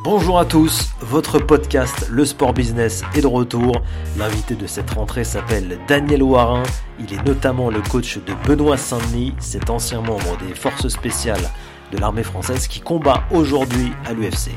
Bonjour 0.00 0.38
à 0.38 0.46
tous, 0.46 0.90
votre 1.00 1.38
podcast 1.38 2.08
Le 2.10 2.24
Sport 2.24 2.54
Business 2.54 3.04
est 3.14 3.20
de 3.20 3.26
retour. 3.26 3.82
L'invité 4.16 4.54
de 4.54 4.66
cette 4.66 4.90
rentrée 4.90 5.22
s'appelle 5.22 5.78
Daniel 5.86 6.22
Warin. 6.22 6.62
Il 6.98 7.12
est 7.12 7.22
notamment 7.24 7.68
le 7.70 7.82
coach 7.82 8.16
de 8.16 8.32
Benoît 8.46 8.78
Saint-Denis, 8.78 9.34
cet 9.38 9.68
ancien 9.68 10.00
membre 10.00 10.38
des 10.38 10.54
forces 10.54 10.88
spéciales 10.88 11.50
de 11.92 11.98
l'armée 11.98 12.22
française 12.22 12.68
qui 12.68 12.80
combat 12.80 13.24
aujourd'hui 13.30 13.92
à 14.06 14.14
l'UFC. 14.14 14.52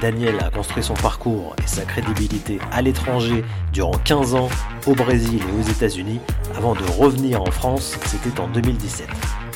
Daniel 0.00 0.40
a 0.40 0.50
construit 0.50 0.82
son 0.82 0.94
parcours 0.94 1.54
et 1.62 1.68
sa 1.68 1.84
crédibilité 1.84 2.58
à 2.72 2.82
l'étranger 2.82 3.44
durant 3.72 3.96
15 4.04 4.34
ans 4.34 4.48
au 4.88 4.96
Brésil 4.96 5.40
et 5.40 5.60
aux 5.60 5.70
États-Unis 5.70 6.18
avant 6.56 6.74
de 6.74 6.82
revenir 6.98 7.40
en 7.40 7.50
France, 7.52 7.96
c'était 8.06 8.40
en 8.40 8.48
2017. 8.48 9.06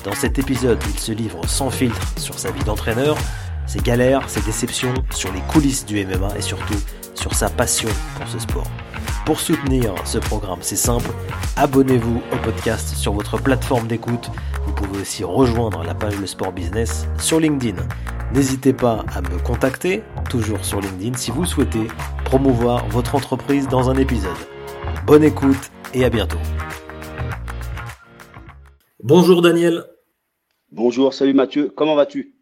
Dans 0.05 0.15
cet 0.15 0.39
épisode, 0.39 0.79
il 0.89 1.01
se 1.01 1.11
livre 1.11 1.41
sans 1.49 1.69
filtre 1.69 2.01
sur 2.17 2.39
sa 2.39 2.53
vie 2.53 2.63
d'entraîneur, 2.63 3.17
ses 3.67 3.81
galères, 3.81 4.29
ses 4.29 4.41
déceptions, 4.43 4.95
sur 5.11 5.33
les 5.33 5.41
coulisses 5.43 5.85
du 5.85 6.05
MMA 6.05 6.37
et 6.37 6.43
surtout 6.43 6.79
sur 7.15 7.35
sa 7.35 7.49
passion 7.49 7.89
pour 8.17 8.29
ce 8.29 8.39
sport. 8.39 8.71
Pour 9.25 9.41
soutenir 9.41 9.93
ce 10.05 10.19
programme, 10.19 10.61
c'est 10.61 10.77
simple, 10.77 11.11
abonnez-vous 11.57 12.23
au 12.33 12.37
podcast 12.45 12.95
sur 12.95 13.13
votre 13.13 13.39
plateforme 13.39 13.89
d'écoute. 13.89 14.31
Vous 14.65 14.73
pouvez 14.73 15.01
aussi 15.01 15.25
rejoindre 15.25 15.83
la 15.83 15.95
page 15.95 16.19
Le 16.21 16.27
Sport 16.27 16.53
Business 16.53 17.09
sur 17.19 17.41
LinkedIn. 17.41 17.83
N'hésitez 18.33 18.73
pas 18.73 19.05
à 19.15 19.23
me 19.23 19.39
contacter, 19.39 20.03
toujours 20.31 20.65
sur 20.65 20.81
LinkedIn, 20.81 21.17
si 21.17 21.33
vous 21.33 21.45
souhaitez 21.45 21.89
promouvoir 22.25 22.89
votre 22.89 23.15
entreprise 23.17 23.67
dans 23.67 23.91
un 23.91 23.97
épisode. 23.97 24.31
Bonne 25.07 25.25
écoute 25.25 25.71
et 25.93 26.05
à 26.05 26.11
bientôt. 26.11 26.39
Bonjour 29.03 29.43
Daniel. 29.43 29.85
Bonjour, 30.71 31.15
salut 31.15 31.35
Mathieu, 31.35 31.73
comment 31.75 31.95
vas-tu? 31.95 32.36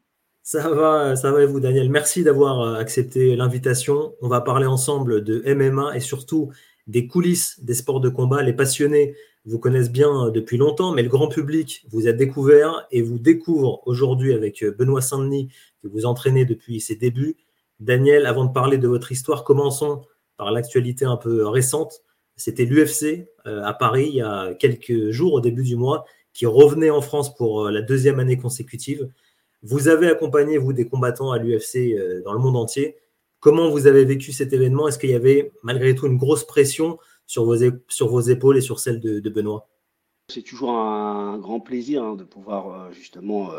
Ça 0.44 0.68
va, 0.68 1.16
ça 1.16 1.32
va 1.32 1.42
et 1.42 1.46
vous, 1.46 1.58
Daniel. 1.58 1.88
Merci 1.88 2.22
d'avoir 2.22 2.60
euh, 2.60 2.74
accepté 2.74 3.34
l'invitation. 3.34 4.14
On 4.20 4.28
va 4.28 4.42
parler 4.42 4.66
ensemble 4.66 5.24
de 5.24 5.42
MMA 5.54 5.96
et 5.96 6.00
surtout 6.00 6.52
des 6.86 7.06
coulisses 7.06 7.58
des 7.64 7.72
sports 7.72 8.00
de 8.00 8.10
combat. 8.10 8.42
Les 8.42 8.52
passionnés 8.52 9.16
vous 9.46 9.58
connaissent 9.58 9.90
bien 9.90 10.26
euh, 10.26 10.30
depuis 10.30 10.58
longtemps, 10.58 10.92
mais 10.92 11.02
le 11.02 11.08
grand 11.08 11.28
public 11.28 11.86
vous 11.88 12.08
a 12.08 12.12
découvert 12.12 12.86
et 12.90 13.00
vous 13.00 13.18
découvre 13.18 13.80
aujourd'hui 13.86 14.34
avec 14.34 14.62
euh, 14.62 14.70
Benoît 14.70 15.00
Saint-Denis, 15.00 15.48
que 15.82 15.88
vous 15.88 16.04
entraînez 16.04 16.44
depuis 16.44 16.78
ses 16.78 16.96
débuts. 16.96 17.36
Daniel, 17.80 18.26
avant 18.26 18.44
de 18.44 18.52
parler 18.52 18.76
de 18.76 18.86
votre 18.86 19.12
histoire, 19.12 19.44
commençons 19.44 20.02
par 20.36 20.52
l'actualité 20.52 21.06
un 21.06 21.16
peu 21.16 21.46
récente. 21.46 22.02
C'était 22.36 22.66
l'UFC 22.66 23.28
à 23.44 23.72
Paris 23.72 24.08
il 24.08 24.16
y 24.16 24.20
a 24.20 24.54
quelques 24.54 25.10
jours, 25.10 25.34
au 25.34 25.40
début 25.40 25.62
du 25.62 25.76
mois, 25.76 26.04
qui 26.32 26.46
revenait 26.46 26.90
en 26.90 27.00
France 27.00 27.34
pour 27.34 27.70
la 27.70 27.80
deuxième 27.80 28.18
année 28.20 28.36
consécutive. 28.36 29.08
Vous 29.64 29.88
avez 29.88 30.08
accompagné, 30.08 30.58
vous, 30.58 30.74
des 30.74 30.86
combattants 30.86 31.32
à 31.32 31.38
l'UFC 31.38 31.94
euh, 31.94 32.22
dans 32.22 32.34
le 32.34 32.38
monde 32.38 32.56
entier. 32.56 32.96
Comment 33.40 33.70
vous 33.70 33.86
avez 33.86 34.04
vécu 34.04 34.30
cet 34.30 34.52
événement? 34.52 34.88
Est-ce 34.88 34.98
qu'il 34.98 35.10
y 35.10 35.14
avait 35.14 35.52
malgré 35.62 35.94
tout 35.94 36.06
une 36.06 36.18
grosse 36.18 36.44
pression 36.44 36.98
sur 37.26 37.46
vos, 37.46 37.56
sur 37.88 38.08
vos 38.08 38.20
épaules 38.20 38.58
et 38.58 38.60
sur 38.60 38.78
celle 38.78 39.00
de, 39.00 39.30
Benoît? 39.30 39.66
C'est 40.30 40.42
toujours 40.42 40.70
un 40.70 41.38
grand 41.38 41.60
plaisir 41.60 42.04
hein, 42.04 42.14
de 42.14 42.24
pouvoir 42.24 42.68
euh, 42.68 42.92
justement 42.92 43.52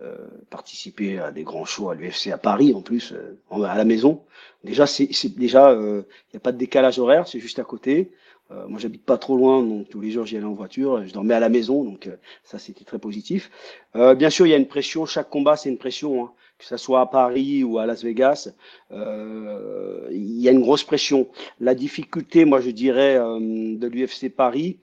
euh, 0.00 0.28
participer 0.50 1.18
à 1.18 1.32
des 1.32 1.42
grands 1.42 1.64
shows 1.64 1.90
à 1.90 1.96
l'UFC 1.96 2.28
à 2.28 2.38
Paris 2.38 2.72
en 2.72 2.82
plus, 2.82 3.12
à 3.50 3.76
la 3.76 3.84
maison. 3.84 4.24
Déjà, 4.62 4.84
il 4.98 5.08
n'y 5.40 5.56
a 5.56 6.40
pas 6.40 6.52
de 6.52 6.58
décalage 6.58 7.00
horaire, 7.00 7.26
c'est 7.26 7.40
juste 7.40 7.58
à 7.58 7.64
côté. 7.64 8.12
Euh, 8.50 8.68
moi, 8.68 8.78
j'habite 8.78 9.04
pas 9.04 9.16
trop 9.16 9.36
loin, 9.36 9.62
donc 9.62 9.88
tous 9.88 10.00
les 10.00 10.10
jours 10.10 10.26
j'y 10.26 10.36
allais 10.36 10.46
en 10.46 10.52
voiture. 10.52 11.06
Je 11.06 11.12
dormais 11.12 11.34
à 11.34 11.40
la 11.40 11.48
maison, 11.48 11.82
donc 11.82 12.06
euh, 12.06 12.16
ça 12.42 12.58
c'était 12.58 12.84
très 12.84 12.98
positif. 12.98 13.50
Euh, 13.96 14.14
bien 14.14 14.30
sûr, 14.30 14.46
il 14.46 14.50
y 14.50 14.54
a 14.54 14.58
une 14.58 14.68
pression. 14.68 15.06
Chaque 15.06 15.30
combat, 15.30 15.56
c'est 15.56 15.70
une 15.70 15.78
pression, 15.78 16.24
hein. 16.24 16.32
que 16.58 16.64
ça 16.66 16.76
soit 16.76 17.00
à 17.00 17.06
Paris 17.06 17.64
ou 17.64 17.78
à 17.78 17.86
Las 17.86 18.04
Vegas. 18.04 18.50
Euh, 18.90 20.08
il 20.10 20.40
y 20.40 20.48
a 20.48 20.52
une 20.52 20.60
grosse 20.60 20.84
pression. 20.84 21.28
La 21.58 21.74
difficulté, 21.74 22.44
moi, 22.44 22.60
je 22.60 22.70
dirais, 22.70 23.14
de 23.16 23.86
l'UFC 23.86 24.28
Paris, 24.34 24.78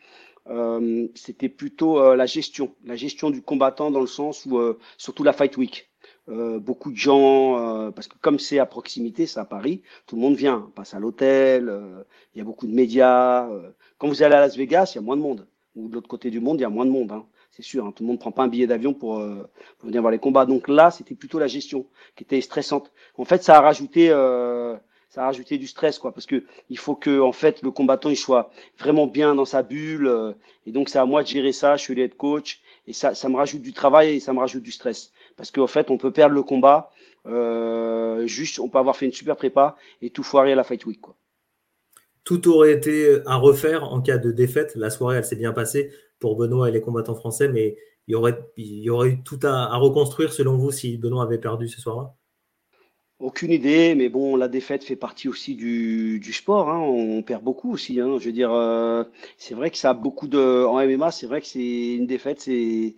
c'était 1.16 1.50
plutôt 1.50 2.16
la 2.16 2.26
gestion, 2.26 2.74
la 2.84 2.96
gestion 2.96 3.30
du 3.30 3.42
combattant 3.42 3.92
dans 3.92 4.02
le 4.02 4.08
sens 4.08 4.46
où, 4.46 4.60
surtout 4.98 5.24
la 5.24 5.34
Fight 5.34 5.56
Week. 5.58 5.91
Euh, 6.32 6.60
beaucoup 6.60 6.92
de 6.92 6.98
gens, 6.98 7.58
euh, 7.60 7.92
parce 7.92 8.08
que 8.08 8.16
comme 8.22 8.40
c'est 8.40 8.58
à 8.60 8.66
proximité, 8.66 9.28
c'est 9.28 9.40
à 9.40 9.46
Paris, 9.46 9.82
tout 10.08 10.16
le 10.16 10.22
monde 10.22 10.36
vient, 10.36 10.72
passe 10.76 10.94
à 10.94 11.00
l'hôtel, 11.00 11.68
euh, 11.68 12.04
il 12.34 12.38
y 12.38 12.42
a 12.42 12.46
beaucoup 12.46 12.68
de 12.68 12.74
médias. 12.74 13.50
quand 13.98 14.08
vous 14.08 14.24
allez 14.24 14.36
à 14.36 14.40
Las 14.40 14.56
Vegas, 14.56 14.94
il 14.94 14.96
y 14.96 15.00
a 15.00 15.02
moins 15.02 15.18
de 15.18 15.22
monde. 15.22 15.48
Ou 15.76 15.90
de 15.90 15.96
l'autre 15.96 16.08
côté 16.08 16.30
du 16.30 16.40
monde, 16.40 16.60
il 16.60 16.62
y 16.62 16.66
a 16.66 16.70
moins 16.70 16.86
de 16.86 16.92
monde. 16.92 17.12
Hein. 17.12 17.26
C'est 17.52 17.64
sûr, 17.64 17.86
hein. 17.86 17.92
tout 17.94 18.04
le 18.04 18.08
monde 18.08 18.16
ne 18.18 18.22
prend 18.22 18.32
pas 18.32 18.44
un 18.44 18.48
billet 18.48 18.68
d'avion 18.68 18.94
pour, 18.94 19.22
pour, 19.78 19.88
venir 19.88 20.02
voir 20.02 20.12
les 20.12 20.20
combats. 20.20 20.46
Donc 20.46 20.70
là, 20.70 20.90
c'était 20.90 21.16
plutôt 21.16 21.38
la 21.38 21.48
gestion 21.48 21.86
qui 22.16 22.24
était 22.24 22.40
stressante. 22.40 22.94
En 23.18 23.26
fait, 23.26 23.44
ça 23.44 23.58
a 23.58 23.62
rajouté, 23.62 24.08
ça 25.10 25.24
a 25.24 25.26
rajouté 25.26 25.58
du 25.58 25.68
stress, 25.68 26.00
quoi, 26.00 26.14
parce 26.14 26.26
que 26.26 26.46
il 26.70 26.78
faut 26.78 26.96
que, 26.96 27.20
en 27.20 27.34
fait, 27.34 27.62
le 27.62 27.72
combattant 27.72 28.10
il 28.10 28.16
soit 28.16 28.52
vraiment 28.80 29.08
bien 29.08 29.36
dans 29.36 29.46
sa 29.46 29.64
bulle. 29.64 30.36
et 30.66 30.72
donc, 30.72 30.88
c'est 30.88 31.00
à 31.00 31.06
moi 31.06 31.24
de 31.24 31.28
gérer 31.28 31.52
ça. 31.52 31.76
Je 31.76 31.82
suis 31.82 31.96
le 31.96 32.04
head 32.04 32.16
coach 32.16 32.62
et 32.88 32.94
ça, 32.94 33.16
ça 33.16 33.28
me 33.28 33.36
rajoute 33.36 33.62
du 33.62 33.74
travail 33.74 34.16
et 34.16 34.20
ça 34.22 34.32
me 34.32 34.40
rajoute 34.40 34.64
du 34.64 34.72
stress 34.72 35.12
parce 35.38 35.52
qu'en 35.52 35.68
fait, 35.68 35.92
on 35.92 35.98
peut 35.98 36.12
perdre 36.12 36.36
le 36.36 36.44
combat. 36.44 36.92
Euh, 37.28 38.26
juste, 38.28 38.60
on 38.60 38.70
peut 38.70 38.80
avoir 38.80 38.96
fait 38.96 39.06
une 39.06 39.12
super 39.12 39.36
prépa 39.36 39.76
et 40.02 40.10
tout 40.10 40.24
foirer 40.24 40.54
à 40.54 40.56
la 40.56 40.64
Fight 40.64 40.86
Week. 40.86 41.00
Quoi. 41.02 41.16
Tout 42.24 42.48
aurait 42.50 42.74
été 42.74 43.22
à 43.26 43.36
refaire 43.36 43.84
en 43.84 44.02
cas 44.02 44.18
de 44.18 44.32
défaite. 44.32 44.76
La 44.76 44.90
soirée, 44.90 45.18
elle 45.18 45.26
s'est 45.26 45.36
bien 45.36 45.54
passée 45.54 45.92
pour 46.20 46.36
Benoît 46.36 46.70
et 46.70 46.72
les 46.72 46.82
combattants 46.82 47.16
français, 47.16 47.48
mais 47.48 47.78
il 48.08 48.12
y 48.12 48.16
aurait, 48.16 48.38
il 48.58 48.80
y 48.80 48.90
aurait 48.90 49.10
eu 49.10 49.24
tout 49.24 49.40
à, 49.44 49.76
reconstruire 49.78 50.34
selon 50.34 50.58
vous 50.58 50.72
si 50.72 50.98
Benoît 50.98 51.24
avait 51.24 51.38
perdu 51.38 51.68
ce 51.68 51.82
soir-là? 51.82 52.14
Aucune 53.20 53.52
idée, 53.52 53.94
mais 53.94 54.10
bon, 54.10 54.36
la 54.36 54.48
défaite 54.48 54.84
fait 54.84 54.96
partie 54.96 55.28
aussi 55.28 55.56
du, 55.56 56.20
du 56.20 56.34
sport. 56.34 56.70
Hein. 56.70 56.80
On 56.80 57.22
perd 57.22 57.44
beaucoup 57.44 57.72
aussi. 57.72 58.00
Hein. 58.00 58.18
Je 58.20 58.26
veux 58.26 58.32
dire, 58.32 58.52
euh, 58.52 59.04
c'est 59.38 59.54
vrai 59.54 59.70
que 59.70 59.78
ça 59.78 59.92
a 59.92 59.94
beaucoup 59.94 60.28
de. 60.28 60.66
En 60.66 60.84
MMA, 60.84 61.12
c'est 61.12 61.28
vrai 61.28 61.40
que 61.40 61.46
c'est 61.46 61.94
une 61.94 62.08
défaite, 62.08 62.42
c'est 62.42 62.96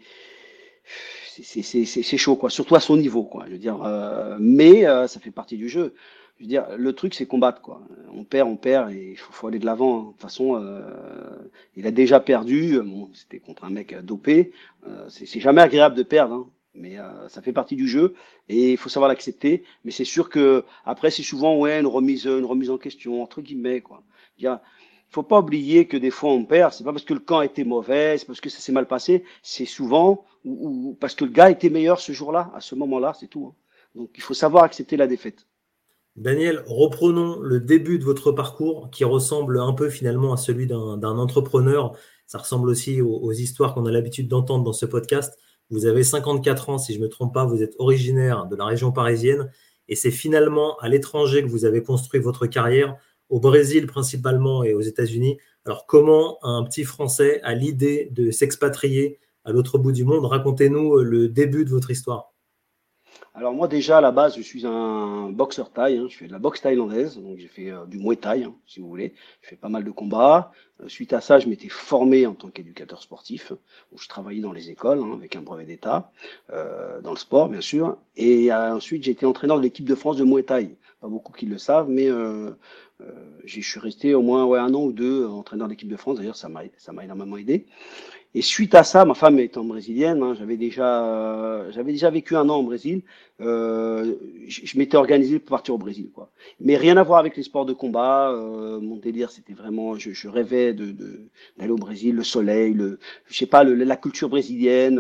c'est 1.42 2.18
chaud, 2.18 2.36
quoi. 2.36 2.50
Surtout 2.50 2.76
à 2.76 2.80
son 2.80 2.98
niveau, 2.98 3.24
quoi. 3.24 3.46
Je 3.48 3.54
veux 3.54 3.58
dire, 3.58 3.82
euh, 3.84 4.38
mais 4.40 4.86
euh, 4.86 5.08
ça 5.08 5.20
fait 5.20 5.32
partie 5.32 5.58
du 5.58 5.70
jeu. 5.70 5.96
Je 6.38 6.44
veux 6.44 6.48
dire, 6.48 6.66
le 6.78 6.94
truc, 6.94 7.14
c'est 7.14 7.26
combattre, 7.26 7.62
quoi. 7.62 7.82
On 8.14 8.24
perd, 8.24 8.50
on 8.50 8.56
perd, 8.56 8.92
et 8.92 9.12
il 9.12 9.18
faut, 9.18 9.32
faut, 9.32 9.48
aller 9.48 9.60
de 9.60 9.66
l'avant. 9.66 10.00
Hein. 10.00 10.04
De 10.04 10.12
toute 10.12 10.22
façon, 10.22 10.56
euh, 10.56 10.82
il 11.76 11.88
a 11.88 11.92
déjà 11.92 12.20
perdu. 12.20 12.80
Bon, 12.82 13.10
c'était 13.14 13.40
contre 13.40 13.66
un 13.66 13.70
mec 13.70 13.96
dopé. 14.04 14.52
c'est 15.10 15.40
jamais 15.40 15.62
agréable 15.62 15.96
de 15.96 16.04
perdre, 16.04 16.34
hein. 16.36 16.48
mais 16.76 16.98
ça 17.30 17.42
fait 17.42 17.54
partie 17.54 17.76
du 17.76 17.88
jeu 17.88 18.16
et 18.50 18.72
il 18.72 18.78
faut 18.78 18.90
savoir 18.90 19.10
l'accepter. 19.10 19.64
Mais 19.86 19.92
c'est 19.92 20.06
sûr 20.06 20.30
que 20.30 20.66
après, 20.86 21.12
c'est 21.12 21.24
souvent 21.24 21.58
ouais 21.58 21.80
une 21.80 21.88
remise, 21.88 22.26
une 22.26 22.46
remise 22.46 22.70
en 22.70 22.78
question 22.78 23.24
entre 23.24 23.42
guillemets, 23.42 23.82
quoi. 23.82 24.04
Faut 25.14 25.24
pas 25.24 25.40
oublier 25.40 25.88
que 25.88 25.98
des 25.98 26.10
fois 26.10 26.32
on 26.32 26.44
perd, 26.46 26.74
c'est 26.74 26.84
pas 26.84 26.92
parce 26.92 27.06
que 27.06 27.14
le 27.14 27.20
camp 27.20 27.42
était 27.42 27.64
mauvais, 27.64 28.18
c'est 28.18 28.26
parce 28.26 28.42
que 28.42 28.50
ça 28.50 28.60
s'est 28.60 28.72
mal 28.72 28.88
passé, 28.88 29.24
c'est 29.44 29.66
souvent 29.66 30.26
ou, 30.44 30.98
parce 31.00 31.16
que 31.16 31.24
le 31.24 31.32
gars 31.32 31.50
était 31.50 31.70
meilleur 31.70 32.00
ce 32.00 32.12
jour-là, 32.12 32.52
à 32.56 32.60
ce 32.60 32.76
moment-là, 32.76 33.14
c'est 33.18 33.28
tout. 33.28 33.52
Hein. 33.52 33.56
Donc 33.96 34.10
il 34.16 34.22
faut 34.22 34.34
savoir 34.34 34.64
accepter 34.64 34.98
la 34.98 35.08
défaite. 35.08 35.46
Daniel, 36.16 36.64
reprenons 36.68 37.40
le 37.40 37.60
début 37.60 37.98
de 37.98 38.04
votre 38.04 38.32
parcours 38.32 38.90
qui 38.92 39.04
ressemble 39.04 39.60
un 39.60 39.74
peu 39.74 39.90
finalement 39.90 40.34
à 40.34 40.38
celui 40.38 40.68
d'un 40.68 41.18
entrepreneur. 41.18 41.94
Ça 42.28 42.38
ressemble 42.38 42.70
aussi 42.70 43.02
aux, 43.02 43.18
aux 43.18 43.32
histoires 43.32 43.74
qu'on 43.74 43.86
a 43.86 43.92
l'habitude 43.92 44.28
d'entendre 44.28 44.64
dans 44.64 44.74
ce 44.74 44.86
podcast. 44.86 45.38
Vous 45.70 45.86
avez 45.86 46.04
54 46.04 46.70
ans, 46.70 46.78
si 46.78 46.94
je 46.94 47.00
ne 47.00 47.04
me 47.04 47.10
trompe 47.10 47.34
pas, 47.34 47.46
vous 47.46 47.64
êtes 47.64 47.76
originaire 47.80 48.46
de 48.46 48.56
la 48.56 48.66
région 48.66 48.92
parisienne 48.92 49.50
et 49.88 49.96
c'est 49.96 50.12
finalement 50.12 50.78
à 50.80 50.90
l'étranger 50.90 51.44
que 51.44 51.50
vous 51.50 51.66
avez 51.66 51.84
construit 51.84 52.20
votre 52.20 52.48
carrière 52.48 52.96
au 53.30 53.40
Brésil 53.40 53.88
principalement 53.88 54.64
et 54.64 54.74
aux 54.74 54.82
États-Unis. 54.82 55.38
Alors 55.66 55.86
comment 55.86 56.38
un 56.44 56.64
petit 56.64 56.84
Français 56.84 57.42
a 57.44 57.54
l'idée 57.54 58.10
de 58.12 58.32
s'expatrier 58.32 59.20
à 59.46 59.52
l'autre 59.52 59.78
bout 59.78 59.94
du 59.94 60.04
monde? 60.04 60.26
Racontez-nous 60.26 60.98
euh, 60.98 61.04
le 61.04 61.30
début 61.30 61.64
de 61.64 61.70
votre 61.70 61.90
histoire. 61.90 62.34
Alors 63.34 63.54
moi 63.54 63.68
déjà 63.68 63.98
à 63.98 64.02
la 64.02 64.12
base 64.12 64.36
je 64.36 64.42
suis 64.42 64.66
un 64.66 65.30
boxeur 65.30 65.72
thaï, 65.72 65.98
hein. 65.98 66.08
je 66.10 66.18
fais 66.18 66.28
de 66.28 66.32
la 66.32 66.40
boxe 66.40 66.62
thaïlandaise, 66.62 67.18
donc 67.18 67.38
j'ai 67.40 67.48
fait 67.48 67.72
euh, 67.72 67.86
du 67.86 67.98
muay 67.98 68.16
thai 68.18 68.44
hein, 68.44 68.54
si 68.68 68.80
vous 68.80 68.88
voulez, 68.88 69.14
je 69.42 69.50
fais 69.50 69.56
pas 69.56 69.70
mal 69.70 69.84
de 69.84 69.92
combats. 69.92 70.52
Euh, 70.82 70.88
suite 70.88 71.14
à 71.14 71.22
ça 71.22 71.40
je 71.40 71.48
m'étais 71.48 71.70
formé 71.70 72.28
en 72.28 72.34
tant 72.34 72.50
qu'éducateur 72.50 73.02
sportif, 73.02 73.54
où 73.92 73.98
je 73.98 74.08
travaillais 74.08 74.42
dans 74.42 74.52
les 74.52 74.70
écoles 74.70 75.00
hein, 75.00 75.14
avec 75.14 75.36
un 75.36 75.42
brevet 75.42 75.66
d'état, 75.66 76.12
dans 76.50 77.12
le 77.12 77.18
sport 77.18 77.50
bien 77.50 77.62
sûr, 77.62 77.98
et 78.18 78.54
ensuite 78.54 79.04
j'ai 79.04 79.12
été 79.12 79.26
entraîneur 79.26 79.58
de 79.58 79.64
l'équipe 79.64 79.88
de 79.88 79.96
France 79.96 80.18
de 80.18 80.26
muay 80.26 80.44
thai. 80.44 80.76
Pas 81.04 81.10
beaucoup 81.10 81.34
qui 81.34 81.46
le 81.48 81.58
savent, 81.58 81.90
mais 81.90 82.10
euh, 82.10 82.52
je 83.44 83.60
suis 83.60 83.80
resté 83.82 84.16
au 84.16 84.22
moins 84.22 84.44
un 84.64 84.74
an 84.74 84.86
ou 84.86 84.94
deux 84.94 85.28
entraîneur 85.28 85.68
d'équipe 85.68 85.90
de 85.90 85.98
France. 85.98 86.18
D'ailleurs, 86.18 86.38
ça 86.38 86.48
m'a 86.48 87.04
énormément 87.04 87.36
aidé. 87.36 87.66
Et 88.36 88.42
suite 88.42 88.74
à 88.74 88.84
ça, 88.84 89.04
ma 89.04 89.14
femme 89.14 89.38
étant 89.40 89.66
brésilienne, 89.66 90.24
hein, 90.24 90.34
j'avais 90.34 90.56
déjà 90.58 91.06
euh, 91.06 91.72
j'avais 91.72 91.92
déjà 91.92 92.10
vécu 92.10 92.38
un 92.38 92.48
an 92.50 92.58
au 92.58 92.64
Brésil. 92.64 93.04
Euh, 93.42 94.16
je, 94.48 94.78
m'étais 94.78 94.96
organisé 94.96 95.40
pour 95.40 95.50
partir 95.50 95.76
au 95.76 95.78
Brésil, 95.78 96.10
quoi. 96.12 96.32
Mais 96.62 96.78
rien 96.78 96.96
à 96.96 97.04
voir 97.04 97.20
avec 97.20 97.36
les 97.36 97.44
sports 97.44 97.66
de 97.66 97.74
combat. 97.74 98.32
Euh, 98.32 98.80
mon 98.80 98.96
délire, 98.96 99.30
c'était 99.30 99.54
vraiment, 99.54 99.96
je, 100.00 100.12
je 100.12 100.30
rêvais 100.30 100.74
de 100.74 100.96
d'aller 101.58 101.72
au 101.72 101.76
Brésil, 101.76 102.16
le 102.16 102.24
soleil, 102.24 102.74
le, 102.74 102.98
je 103.28 103.38
sais 103.38 103.46
pas, 103.46 103.66
le, 103.66 103.76
la 103.76 103.98
culture 103.98 104.30
brésilienne. 104.30 105.00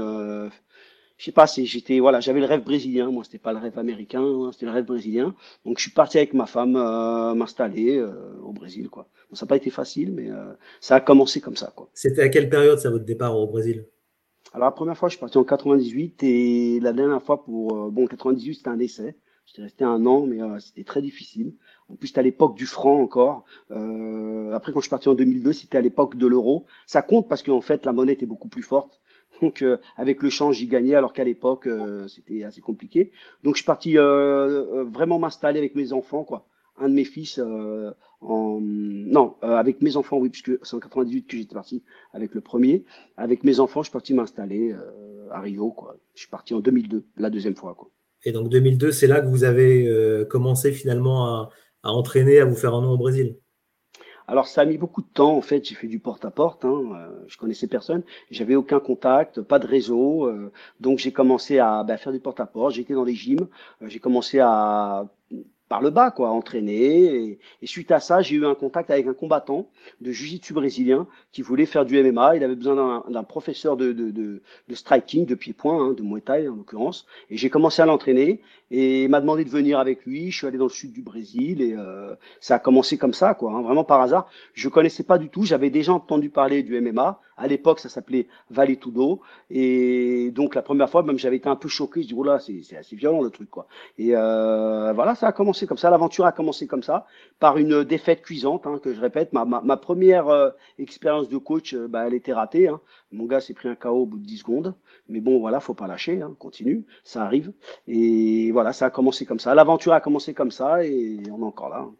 Euh, 1.14 1.24
je 1.24 1.26
sais 1.26 1.32
pas, 1.32 1.46
j'étais 1.46 2.00
voilà, 2.00 2.20
j'avais 2.20 2.40
le 2.40 2.46
rêve 2.46 2.64
brésilien. 2.64 3.12
Moi, 3.12 3.24
c'était 3.24 3.38
pas 3.38 3.54
le 3.54 3.60
rêve 3.60 3.78
américain, 3.78 4.22
hein, 4.22 4.50
c'était 4.52 4.66
le 4.66 4.72
rêve 4.72 4.86
brésilien. 4.86 5.36
Donc, 5.66 5.78
je 5.78 5.84
suis 5.84 5.92
parti 5.92 6.18
avec 6.18 6.34
ma 6.34 6.46
femme 6.46 6.76
euh, 6.76 7.34
m'installer 7.34 7.98
euh, 7.98 8.12
au 8.44 8.52
Brésil, 8.52 8.90
quoi. 8.90 9.08
ça 9.34 9.46
n'a 9.46 9.50
pas 9.50 9.56
été 9.56 9.70
facile, 9.70 10.12
mais 10.12 10.30
euh, 10.30 10.54
ça 10.82 10.96
a 10.96 11.00
commencé 11.00 11.42
comme 11.42 11.56
ça, 11.56 11.72
quoi. 11.76 11.90
C'était 11.94 12.22
à 12.22 12.30
quelle 12.30 12.50
période 12.50 12.80
ça 12.80 12.90
votre 12.90 13.06
départ 13.06 13.38
au 13.38 13.48
Brésil? 13.48 13.86
Alors, 14.54 14.68
la 14.68 14.72
première 14.72 14.98
fois, 14.98 15.10
je 15.10 15.14
suis 15.14 15.20
parti 15.20 15.38
en 15.38 15.44
98 15.44 16.24
et 16.24 16.80
la 16.80 16.94
dernière 16.94 17.22
fois 17.24 17.44
pour 17.44 17.90
bon 17.92 18.06
98, 18.06 18.56
c'était 18.56 18.70
un 18.70 18.80
essai. 18.80 19.16
J'étais 19.46 19.64
resté 19.64 19.84
un 19.84 20.06
an, 20.06 20.26
mais 20.26 20.38
c'était 20.60 20.84
très 20.84 21.02
difficile. 21.02 21.54
En 21.90 21.96
plus, 21.96 22.08
c'était 22.08 22.20
à 22.20 22.24
l'époque 22.24 22.56
du 22.56 22.66
franc 22.66 23.02
encore. 23.02 23.46
après, 23.70 24.72
quand 24.72 24.80
je 24.80 24.84
suis 24.84 24.90
parti 24.90 25.10
en 25.10 25.16
2002, 25.16 25.54
c'était 25.54 25.78
à 25.78 25.82
l'époque 25.82 26.18
de 26.18 26.28
l'euro. 26.28 26.66
Ça 26.86 27.02
compte 27.02 27.28
parce 27.28 27.42
qu'en 27.42 27.62
fait, 27.62 27.86
la 27.86 27.94
monnaie 27.94 28.14
était 28.14 28.28
beaucoup 28.28 28.48
plus 28.48 28.62
forte. 28.62 29.02
Donc 29.44 29.62
euh, 29.62 29.76
avec 29.98 30.24
le 30.24 30.30
change, 30.30 30.56
j'y 30.56 30.68
gagnais 30.68 30.96
alors 30.96 31.12
qu'à 31.12 31.26
l'époque 31.26 31.68
euh, 31.68 32.08
c'était 32.08 32.46
assez 32.46 32.62
compliqué. 32.62 33.12
Donc 33.44 33.56
je 33.56 33.60
suis 33.60 33.66
parti 33.66 33.98
euh, 33.98 34.86
vraiment 34.86 35.20
m'installer 35.20 35.60
avec 35.60 35.76
mes 35.76 35.92
enfants 35.92 36.24
quoi. 36.24 36.48
Un 36.78 36.88
de 36.88 36.94
mes 36.94 37.04
fils 37.04 37.42
en 38.22 38.60
non 38.62 39.36
avec 39.42 39.82
mes 39.82 39.98
enfants 39.98 40.18
oui 40.18 40.30
puisque 40.30 40.54
c'est 40.64 40.76
en 40.76 40.80
98 40.80 41.28
que 41.28 41.36
j'étais 41.36 41.54
parti 41.54 41.84
avec 42.14 42.34
le 42.34 42.40
premier. 42.40 42.86
Avec 43.18 43.44
mes 43.44 43.60
enfants, 43.60 43.82
je 43.82 43.90
suis 43.90 43.94
parti 43.94 44.14
m'installer 44.14 44.74
à 45.30 45.42
Rio 45.42 45.72
quoi. 45.72 45.98
Je 46.16 46.22
suis 46.22 46.30
parti 46.30 46.54
en 46.54 46.62
2002 46.62 47.04
la 47.18 47.30
deuxième 47.30 47.56
fois 47.56 47.76
quoi. 47.76 47.90
Et 48.24 48.32
donc 48.32 48.48
2002, 48.48 48.92
c'est 48.92 49.08
là 49.08 49.20
que 49.20 49.28
vous 49.28 49.44
avez 49.44 50.26
commencé 50.30 50.72
finalement 50.72 51.50
à 51.84 51.92
entraîner, 51.92 52.40
à 52.40 52.46
vous 52.46 52.56
faire 52.56 52.74
un 52.74 52.82
nom 52.82 52.94
au 52.94 52.98
Brésil? 52.98 53.38
Alors 54.28 54.48
ça 54.48 54.62
a 54.62 54.66
mis 54.66 54.78
beaucoup 54.78 55.02
de 55.02 55.08
temps 55.08 55.36
en 55.36 55.42
fait. 55.42 55.66
J'ai 55.66 55.76
fait 55.76 55.88
du 55.88 56.00
porte-à-porte. 56.00 56.66
Hein. 56.66 56.84
Euh, 56.96 57.24
je 57.28 57.38
connaissais 57.38 57.68
personne. 57.68 58.04
J'avais 58.32 58.56
aucun 58.56 58.80
contact, 58.80 59.42
pas 59.42 59.60
de 59.60 59.68
réseau. 59.68 60.26
Euh, 60.26 60.52
donc 60.80 61.00
j'ai 61.00 61.12
commencé 61.12 61.60
à 61.60 61.84
bah, 61.84 61.98
faire 61.98 62.14
du 62.14 62.20
porte-à-porte. 62.20 62.74
J'étais 62.74 62.94
dans 62.94 63.04
les 63.04 63.16
gyms. 63.16 63.48
Euh, 63.82 63.88
j'ai 63.88 64.00
commencé 64.00 64.40
à 64.40 65.06
par 65.74 65.82
le 65.82 65.90
bas, 65.90 66.12
quoi, 66.12 66.30
entraîner. 66.30 67.40
Et, 67.64 67.66
suite 67.66 67.90
à 67.90 68.00
ça, 68.00 68.22
j'ai 68.22 68.36
eu 68.36 68.46
un 68.46 68.54
contact 68.54 68.92
avec 68.92 69.08
un 69.08 69.16
combattant 69.16 69.72
de 70.02 70.12
jiu-jitsu 70.12 70.54
brésilien 70.54 71.08
qui 71.32 71.42
voulait 71.42 71.66
faire 71.66 71.84
du 71.84 72.00
MMA. 72.00 72.36
Il 72.36 72.44
avait 72.44 72.54
besoin 72.54 73.04
d'un 73.10 73.24
professeur 73.24 73.76
de, 73.76 73.92
de, 73.92 74.12
de, 74.12 74.76
striking, 74.76 75.26
de 75.26 75.34
pied-point, 75.34 75.84
hein, 75.84 75.94
de 75.94 76.04
Muay 76.04 76.22
Thai 76.22 76.48
en 76.48 76.58
l'occurrence. 76.58 77.08
Et 77.32 77.38
j'ai 77.38 77.50
commencé 77.50 77.82
à 77.82 77.88
l'entraîner. 77.88 78.40
Et 78.70 79.06
il 79.06 79.10
m'a 79.10 79.20
demandé 79.20 79.46
de 79.46 79.50
venir 79.50 79.80
avec 79.80 80.06
lui. 80.06 80.30
Je 80.30 80.38
suis 80.38 80.46
allé 80.46 80.60
dans 80.60 80.66
le 80.66 80.70
sud 80.70 80.94
du 80.94 81.02
Brésil 81.02 81.64
et 81.64 81.74
euh, 81.76 82.14
ça 82.40 82.56
a 82.56 82.60
commencé 82.60 83.00
comme 83.00 83.14
ça, 83.14 83.34
quoi, 83.34 83.54
hein, 83.54 83.64
vraiment 83.64 83.84
par 83.84 84.00
hasard. 84.00 84.28
Je 84.54 84.70
connaissais 84.70 85.04
pas 85.04 85.18
du 85.18 85.30
tout. 85.30 85.44
J'avais 85.44 85.72
déjà 85.72 85.94
entendu 85.94 86.30
parler 86.30 86.62
du 86.62 86.80
MMA. 86.80 87.20
À 87.38 87.48
l'époque, 87.48 87.80
ça 87.80 87.90
s'appelait 87.90 88.28
Valetudo. 88.50 89.22
Et 89.50 90.32
donc, 90.32 90.56
la 90.56 90.62
première 90.62 90.90
fois, 90.90 91.04
même, 91.04 91.18
j'avais 91.18 91.38
été 91.38 91.50
un 91.50 91.56
peu 91.56 91.68
choqué. 91.68 92.02
Je 92.04 92.08
dis, 92.08 92.14
oh 92.16 92.24
là, 92.24 92.40
c'est 92.40 92.78
assez 92.78 92.96
violent, 92.96 93.22
le 93.22 93.30
truc, 93.30 93.50
quoi. 93.50 93.68
Et 93.98 94.16
euh, 94.16 94.94
voilà, 94.94 95.16
ça 95.16 95.28
a 95.28 95.32
commencé 95.32 95.66
comme 95.66 95.78
ça. 95.78 95.90
L'aventure 95.90 96.26
a 96.26 96.32
commencé 96.32 96.68
comme 96.68 96.84
ça, 96.84 97.06
par 97.40 97.58
une 97.58 97.84
défaite 97.84 98.22
cuisante, 98.22 98.68
hein, 98.68 98.80
que 98.84 98.94
je 98.94 99.02
répète. 99.02 99.34
Ma, 99.34 99.78
première 99.78 100.28
euh, 100.30 100.50
expérience 100.78 101.30
de 101.30 101.38
coach, 101.38 101.74
euh, 101.74 101.88
bah, 101.88 102.06
elle 102.08 102.14
était 102.14 102.34
ratée. 102.34 102.68
Hein. 102.68 102.80
Mon 103.12 103.26
gars 103.26 103.42
s'est 103.42 103.54
pris 103.54 103.70
un 103.70 103.76
KO 103.76 103.90
au 103.90 104.06
bout 104.06 104.20
de 104.20 104.26
10 104.26 104.38
secondes. 104.38 104.76
Mais 105.10 105.20
bon, 105.20 105.40
voilà, 105.40 105.60
faut 105.60 105.74
pas 105.74 105.88
lâcher, 105.88 106.22
hein, 106.22 106.36
continue, 106.40 106.86
ça 107.04 107.24
arrive. 107.24 107.52
Et 107.88 108.52
voilà, 108.52 108.74
ça 108.74 108.86
a 108.86 108.90
commencé 108.90 109.26
comme 109.26 109.40
ça. 109.40 109.54
L'aventure 109.56 109.94
a 109.94 110.02
commencé 110.02 110.34
comme 110.34 110.52
ça 110.52 110.86
et 110.86 111.20
on 111.32 111.42
est 111.42 111.46
encore 111.46 111.70
là. 111.70 111.80
Hein. 111.80 111.96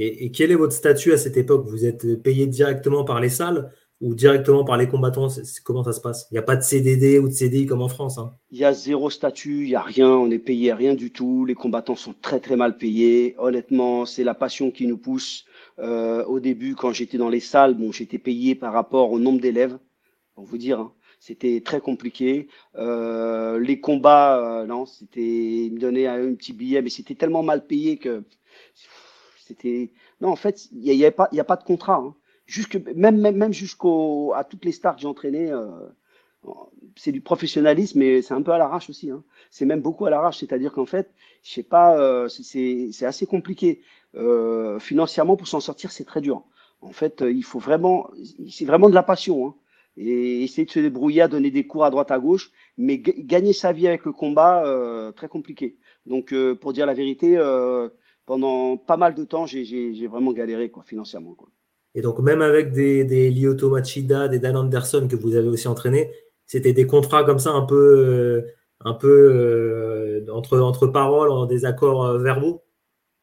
Et, 0.00 0.30
quel 0.30 0.52
est 0.52 0.54
votre 0.54 0.72
statut 0.72 1.12
à 1.12 1.16
cette 1.16 1.36
époque? 1.36 1.66
Vous 1.66 1.84
êtes 1.84 2.22
payé 2.22 2.46
directement 2.46 3.04
par 3.04 3.20
les 3.20 3.30
salles? 3.30 3.72
Ou 4.00 4.14
directement 4.14 4.64
par 4.64 4.76
les 4.76 4.88
combattants 4.88 5.28
Comment 5.64 5.82
ça 5.82 5.92
se 5.92 6.00
passe? 6.00 6.28
Il 6.30 6.34
n'y 6.34 6.38
a 6.38 6.42
pas 6.42 6.56
de 6.56 6.62
CDD 6.62 7.18
ou 7.18 7.28
de 7.28 7.32
CDI 7.32 7.66
comme 7.66 7.82
en 7.82 7.88
France 7.88 8.18
hein 8.18 8.34
Il 8.50 8.58
y 8.58 8.64
a 8.64 8.72
zéro 8.72 9.10
statut, 9.10 9.64
il 9.64 9.68
n'y 9.68 9.74
a 9.74 9.82
rien, 9.82 10.08
on 10.08 10.30
est 10.30 10.38
payé 10.38 10.72
rien 10.72 10.94
du 10.94 11.10
tout. 11.10 11.44
Les 11.44 11.54
combattants 11.54 11.96
sont 11.96 12.14
très 12.20 12.40
très 12.40 12.56
mal 12.56 12.78
payés. 12.78 13.34
Honnêtement, 13.38 14.06
c'est 14.06 14.24
la 14.24 14.34
passion 14.34 14.70
qui 14.70 14.86
nous 14.86 14.98
pousse. 14.98 15.44
Euh, 15.80 16.24
au 16.24 16.40
début, 16.40 16.74
quand 16.74 16.92
j'étais 16.92 17.18
dans 17.18 17.28
les 17.28 17.40
salles, 17.40 17.74
bon, 17.74 17.92
j'étais 17.92 18.18
payé 18.18 18.54
par 18.54 18.72
rapport 18.72 19.10
au 19.10 19.18
nombre 19.18 19.40
d'élèves. 19.40 19.78
Pour 20.34 20.44
vous 20.44 20.58
dire, 20.58 20.78
hein. 20.78 20.92
c'était 21.18 21.60
très 21.64 21.80
compliqué. 21.80 22.48
Euh, 22.76 23.58
les 23.58 23.80
combats, 23.80 24.60
euh, 24.60 24.66
non, 24.66 24.86
c'était, 24.86 25.20
ils 25.20 25.72
me 25.72 25.80
donnaient 25.80 26.06
un, 26.06 26.34
petit 26.34 26.52
billet, 26.52 26.82
mais 26.82 26.90
c'était 26.90 27.16
tellement 27.16 27.42
mal 27.42 27.66
payé 27.66 27.96
que 27.98 28.22
c'était. 29.44 29.92
Non, 30.20 30.28
en 30.30 30.36
fait, 30.36 30.68
il 30.72 30.96
n'y 30.96 31.04
a, 31.04 31.08
a, 31.08 31.10
pas, 31.10 31.28
il 31.32 31.40
a 31.40 31.44
pas 31.44 31.56
de 31.56 31.64
contrat. 31.64 31.96
Hein 31.96 32.14
jusque, 32.48 32.76
même, 32.96 33.20
même, 33.20 33.36
même 33.36 33.52
jusqu'au, 33.52 34.32
à 34.34 34.42
toutes 34.42 34.64
les 34.64 34.72
stars 34.72 34.96
que 34.96 35.02
j'ai 35.02 35.06
entraînées, 35.06 35.52
euh, 35.52 35.68
c'est 36.96 37.12
du 37.12 37.20
professionnalisme, 37.20 38.00
mais 38.00 38.22
c'est 38.22 38.34
un 38.34 38.42
peu 38.42 38.50
à 38.50 38.58
l'arrache 38.58 38.90
aussi. 38.90 39.10
Hein. 39.10 39.22
C'est 39.50 39.66
même 39.66 39.80
beaucoup 39.80 40.06
à 40.06 40.10
l'arrache, 40.10 40.38
c'est-à-dire 40.38 40.72
qu'en 40.72 40.86
fait, 40.86 41.12
je 41.44 41.52
sais 41.52 41.62
pas, 41.62 41.96
euh, 42.00 42.28
c'est, 42.28 42.90
assez 43.04 43.26
compliqué. 43.26 43.82
Euh, 44.16 44.80
financièrement, 44.80 45.36
pour 45.36 45.46
s'en 45.46 45.60
sortir, 45.60 45.92
c'est 45.92 46.04
très 46.04 46.20
dur. 46.20 46.42
En 46.80 46.92
fait, 46.92 47.22
il 47.28 47.44
faut 47.44 47.60
vraiment, 47.60 48.10
c'est 48.50 48.64
vraiment 48.64 48.88
de 48.88 48.94
la 48.94 49.04
passion. 49.04 49.46
Hein. 49.46 49.54
Et 50.00 50.44
essayer 50.44 50.64
de 50.64 50.70
se 50.70 50.78
débrouiller, 50.78 51.22
à 51.22 51.28
donner 51.28 51.50
des 51.50 51.66
cours 51.66 51.84
à 51.84 51.90
droite 51.90 52.12
à 52.12 52.20
gauche, 52.20 52.52
mais 52.76 52.98
gagner 52.98 53.52
sa 53.52 53.72
vie 53.72 53.88
avec 53.88 54.04
le 54.04 54.12
combat, 54.12 54.64
euh, 54.64 55.10
très 55.10 55.28
compliqué. 55.28 55.76
Donc, 56.06 56.32
euh, 56.32 56.54
pour 56.54 56.72
dire 56.72 56.86
la 56.86 56.94
vérité, 56.94 57.36
euh, 57.36 57.88
pendant 58.24 58.76
pas 58.76 58.96
mal 58.96 59.16
de 59.16 59.24
temps, 59.24 59.44
j'ai 59.46 60.06
vraiment 60.06 60.32
galéré 60.32 60.70
quoi, 60.70 60.84
financièrement. 60.84 61.34
Quoi. 61.34 61.48
Et 61.94 62.02
donc, 62.02 62.18
même 62.20 62.42
avec 62.42 62.72
des, 62.72 63.04
des 63.04 63.30
Lyoto 63.30 63.70
Machida, 63.70 64.28
des 64.28 64.38
Dan 64.38 64.56
Anderson 64.56 65.08
que 65.08 65.16
vous 65.16 65.36
avez 65.36 65.48
aussi 65.48 65.68
entraîné, 65.68 66.12
c'était 66.46 66.72
des 66.72 66.86
contrats 66.86 67.24
comme 67.24 67.38
ça 67.38 67.50
un 67.50 67.62
peu, 67.62 67.76
euh, 67.76 68.54
un 68.84 68.94
peu 68.94 69.08
euh, 69.08 70.26
entre, 70.32 70.58
entre 70.60 70.86
paroles, 70.86 71.30
en 71.30 71.46
des 71.46 71.64
accords 71.64 72.04
euh, 72.04 72.18
verbaux 72.18 72.62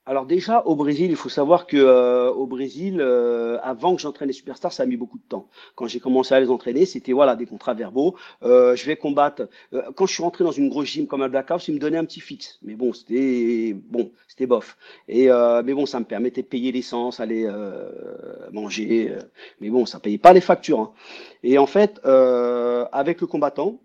alors 0.07 0.27
déjà 0.27 0.61
au 0.65 0.75
Brésil, 0.75 1.09
il 1.09 1.15
faut 1.15 1.29
savoir 1.29 1.65
que 1.65 1.77
euh, 1.77 2.29
au 2.29 2.45
Brésil, 2.45 2.97
euh, 2.99 3.57
avant 3.63 3.95
que 3.95 4.01
j'entraîne 4.01 4.27
les 4.27 4.33
superstars, 4.33 4.71
ça 4.71 4.83
a 4.83 4.85
mis 4.85 4.97
beaucoup 4.97 5.17
de 5.17 5.23
temps. 5.27 5.47
Quand 5.73 5.87
j'ai 5.87 5.99
commencé 5.99 6.35
à 6.35 6.39
les 6.39 6.51
entraîner, 6.51 6.85
c'était 6.85 7.11
voilà 7.11 7.35
des 7.35 7.47
contrats 7.47 7.73
verbaux. 7.73 8.15
Euh, 8.43 8.75
je 8.75 8.85
vais 8.85 8.97
combattre. 8.97 9.49
quand 9.95 10.05
je 10.05 10.13
suis 10.13 10.21
rentré 10.21 10.43
dans 10.43 10.51
une 10.51 10.69
grosse 10.69 10.89
gym 10.89 11.07
comme 11.07 11.27
Black 11.27 11.49
House, 11.49 11.67
ils 11.67 11.73
me 11.73 11.79
donnaient 11.79 11.97
un 11.97 12.05
petit 12.05 12.19
fixe, 12.19 12.59
mais 12.61 12.75
bon, 12.75 12.93
c'était 12.93 13.73
bon, 13.73 14.11
c'était 14.27 14.45
bof. 14.45 14.77
Et 15.07 15.27
mais 15.63 15.73
bon, 15.73 15.87
ça 15.87 15.99
me 15.99 16.05
permettait 16.05 16.43
de 16.43 16.47
payer 16.47 16.71
l'essence, 16.71 17.19
aller 17.19 17.49
manger. 18.51 19.11
mais 19.59 19.69
bon, 19.69 19.85
ça 19.87 19.99
payait 19.99 20.19
pas 20.19 20.33
les 20.33 20.41
factures. 20.41 20.79
Hein. 20.79 20.91
Et 21.43 21.57
en 21.57 21.65
fait, 21.65 21.99
avec 22.91 23.21
le 23.21 23.27
combattant, 23.27 23.79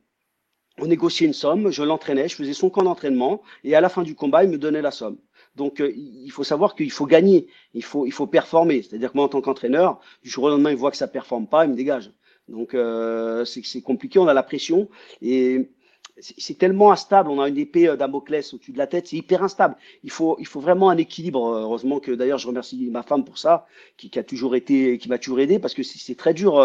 on 0.78 0.87
négociait 0.87 1.26
une 1.26 1.32
somme, 1.32 1.70
je 1.70 1.82
l'entraînais, 1.82 2.28
je 2.28 2.37
faisais 2.37 2.52
son 2.52 2.70
camp 2.70 2.82
d'entraînement, 2.82 3.43
et 3.64 3.75
à 3.75 3.81
la 3.81 3.88
fin 3.88 4.02
du 4.02 4.14
combat, 4.14 4.44
il 4.44 4.50
me 4.50 4.58
donnait 4.58 4.82
la 4.82 4.90
somme. 4.90 5.19
Donc, 5.56 5.81
euh, 5.81 5.93
il 5.94 6.31
faut 6.31 6.44
savoir 6.44 6.75
qu'il 6.75 6.91
faut 6.91 7.06
gagner, 7.06 7.48
il 7.75 7.84
faut, 7.84 8.06
il 8.06 8.13
faut 8.13 8.27
performer. 8.27 8.82
C'est-à-dire 8.82 9.13
que 9.13 9.17
moi, 9.17 9.25
en 9.25 9.29
tant 9.29 9.41
qu'entraîneur, 9.41 10.01
du 10.22 10.31
jour 10.31 10.44
au 10.44 10.48
lendemain, 10.48 10.70
il 10.70 10.77
voit 10.77 10.91
que 10.91 10.96
ça 10.96 11.08
performe 11.08 11.46
pas, 11.46 11.65
il 11.65 11.70
me 11.70 11.77
dégage. 11.77 12.13
Donc, 12.48 12.75
euh, 12.75 13.44
c'est 13.44 13.81
compliqué, 13.82 14.19
on 14.19 14.27
a 14.27 14.34
la 14.34 14.43
pression 14.43 14.89
et 15.22 15.70
c'est 16.19 16.58
tellement 16.58 16.93
instable. 16.93 17.31
On 17.31 17.41
a 17.41 17.48
une 17.48 17.58
épée 17.58 17.89
euh, 17.89 17.96
d'Amoclès 17.96 18.53
au-dessus 18.53 18.72
de 18.72 18.79
la 18.79 18.86
tête, 18.86 19.08
c'est 19.08 19.17
hyper 19.17 19.43
instable. 19.43 19.77
Il 20.05 20.10
faut, 20.10 20.36
il 20.39 20.46
faut 20.46 20.60
vraiment 20.60 20.91
un 20.91 20.96
équilibre. 20.96 21.44
Heureusement 21.46 22.01
que 22.01 22.13
d'ailleurs, 22.13 22.39
je 22.39 22.46
remercie 22.46 22.89
ma 22.91 23.03
femme 23.03 23.25
pour 23.25 23.39
ça, 23.39 23.67
qui, 23.96 24.17
a 24.19 24.25
toujours 24.25 24.55
été, 24.56 24.98
qui 24.98 25.08
m'a 25.08 25.19
toujours 25.19 25.41
aidé, 25.41 25.58
parce 25.58 25.75
que 25.75 25.82
c'est 25.82 26.17
très 26.17 26.34
dur 26.34 26.65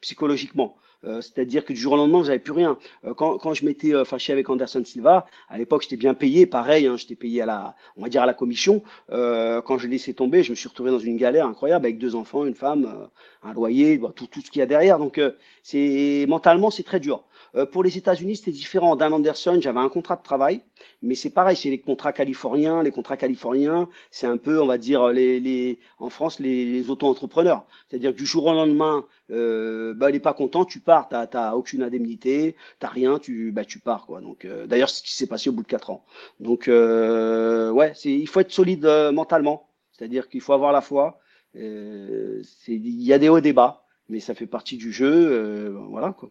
psychologiquement. 0.00 0.76
Euh, 1.04 1.20
c'est-à-dire 1.20 1.64
que 1.64 1.72
du 1.72 1.80
jour 1.80 1.92
au 1.92 1.96
lendemain, 1.96 2.18
vous 2.18 2.26
n'avez 2.26 2.38
plus 2.38 2.52
rien. 2.52 2.78
Euh, 3.04 3.14
quand, 3.14 3.38
quand 3.38 3.54
je 3.54 3.64
m'étais 3.64 3.94
euh, 3.94 4.04
fâché 4.04 4.32
avec 4.32 4.48
Anderson 4.48 4.82
Silva, 4.84 5.26
à 5.48 5.58
l'époque, 5.58 5.82
j'étais 5.82 5.96
bien 5.96 6.14
payé, 6.14 6.46
pareil, 6.46 6.86
hein, 6.86 6.96
j'étais 6.96 7.16
payé 7.16 7.42
à 7.42 7.46
la, 7.46 7.76
on 7.96 8.02
va 8.02 8.08
dire 8.08 8.22
à 8.22 8.26
la 8.26 8.34
commission. 8.34 8.82
quand 9.08 9.78
je 9.78 9.86
l'ai 9.86 9.92
laissé 9.92 10.14
tomber, 10.14 10.42
je 10.42 10.50
me 10.50 10.54
suis 10.56 10.68
retrouvé 10.68 10.90
dans 10.90 10.98
une 10.98 11.16
galère 11.16 11.46
incroyable 11.46 11.86
avec 11.86 11.98
deux 11.98 12.14
enfants, 12.14 12.44
une 12.44 12.54
femme, 12.54 13.08
un 13.42 13.52
loyer, 13.52 14.00
tout, 14.14 14.26
tout 14.26 14.40
ce 14.40 14.50
qu'il 14.50 14.60
y 14.60 14.62
a 14.62 14.66
derrière. 14.66 14.98
Donc, 14.98 15.20
c'est 15.62 16.26
mentalement, 16.28 16.70
c'est 16.70 16.82
très 16.82 17.00
dur. 17.00 17.24
Euh, 17.54 17.66
pour 17.66 17.82
les 17.82 17.98
États-Unis, 17.98 18.36
c'était 18.36 18.50
différent. 18.52 18.96
Dan 18.96 19.12
Anderson, 19.12 19.58
j'avais 19.60 19.80
un 19.80 19.88
contrat 19.88 20.16
de 20.16 20.22
travail, 20.22 20.62
mais 21.02 21.14
c'est 21.14 21.30
pareil, 21.30 21.56
c'est 21.56 21.70
les 21.70 21.80
contrats 21.80 22.12
californiens. 22.12 22.82
Les 22.82 22.90
contrats 22.90 23.16
californiens, 23.16 23.88
c'est 24.10 24.26
un 24.26 24.36
peu, 24.36 24.60
on 24.60 24.66
va 24.66 24.78
dire, 24.78 25.08
les, 25.08 25.40
les 25.40 25.78
en 25.98 26.10
France, 26.10 26.38
les, 26.40 26.64
les 26.64 26.90
auto-entrepreneurs. 26.90 27.64
C'est-à-dire 27.88 28.12
du 28.14 28.26
jour 28.26 28.46
au 28.46 28.52
lendemain, 28.52 29.04
euh, 29.30 29.94
bah, 29.94 30.10
il 30.10 30.14
n'est 30.14 30.20
pas 30.20 30.34
content, 30.34 30.64
tu 30.64 30.80
pars, 30.80 31.08
tu 31.08 31.14
n'as 31.14 31.54
aucune 31.54 31.82
indemnité, 31.82 32.56
tu 32.80 32.86
rien, 32.86 33.18
tu, 33.18 33.52
bah, 33.52 33.64
tu 33.64 33.78
pars. 33.78 34.06
quoi. 34.06 34.20
Donc, 34.20 34.44
euh, 34.44 34.66
D'ailleurs, 34.66 34.90
c'est 34.90 34.98
ce 34.98 35.02
qui 35.02 35.14
s'est 35.14 35.26
passé 35.26 35.50
au 35.50 35.52
bout 35.52 35.62
de 35.62 35.68
quatre 35.68 35.90
ans. 35.90 36.04
Donc, 36.40 36.68
euh, 36.68 37.70
ouais, 37.70 37.92
il 38.04 38.28
faut 38.28 38.40
être 38.40 38.52
solide 38.52 38.84
euh, 38.86 39.12
mentalement. 39.12 39.68
C'est-à-dire 39.92 40.28
qu'il 40.28 40.40
faut 40.40 40.52
avoir 40.52 40.72
la 40.72 40.80
foi. 40.80 41.18
Il 41.54 42.42
y 42.68 43.12
a 43.12 43.18
des 43.18 43.28
hauts 43.28 43.38
et 43.38 43.42
des 43.42 43.52
bas, 43.52 43.84
mais 44.08 44.20
ça 44.20 44.34
fait 44.34 44.46
partie 44.46 44.76
du 44.76 44.92
jeu. 44.92 45.68
voilà, 45.90 46.12
quoi 46.12 46.30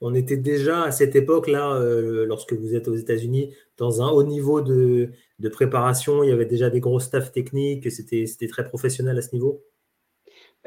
on 0.00 0.14
était 0.14 0.36
déjà 0.36 0.84
à 0.84 0.90
cette 0.90 1.16
époque-là, 1.16 1.74
euh, 1.76 2.26
lorsque 2.26 2.52
vous 2.52 2.74
êtes 2.74 2.88
aux 2.88 2.96
États-Unis, 2.96 3.54
dans 3.78 4.02
un 4.02 4.08
haut 4.08 4.22
niveau 4.22 4.60
de, 4.60 5.10
préparation. 5.52 6.22
Il 6.22 6.30
y 6.30 6.32
avait 6.32 6.46
déjà 6.46 6.70
des 6.70 6.80
gros 6.80 7.00
staffs 7.00 7.32
techniques. 7.32 7.90
C'était 7.90 8.48
très 8.48 8.68
professionnel 8.68 9.18
à 9.18 9.22
ce 9.22 9.34
niveau? 9.34 9.64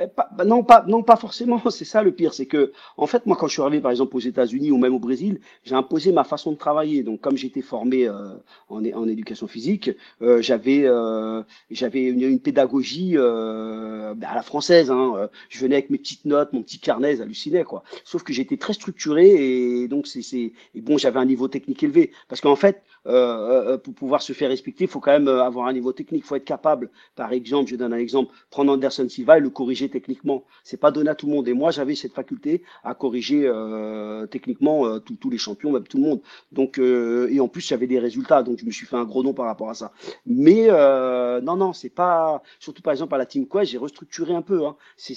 Eh, 0.02 0.08
pas, 0.08 0.30
bah 0.32 0.46
non, 0.46 0.64
pas, 0.64 0.86
non, 0.88 1.04
pas 1.04 1.18
forcément. 1.18 1.62
C'est 1.70 1.86
ça 1.86 2.04
le 2.04 2.12
pire, 2.14 2.34
c'est 2.34 2.46
que, 2.46 2.72
en 2.98 3.06
fait, 3.06 3.26
moi, 3.26 3.36
quand 3.38 3.48
je 3.48 3.54
suis 3.54 3.62
arrivé, 3.62 3.82
par 3.82 3.92
exemple, 3.92 4.16
aux 4.16 4.20
États-Unis 4.20 4.72
ou 4.72 4.78
même 4.78 4.96
au 4.96 5.00
Brésil, 5.00 5.40
j'ai 5.64 5.76
imposé 5.76 6.12
ma 6.12 6.24
façon 6.24 6.52
de 6.54 6.58
travailler. 6.58 7.04
Donc, 7.04 7.22
comme 7.22 7.38
j'étais 7.38 7.62
formé 7.62 8.08
euh, 8.08 8.30
en, 8.70 9.08
éducation 9.08 9.48
physique, 9.48 9.92
euh, 10.22 10.42
j'avais, 10.42 10.84
euh, 10.86 11.44
j'avais 11.70 12.04
une, 12.04 12.40
pédagogie 12.40 13.14
euh, 13.16 14.14
bah, 14.16 14.30
à 14.32 14.36
la 14.36 14.42
française. 14.42 14.90
Hein. 14.90 15.30
Je 15.50 15.60
venais 15.60 15.76
avec 15.76 15.90
mes 15.90 15.98
petites 15.98 16.26
notes, 16.26 16.54
mon 16.54 16.64
petit 16.64 16.80
carnet, 16.80 17.22
hallucinait 17.22 17.64
quoi. 17.64 17.84
Sauf 18.06 18.24
que 18.24 18.32
j'étais 18.34 18.58
très 18.58 18.74
structuré 18.74 19.82
et 19.82 19.88
donc 19.88 20.08
c'est, 20.08 20.22
c'est, 20.22 20.54
bon, 20.76 20.98
j'avais 20.98 21.20
un 21.20 21.26
niveau 21.26 21.48
technique 21.48 21.84
élevé. 21.84 22.12
Parce 22.30 22.40
qu'en 22.42 22.56
fait, 22.56 22.84
euh, 23.08 23.78
pour 23.78 23.94
pouvoir 23.94 24.22
se 24.22 24.34
faire 24.34 24.50
respecter, 24.50 24.86
il 24.86 24.90
faut 24.90 25.00
quand 25.00 25.12
même 25.12 25.28
avoir 25.28 25.68
un 25.68 25.74
niveau 25.74 25.92
technique. 25.92 26.24
Il 26.24 26.28
faut 26.28 26.36
être 26.36 26.46
capable, 26.46 26.90
par 27.16 27.34
exemple, 27.34 27.70
je 27.70 27.76
donne 27.76 27.94
un 27.94 27.98
exemple, 27.98 28.34
prendre 28.50 28.72
Anderson 28.74 29.08
Silva 29.10 29.38
et 29.38 29.42
le 29.42 29.50
corriger 29.50 29.89
techniquement. 29.90 30.44
C'est 30.64 30.80
pas 30.80 30.92
donné 30.92 31.10
à 31.10 31.16
tout 31.16 31.28
le 31.28 31.34
monde. 31.34 31.48
Et 31.48 31.54
moi, 31.54 31.72
j'avais 31.72 31.96
cette 31.96 32.14
faculté 32.14 32.64
à 32.84 32.94
corriger 32.96 33.44
euh, 33.46 34.26
techniquement 34.28 34.86
euh, 34.86 35.00
tous 35.00 35.30
les 35.30 35.38
champions, 35.38 35.80
tout 35.82 35.98
le 35.98 36.04
monde. 36.04 36.22
Donc, 36.52 36.80
euh, 36.80 37.28
et 37.32 37.40
en 37.40 37.48
plus, 37.48 37.62
j'avais 37.62 37.88
des 37.88 38.00
résultats. 38.00 38.44
Donc, 38.44 38.60
je 38.60 38.66
me 38.66 38.72
suis 38.72 38.86
fait 38.86 38.96
un 38.96 39.06
gros 39.06 39.24
nom 39.24 39.34
par 39.34 39.46
rapport 39.46 39.70
à 39.70 39.74
ça. 39.74 39.92
Mais 40.26 40.68
non, 41.42 41.56
non, 41.56 41.74
c'est 41.74 41.90
pas. 41.90 42.42
Surtout 42.60 42.82
par 42.82 42.94
exemple 42.94 43.16
à 43.16 43.18
la 43.18 43.26
Team 43.26 43.48
Quest, 43.48 43.72
j'ai 43.72 43.78
restructuré 43.78 44.34
un 44.34 44.42
peu. 44.42 44.66
Hein. 44.66 44.76
C'est, 44.98 45.16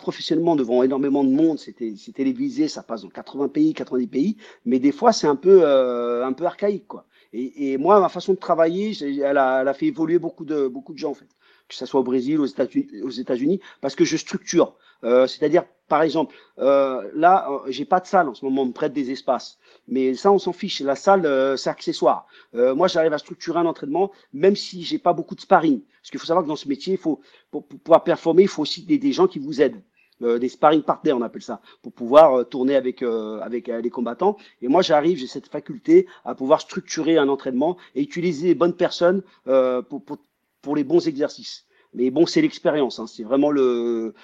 professionnellement 0.00 0.56
devant 0.56 0.82
énormément 0.82 1.24
de 1.24 1.30
monde. 1.30 1.58
C'est 1.58 2.12
télévisé, 2.12 2.68
ça 2.68 2.82
passe 2.82 3.02
dans 3.02 3.08
80 3.08 3.48
pays, 3.48 3.74
90 3.74 4.06
pays. 4.06 4.36
Mais 4.64 4.78
des 4.78 4.92
fois, 4.92 5.12
c'est 5.12 5.26
un 5.26 5.36
peu, 5.36 5.66
un 5.66 6.32
peu 6.32 6.44
archaïque, 6.44 6.86
quoi. 6.86 7.04
Et, 7.34 7.72
et, 7.72 7.76
moi, 7.76 8.00
ma 8.00 8.08
façon 8.08 8.32
de 8.32 8.38
travailler, 8.38 8.96
elle 9.02 9.36
a, 9.36 9.60
elle 9.60 9.68
a 9.68 9.74
fait 9.74 9.86
évoluer 9.86 10.18
beaucoup 10.18 10.46
de, 10.46 10.66
beaucoup 10.66 10.94
de 10.94 10.98
gens, 10.98 11.10
en 11.10 11.14
fait 11.14 11.28
que 11.68 11.74
ce 11.74 11.86
soit 11.86 12.00
au 12.00 12.04
Brésil, 12.04 12.40
aux 12.40 13.10
États-Unis, 13.10 13.60
parce 13.80 13.94
que 13.94 14.04
je 14.04 14.16
structure. 14.16 14.74
Euh, 15.04 15.26
C'est-à-dire, 15.26 15.64
par 15.88 16.02
exemple, 16.02 16.34
euh, 16.58 17.08
là, 17.14 17.48
euh, 17.50 17.58
j'ai 17.68 17.84
pas 17.84 18.00
de 18.00 18.06
salle 18.06 18.28
en 18.28 18.34
ce 18.34 18.44
moment, 18.44 18.62
on 18.62 18.66
me 18.66 18.72
prête 18.72 18.92
des 18.92 19.10
espaces. 19.10 19.58
Mais 19.88 20.14
ça, 20.14 20.30
on 20.30 20.38
s'en 20.38 20.52
fiche. 20.52 20.80
La 20.80 20.96
salle, 20.96 21.24
euh, 21.24 21.56
c'est 21.56 21.70
accessoire. 21.70 22.26
Euh, 22.54 22.74
moi, 22.74 22.88
j'arrive 22.88 23.14
à 23.14 23.18
structurer 23.18 23.58
un 23.58 23.66
entraînement, 23.66 24.12
même 24.32 24.54
si 24.54 24.82
j'ai 24.82 24.98
pas 24.98 25.14
beaucoup 25.14 25.34
de 25.34 25.40
sparring. 25.40 25.80
Parce 26.02 26.10
qu'il 26.10 26.20
faut 26.20 26.26
savoir 26.26 26.44
que 26.44 26.48
dans 26.48 26.56
ce 26.56 26.68
métier, 26.68 26.94
il 26.94 26.98
faut, 26.98 27.20
pour, 27.50 27.66
pouvoir 27.66 28.04
performer, 28.04 28.42
il 28.42 28.48
faut 28.48 28.62
aussi 28.62 28.82
des, 28.82 29.12
gens 29.12 29.26
qui 29.26 29.38
vous 29.38 29.60
aident. 29.60 29.82
Des 30.20 30.48
sparring 30.48 30.82
partners, 30.82 31.12
on 31.12 31.22
appelle 31.22 31.42
ça, 31.42 31.60
pour 31.80 31.92
pouvoir 31.92 32.48
tourner 32.48 32.74
avec 32.74 33.04
avec 33.04 33.68
les 33.68 33.88
combattants. 33.88 34.36
Et 34.60 34.66
moi, 34.66 34.82
j'arrive, 34.82 35.16
j'ai 35.16 35.28
cette 35.28 35.46
faculté 35.46 36.08
à 36.24 36.34
pouvoir 36.34 36.60
structurer 36.60 37.18
un 37.18 37.28
entraînement 37.28 37.76
et 37.94 38.02
utiliser 38.02 38.48
les 38.48 38.56
bonnes 38.56 38.74
personnes 38.74 39.22
pour, 39.44 40.02
pour, 40.04 40.18
pour 40.62 40.76
les 40.76 40.84
bons 40.84 41.06
exercices. 41.06 41.66
Mais 41.94 42.10
bon, 42.10 42.26
c'est 42.26 42.42
l'expérience. 42.42 42.98
Hein. 42.98 43.06
C'est 43.06 43.22
vraiment 43.22 43.50
le, 43.50 44.14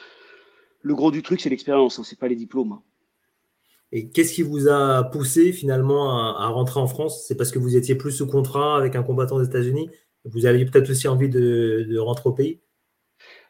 le 0.82 0.94
gros 0.94 1.10
du 1.10 1.22
truc, 1.22 1.40
c'est 1.40 1.50
l'expérience. 1.50 1.98
Hein. 1.98 2.02
C'est 2.04 2.18
pas 2.18 2.28
les 2.28 2.36
diplômes. 2.36 2.72
Hein. 2.72 2.82
Et 3.92 4.08
qu'est-ce 4.08 4.34
qui 4.34 4.42
vous 4.42 4.68
a 4.68 5.04
poussé 5.04 5.52
finalement 5.52 6.18
à, 6.18 6.44
à 6.44 6.48
rentrer 6.48 6.80
en 6.80 6.86
France? 6.86 7.24
C'est 7.26 7.36
parce 7.36 7.52
que 7.52 7.58
vous 7.58 7.76
étiez 7.76 7.94
plus 7.94 8.12
sous 8.12 8.26
contrat 8.26 8.76
avec 8.76 8.96
un 8.96 9.02
combattant 9.02 9.38
des 9.38 9.46
États-Unis? 9.46 9.88
Vous 10.24 10.46
aviez 10.46 10.64
peut-être 10.64 10.90
aussi 10.90 11.06
envie 11.06 11.28
de, 11.28 11.86
de 11.88 11.98
rentrer 11.98 12.28
au 12.28 12.32
pays? 12.32 12.60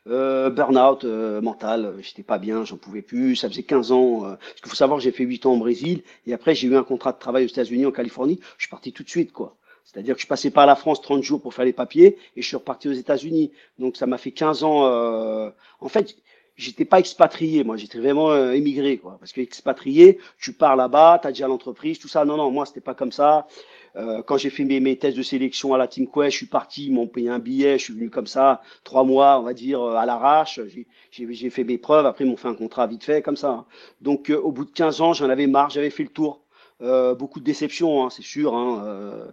Euh, 0.07 0.51
burn-out 0.51 1.05
euh, 1.05 1.41
mental, 1.41 1.95
j'étais 2.03 2.23
pas 2.23 2.37
bien, 2.37 2.63
j'en 2.67 2.77
pouvais 2.77 3.01
plus, 3.01 3.37
ça 3.37 3.49
faisait 3.49 3.63
15 3.63 3.91
ans, 3.91 4.27
euh, 4.27 4.35
parce 4.37 4.61
qu'il 4.61 4.69
faut 4.69 4.77
savoir 4.77 4.99
que 4.99 5.03
j'ai 5.03 5.13
fait 5.13 5.25
8 5.25 5.47
ans 5.47 5.55
au 5.55 5.59
Brésil, 5.59 6.03
et 6.27 6.35
après 6.35 6.55
j'ai 6.55 6.69
eu 6.69 6.77
un 6.77 6.85
contrat 6.85 7.13
de 7.13 7.19
travail 7.19 7.47
aux 7.47 7.49
États-Unis, 7.49 7.87
en 7.87 7.91
Californie, 7.91 8.39
je 8.59 8.65
suis 8.65 8.71
parti 8.71 8.93
tout 8.93 9.03
de 9.03 9.09
suite, 9.09 9.33
quoi. 9.33 9.57
C'est-à-dire 9.85 10.17
que 10.17 10.23
je 10.23 10.27
passais 10.27 10.51
par 10.51 10.67
la 10.67 10.77
France 10.77 11.01
30 11.03 11.23
jours 11.23 11.41
pour 11.41 11.55
faire 11.55 11.65
les 11.65 11.73
papiers 11.73 12.19
et 12.37 12.43
je 12.43 12.47
suis 12.47 12.57
reparti 12.57 12.89
aux 12.89 12.93
États-Unis. 12.93 13.53
Donc 13.79 13.97
ça 13.97 14.07
m'a 14.07 14.19
fait 14.19 14.33
15 14.33 14.65
ans. 14.65 14.87
Euh... 14.87 15.51
En 15.81 15.89
fait, 15.89 16.17
j'étais 16.57 16.85
pas 16.85 16.99
expatrié, 16.99 17.65
moi, 17.65 17.77
j'étais 17.77 17.99
vraiment 17.99 18.31
euh, 18.31 18.53
émigré, 18.53 18.99
quoi. 18.99 19.17
Parce 19.19 19.33
que 19.33 19.41
expatrié, 19.41 20.19
tu 20.41 20.53
pars 20.53 20.77
là-bas, 20.77 21.19
tu 21.21 21.29
as 21.29 21.33
déjà 21.33 21.49
l'entreprise, 21.49 21.99
tout 21.99 22.09
ça. 22.09 22.25
Non, 22.25 22.37
non, 22.37 22.51
moi, 22.51 22.67
c'était 22.67 22.81
pas 22.81 22.95
comme 22.95 23.13
ça. 23.13 23.47
Euh, 23.97 24.23
quand 24.23 24.37
j'ai 24.39 24.51
fait 24.51 24.65
mes, 24.65 24.81
mes, 24.81 24.97
tests 24.97 25.17
de 25.17 25.23
sélection 25.23 25.73
à 25.73 25.79
la 25.79 25.87
Team 25.87 26.09
Quest, 26.09 26.33
je 26.33 26.37
suis 26.37 26.47
parti, 26.47 26.87
ils 26.87 26.93
m'ont 26.93 27.07
payé 27.07 27.29
un 27.29 27.39
billet, 27.39 27.79
je 27.79 27.85
suis 27.85 27.95
venu 27.95 28.11
comme 28.11 28.27
ça, 28.27 28.61
trois 28.83 29.05
mois, 29.05 29.39
on 29.39 29.43
va 29.43 29.55
dire, 29.55 29.81
euh, 29.81 29.95
à 29.95 30.05
l'arrache. 30.05 30.61
J'ai 31.11 31.51
fait 31.51 31.65
mes 31.65 31.79
preuves, 31.79 32.07
après 32.07 32.25
ils 32.25 32.31
m'ont 32.31 32.37
fait 32.37 32.49
un 32.49 32.55
contrat 32.55 32.87
vite 32.87 33.05
fait, 33.05 33.23
comme 33.23 33.37
ça. 33.37 33.67
Donc, 34.01 34.31
euh, 34.31 34.37
au 34.37 34.51
bout 34.51 34.65
de 34.65 34.71
15 34.71 35.01
ans, 35.01 35.13
j'en 35.13 35.31
avais 35.31 35.47
marre, 35.47 35.71
j'avais 35.71 35.91
fait 35.91 36.03
le 36.03 36.09
tour. 36.11 36.41
Beaucoup 37.19 37.41
de 37.41 37.45
déceptions, 37.45 38.05
hein, 38.05 38.11
c'est 38.11 38.25
sûr. 38.25 38.55
Hein, 38.55 39.33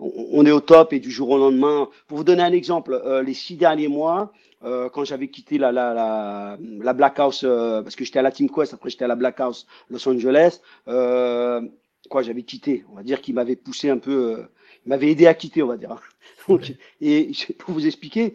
on, 0.00 0.46
est 0.46 0.50
au 0.50 0.60
top 0.60 0.92
et 0.92 1.00
du 1.00 1.10
jour 1.10 1.30
au 1.30 1.38
lendemain. 1.38 1.88
Pour 2.06 2.18
vous 2.18 2.24
donner 2.24 2.42
un 2.42 2.52
exemple, 2.52 3.00
euh, 3.04 3.22
les 3.22 3.34
six 3.34 3.56
derniers 3.56 3.88
mois, 3.88 4.32
euh, 4.64 4.88
quand 4.88 5.04
j'avais 5.04 5.28
quitté 5.28 5.58
la, 5.58 5.72
la, 5.72 5.94
la, 5.94 6.58
la 6.60 6.92
Black 6.92 7.18
House, 7.18 7.44
euh, 7.44 7.82
parce 7.82 7.96
que 7.96 8.04
j'étais 8.04 8.18
à 8.18 8.22
la 8.22 8.32
Team 8.32 8.48
Quest, 8.50 8.74
après 8.74 8.90
j'étais 8.90 9.04
à 9.04 9.08
la 9.08 9.16
Black 9.16 9.40
House 9.40 9.66
Los 9.88 10.06
Angeles, 10.08 10.60
euh, 10.88 11.60
quoi, 12.08 12.22
j'avais 12.22 12.42
quitté. 12.42 12.84
On 12.90 12.96
va 12.96 13.02
dire 13.02 13.20
qu'il 13.20 13.34
m'avait 13.34 13.56
poussé 13.56 13.90
un 13.90 13.98
peu, 13.98 14.38
euh, 14.38 14.42
il 14.86 14.88
m'avait 14.88 15.10
aidé 15.10 15.26
à 15.26 15.34
quitter, 15.34 15.62
on 15.62 15.68
va 15.68 15.76
dire. 15.76 15.96
Donc, 16.48 16.72
et 17.00 17.30
pour 17.58 17.74
vous 17.74 17.86
expliquer, 17.86 18.34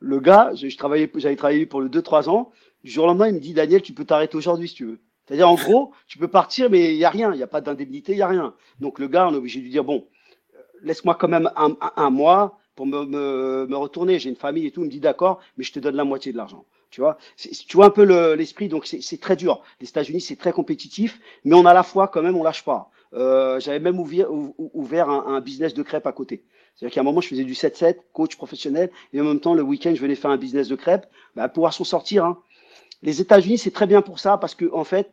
le 0.00 0.20
gars, 0.20 0.52
je, 0.54 0.74
travaillais, 0.76 1.10
j'avais 1.16 1.36
travaillé 1.36 1.66
pour 1.66 1.80
le 1.80 1.88
2-3 1.88 2.28
ans. 2.28 2.52
Du 2.84 2.90
jour 2.90 3.04
au 3.04 3.06
lendemain, 3.08 3.28
il 3.28 3.34
me 3.34 3.40
dit 3.40 3.54
Daniel, 3.54 3.82
tu 3.82 3.92
peux 3.92 4.04
t'arrêter 4.04 4.36
aujourd'hui 4.36 4.68
si 4.68 4.74
tu 4.74 4.84
veux. 4.84 5.00
C'est-à-dire, 5.26 5.48
en 5.48 5.56
gros, 5.56 5.92
tu 6.06 6.18
peux 6.18 6.28
partir, 6.28 6.70
mais 6.70 6.94
il 6.94 6.98
y 6.98 7.04
a 7.04 7.10
rien, 7.10 7.32
il 7.32 7.36
n'y 7.36 7.42
a 7.42 7.48
pas 7.48 7.60
d'indemnité, 7.60 8.12
il 8.12 8.18
y 8.18 8.22
a 8.22 8.28
rien. 8.28 8.54
Donc 8.78 9.00
le 9.00 9.08
gars, 9.08 9.26
on 9.26 9.34
est 9.34 9.36
obligé 9.36 9.58
de 9.58 9.64
lui 9.64 9.72
dire 9.72 9.82
bon 9.82 10.06
laisse-moi 10.82 11.14
quand 11.14 11.28
même 11.28 11.50
un, 11.56 11.76
un, 11.96 12.10
mois 12.10 12.58
pour 12.74 12.86
me, 12.86 13.04
me, 13.04 13.66
me 13.68 13.76
retourner. 13.76 14.18
J'ai 14.18 14.30
une 14.30 14.36
famille 14.36 14.66
et 14.66 14.70
tout. 14.70 14.82
Il 14.82 14.86
me 14.86 14.90
dit 14.90 15.00
d'accord, 15.00 15.40
mais 15.56 15.64
je 15.64 15.72
te 15.72 15.78
donne 15.78 15.96
la 15.96 16.04
moitié 16.04 16.32
de 16.32 16.36
l'argent. 16.36 16.64
Tu 16.90 17.00
vois, 17.00 17.18
tu 17.36 17.76
vois 17.76 17.86
un 17.86 17.90
peu 17.90 18.34
l'esprit. 18.34 18.68
donc 18.68 18.86
c'est 18.86 19.20
très 19.20 19.36
dur. 19.36 19.62
Les 19.80 19.88
États-Unis, 19.88 20.20
c'est 20.20 20.36
très 20.36 20.52
compétitif, 20.52 21.20
mais 21.44 21.54
on 21.54 21.66
a 21.66 21.74
la 21.74 21.82
foi 21.82 22.08
quand 22.08 22.22
même, 22.22 22.36
on 22.36 22.42
lâche 22.42 22.64
pas. 22.64 22.90
Euh, 23.14 23.60
J'avais 23.60 23.80
même 23.80 23.98
ouvert, 23.98 24.28
ouvert 24.30 25.10
un, 25.10 25.34
un, 25.34 25.40
business 25.40 25.74
de 25.74 25.82
crêpes 25.82 26.06
à 26.06 26.12
côté. 26.12 26.44
C'est-à-dire 26.74 26.94
qu'à 26.94 27.00
un 27.00 27.04
moment, 27.04 27.20
je 27.20 27.28
faisais 27.28 27.44
du 27.44 27.54
7-7, 27.54 27.96
coach 28.12 28.36
professionnel, 28.36 28.90
et 29.12 29.20
en 29.20 29.24
même 29.24 29.40
temps, 29.40 29.54
le 29.54 29.62
week-end, 29.62 29.92
je 29.94 30.00
venais 30.00 30.14
faire 30.14 30.30
un 30.30 30.36
business 30.36 30.68
de 30.68 30.76
crêpes, 30.76 31.06
bah, 31.34 31.48
pouvoir 31.48 31.72
s'en 31.72 31.84
sortir. 31.84 32.24
Hein. 32.24 32.38
Les 33.02 33.20
États-Unis, 33.20 33.58
c'est 33.58 33.70
très 33.70 33.86
bien 33.86 34.02
pour 34.02 34.18
ça, 34.18 34.36
parce 34.36 34.54
que 34.54 34.70
en 34.72 34.84
fait, 34.84 35.10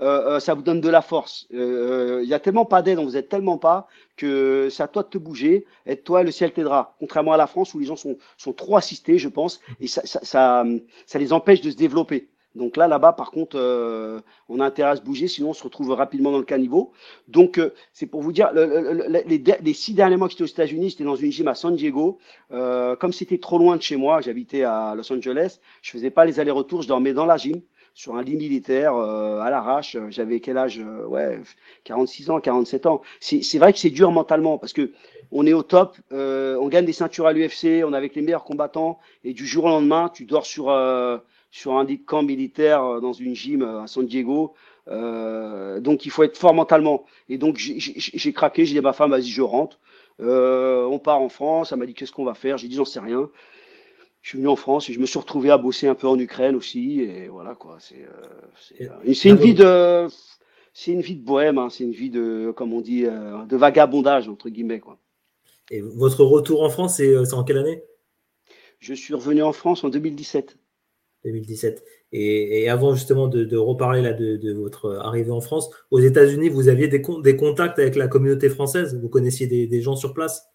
euh, 0.00 0.36
euh, 0.36 0.40
ça 0.40 0.54
vous 0.54 0.62
donne 0.62 0.80
de 0.80 0.88
la 0.88 1.02
force. 1.02 1.46
Euh, 1.54 2.20
il 2.22 2.28
y 2.28 2.34
a 2.34 2.40
tellement 2.40 2.64
pas 2.64 2.82
d'aide, 2.82 2.98
vous 2.98 3.16
êtes 3.16 3.28
tellement 3.28 3.58
pas 3.58 3.86
que 4.16 4.68
c'est 4.70 4.82
à 4.82 4.88
toi 4.88 5.02
de 5.02 5.08
te 5.08 5.18
bouger. 5.18 5.66
Et 5.86 5.96
toi, 5.96 6.22
le 6.22 6.30
ciel 6.30 6.52
t'aidera. 6.52 6.96
Contrairement 6.98 7.32
à 7.32 7.36
la 7.36 7.46
France 7.46 7.74
où 7.74 7.78
les 7.78 7.86
gens 7.86 7.96
sont, 7.96 8.16
sont 8.36 8.52
trop 8.52 8.76
assistés, 8.76 9.18
je 9.18 9.28
pense, 9.28 9.60
et 9.80 9.86
ça, 9.86 10.02
ça, 10.04 10.20
ça, 10.22 10.64
ça 11.06 11.18
les 11.18 11.32
empêche 11.32 11.60
de 11.60 11.70
se 11.70 11.76
développer. 11.76 12.28
Donc 12.54 12.76
là, 12.76 12.86
là-bas, 12.86 13.12
par 13.12 13.32
contre, 13.32 13.56
euh, 13.58 14.20
on 14.48 14.60
a 14.60 14.64
intérêt 14.64 14.90
à 14.90 14.96
se 14.96 15.02
bouger, 15.02 15.26
sinon 15.26 15.50
on 15.50 15.54
se 15.54 15.62
retrouve 15.64 15.90
rapidement 15.90 16.30
dans 16.30 16.38
le 16.38 16.44
caniveau. 16.44 16.92
Donc, 17.26 17.58
euh, 17.58 17.74
c'est 17.92 18.06
pour 18.06 18.22
vous 18.22 18.30
dire, 18.30 18.52
le, 18.52 18.66
le, 18.66 18.92
le, 18.92 19.22
les, 19.26 19.38
les, 19.38 19.74
six 19.74 19.92
derniers 19.92 20.16
mois 20.16 20.28
que 20.28 20.32
j'étais 20.32 20.44
aux 20.44 20.46
États-Unis, 20.46 20.90
j'étais 20.90 21.04
dans 21.04 21.16
une 21.16 21.32
gym 21.32 21.48
à 21.48 21.54
San 21.56 21.74
Diego. 21.74 22.18
Euh, 22.52 22.94
comme 22.94 23.12
c'était 23.12 23.38
trop 23.38 23.58
loin 23.58 23.76
de 23.76 23.82
chez 23.82 23.96
moi, 23.96 24.20
j'habitais 24.20 24.62
à 24.62 24.94
Los 24.96 25.12
Angeles, 25.12 25.58
je 25.82 25.90
faisais 25.90 26.10
pas 26.10 26.24
les 26.24 26.38
allers-retours, 26.38 26.82
je 26.82 26.88
dormais 26.88 27.12
dans 27.12 27.26
la 27.26 27.36
gym 27.36 27.60
sur 27.94 28.16
un 28.16 28.22
lit 28.22 28.36
militaire 28.36 28.94
euh, 28.96 29.40
à 29.40 29.50
l'arrache. 29.50 29.96
J'avais 30.10 30.40
quel 30.40 30.58
âge 30.58 30.80
euh, 30.80 31.06
Ouais, 31.06 31.40
46 31.84 32.30
ans, 32.30 32.40
47 32.40 32.86
ans. 32.86 33.02
C'est 33.20 33.58
vrai 33.58 33.72
que 33.72 33.78
c'est 33.78 33.90
dur 33.90 34.10
mentalement 34.10 34.58
parce 34.58 34.72
que 34.72 34.92
on 35.32 35.46
est 35.46 35.52
au 35.52 35.62
top, 35.62 35.96
euh, 36.12 36.56
on 36.60 36.68
gagne 36.68 36.84
des 36.84 36.92
ceintures 36.92 37.26
à 37.26 37.32
l'UFC, 37.32 37.82
on 37.84 37.92
est 37.92 37.96
avec 37.96 38.14
les 38.14 38.22
meilleurs 38.22 38.44
combattants 38.44 38.98
et 39.24 39.32
du 39.32 39.46
jour 39.46 39.64
au 39.64 39.68
lendemain, 39.68 40.10
tu 40.12 40.24
dors 40.26 40.46
sur 40.46 40.70
euh, 40.70 41.18
sur 41.50 41.76
un 41.76 41.86
camp 41.96 42.22
militaire 42.22 42.84
euh, 42.84 43.00
dans 43.00 43.12
une 43.12 43.34
gym 43.34 43.62
à 43.62 43.86
San 43.86 44.06
Diego. 44.06 44.54
donc 44.86 46.06
il 46.06 46.10
faut 46.10 46.22
être 46.22 46.36
fort 46.36 46.54
mentalement. 46.54 47.04
Et 47.28 47.38
donc 47.38 47.56
j'ai 47.58 48.32
craqué, 48.32 48.64
j'ai 48.64 48.74
dit 48.74 48.78
à 48.78 48.82
ma 48.82 48.92
femme, 48.92 49.10
vas-y, 49.10 49.28
je 49.28 49.42
rentre. 49.42 49.78
on 50.20 51.00
part 51.02 51.20
en 51.20 51.28
France. 51.28 51.72
Elle 51.72 51.78
m'a 51.78 51.86
dit 51.86 51.94
qu'est-ce 51.94 52.12
qu'on 52.12 52.24
va 52.24 52.34
faire? 52.34 52.56
J'ai 52.58 52.68
dit 52.68 52.76
j'en 52.76 52.84
sais 52.84 53.00
rien 53.00 53.28
je 54.24 54.30
suis 54.30 54.38
venu 54.38 54.48
en 54.48 54.56
France 54.56 54.88
et 54.88 54.94
je 54.94 55.00
me 55.00 55.04
suis 55.04 55.18
retrouvé 55.18 55.50
à 55.50 55.58
bosser 55.58 55.86
un 55.86 55.94
peu 55.94 56.08
en 56.08 56.18
Ukraine 56.18 56.56
aussi 56.56 57.02
et 57.02 57.28
voilà 57.28 57.54
quoi 57.54 57.76
c'est 57.78 58.06
euh, 58.80 59.12
c'est 59.12 59.28
une 59.28 59.36
vie 59.36 59.52
de 59.52 60.06
c'est 60.72 60.92
une 60.92 61.02
vie 61.02 61.16
de 61.16 61.22
bohème 61.22 61.58
hein, 61.58 61.68
c'est 61.68 61.84
une 61.84 61.92
vie 61.92 62.08
de 62.08 62.50
comme 62.56 62.72
on 62.72 62.80
dit 62.80 63.04
euh, 63.04 63.44
de 63.44 63.56
vagabondage 63.58 64.26
entre 64.30 64.48
guillemets 64.48 64.80
quoi. 64.80 64.98
Et 65.70 65.82
votre 65.82 66.24
retour 66.24 66.62
en 66.62 66.70
France 66.70 66.96
c'est 66.96 67.08
euh, 67.08 67.34
en 67.34 67.44
quelle 67.44 67.58
année? 67.58 67.82
Je 68.78 68.94
suis 68.94 69.12
revenu 69.12 69.42
en 69.42 69.52
France 69.52 69.84
en 69.84 69.90
2017 69.90 70.56
2017 71.26 71.84
et, 72.12 72.62
et 72.62 72.70
avant 72.70 72.94
justement 72.94 73.28
de, 73.28 73.44
de 73.44 73.58
reparler 73.58 74.00
là 74.00 74.14
de, 74.14 74.38
de, 74.38 74.54
votre 74.54 75.00
arrivée 75.02 75.32
en 75.32 75.42
France 75.42 75.68
aux 75.90 76.00
États-Unis 76.00 76.48
vous 76.48 76.68
aviez 76.68 76.88
des, 76.88 77.02
des 77.22 77.36
contacts 77.36 77.78
avec 77.78 77.94
la 77.94 78.08
communauté 78.08 78.48
française? 78.48 78.98
Vous 78.98 79.10
connaissiez 79.10 79.46
des, 79.46 79.66
des 79.66 79.82
gens 79.82 79.96
sur 79.96 80.14
place? 80.14 80.53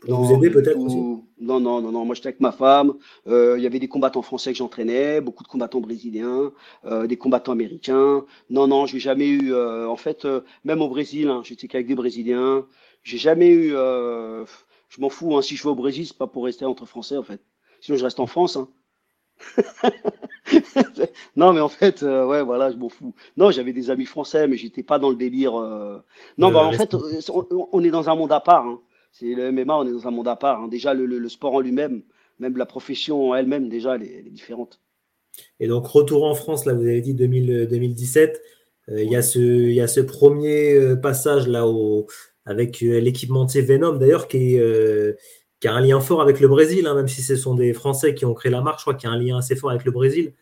Pour 0.00 0.10
non, 0.10 0.22
vous 0.22 0.34
aider 0.34 0.50
peut-être 0.50 0.78
aussi 0.78 0.96
non, 0.96 1.58
non, 1.58 1.80
non, 1.80 1.90
non. 1.90 2.04
Moi, 2.04 2.14
j'étais 2.14 2.28
avec 2.28 2.40
ma 2.40 2.52
femme. 2.52 2.94
Euh, 3.26 3.56
il 3.56 3.62
y 3.62 3.66
avait 3.66 3.78
des 3.78 3.88
combattants 3.88 4.22
français 4.22 4.52
que 4.52 4.58
j'entraînais, 4.58 5.20
beaucoup 5.20 5.42
de 5.42 5.48
combattants 5.48 5.80
brésiliens, 5.80 6.52
euh, 6.84 7.06
des 7.06 7.16
combattants 7.16 7.52
américains. 7.52 8.24
Non, 8.50 8.66
non, 8.66 8.86
j'ai 8.86 8.98
jamais 8.98 9.28
eu. 9.28 9.52
Euh, 9.54 9.88
en 9.88 9.96
fait, 9.96 10.24
euh, 10.26 10.42
même 10.64 10.82
au 10.82 10.88
Brésil, 10.88 11.28
hein, 11.28 11.40
j'étais 11.44 11.66
qu'avec 11.66 11.86
des 11.86 11.94
Brésiliens. 11.94 12.66
J'ai 13.02 13.18
jamais 13.18 13.48
eu. 13.48 13.74
Euh, 13.74 14.44
je 14.88 15.00
m'en 15.00 15.08
fous. 15.08 15.36
Hein, 15.36 15.42
si 15.42 15.56
je 15.56 15.62
vais 15.62 15.70
au 15.70 15.74
Brésil, 15.74 16.06
c'est 16.06 16.16
pas 16.16 16.26
pour 16.26 16.44
rester 16.44 16.66
entre 16.66 16.84
Français, 16.84 17.16
en 17.16 17.22
fait. 17.22 17.40
Sinon, 17.80 17.96
je 17.96 18.04
reste 18.04 18.20
en 18.20 18.26
France. 18.26 18.56
Hein. 18.56 18.68
non, 21.36 21.52
mais 21.52 21.60
en 21.60 21.68
fait, 21.68 22.02
euh, 22.02 22.26
ouais, 22.26 22.42
voilà, 22.42 22.70
je 22.70 22.76
m'en 22.76 22.88
fous. 22.88 23.14
Non, 23.36 23.50
j'avais 23.50 23.72
des 23.72 23.90
amis 23.90 24.06
français, 24.06 24.46
mais 24.48 24.56
j'étais 24.56 24.82
pas 24.82 24.98
dans 24.98 25.10
le 25.10 25.16
délire. 25.16 25.58
Euh. 25.58 25.98
Non, 26.38 26.50
bah, 26.50 26.60
en 26.60 26.72
fait, 26.72 26.94
on, 26.94 27.82
est 27.82 27.90
dans 27.90 28.08
un 28.08 28.14
monde 28.14 28.32
à 28.32 28.40
part. 28.40 28.66
Hein. 28.66 28.80
C'est 29.12 29.34
le 29.34 29.52
MMA, 29.52 29.76
on 29.76 29.86
est 29.86 29.92
dans 29.92 30.06
un 30.06 30.10
monde 30.10 30.28
à 30.28 30.36
part. 30.36 30.62
Hein. 30.62 30.68
Déjà, 30.68 30.94
le, 30.94 31.28
sport 31.28 31.54
en 31.54 31.60
lui-même, 31.60 32.02
même 32.38 32.56
la 32.56 32.66
profession 32.66 33.34
elle-même, 33.34 33.68
déjà, 33.68 33.96
elle 33.96 34.04
est, 34.04 34.30
différente. 34.30 34.80
Et 35.58 35.68
donc, 35.68 35.86
retour 35.86 36.24
en 36.24 36.34
France, 36.34 36.64
là, 36.66 36.74
vous 36.74 36.82
avez 36.82 37.00
dit 37.00 37.14
2017. 37.14 38.42
Euh, 38.88 39.02
il 39.02 39.10
y, 39.10 39.16
a 39.16 39.22
ce, 39.22 40.00
premier 40.00 40.96
passage 41.02 41.46
là 41.48 41.64
avec 42.46 42.80
l'équipementier 42.80 43.62
Venom, 43.62 43.96
d'ailleurs, 43.96 44.26
qui 44.26 44.58
a 44.58 45.74
un 45.74 45.80
lien 45.80 46.00
fort 46.00 46.22
avec 46.22 46.40
le 46.40 46.48
Brésil, 46.48 46.86
hein, 46.86 46.94
même 46.94 47.08
si 47.08 47.22
ce 47.22 47.36
sont 47.36 47.54
des 47.54 47.72
Français 47.72 48.14
qui 48.14 48.24
ont 48.24 48.34
créé 48.34 48.50
la 48.50 48.62
marque, 48.62 48.78
je 48.78 48.84
crois 48.84 48.94
qu'il 48.94 49.08
y 49.08 49.12
a 49.12 49.14
un 49.14 49.18
lien 49.18 49.38
assez 49.38 49.56
fort 49.56 49.70
avec 49.70 49.84
le 49.84 49.92
Brésil. 49.92 50.32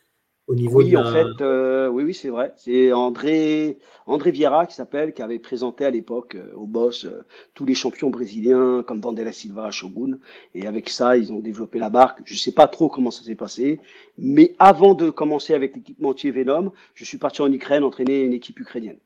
Au 0.49 0.55
niveau 0.55 0.79
oui, 0.79 0.97
en 0.97 1.05
fait, 1.13 1.43
euh, 1.43 1.89
oui, 1.89 2.05
oui, 2.05 2.15
c'est 2.15 2.31
vrai. 2.31 2.55
C'est 2.57 2.91
André, 2.91 3.79
André 4.07 4.31
Vieira 4.31 4.65
qui 4.65 4.75
s'appelle, 4.75 5.13
qui 5.13 5.21
avait 5.21 5.39
présenté 5.39 5.85
à 5.85 5.91
l'époque 5.91 6.37
euh, 6.37 6.55
au 6.57 6.67
boss 6.67 7.05
euh, 7.05 7.23
tous 7.53 7.67
les 7.67 7.75
champions 7.75 8.09
brésiliens 8.09 8.83
comme 8.87 8.99
Vandela 9.03 9.31
Silva, 9.31 9.71
Shogun. 9.71 10.19
Et 10.55 10.67
avec 10.67 10.89
ça, 10.89 11.19
ils 11.19 11.35
ont 11.35 11.41
développé 11.41 11.79
la 11.79 11.91
marque. 11.91 12.21
Je 12.25 12.35
sais 12.35 12.53
pas 12.53 12.67
trop 12.67 12.89
comment 12.89 13.11
ça 13.11 13.25
s'est 13.25 13.35
passé, 13.35 13.79
mais 14.17 14.55
avant 14.59 14.95
de 14.95 15.11
commencer 15.11 15.53
avec 15.53 15.77
l'équipementier 15.77 16.31
Venom, 16.31 16.73
je 16.95 17.05
suis 17.05 17.19
parti 17.19 17.43
en 17.43 17.53
Ukraine 17.53 17.85
entraîner 17.85 18.23
une 18.23 18.33
équipe 18.33 18.59
ukrainienne. 18.59 18.99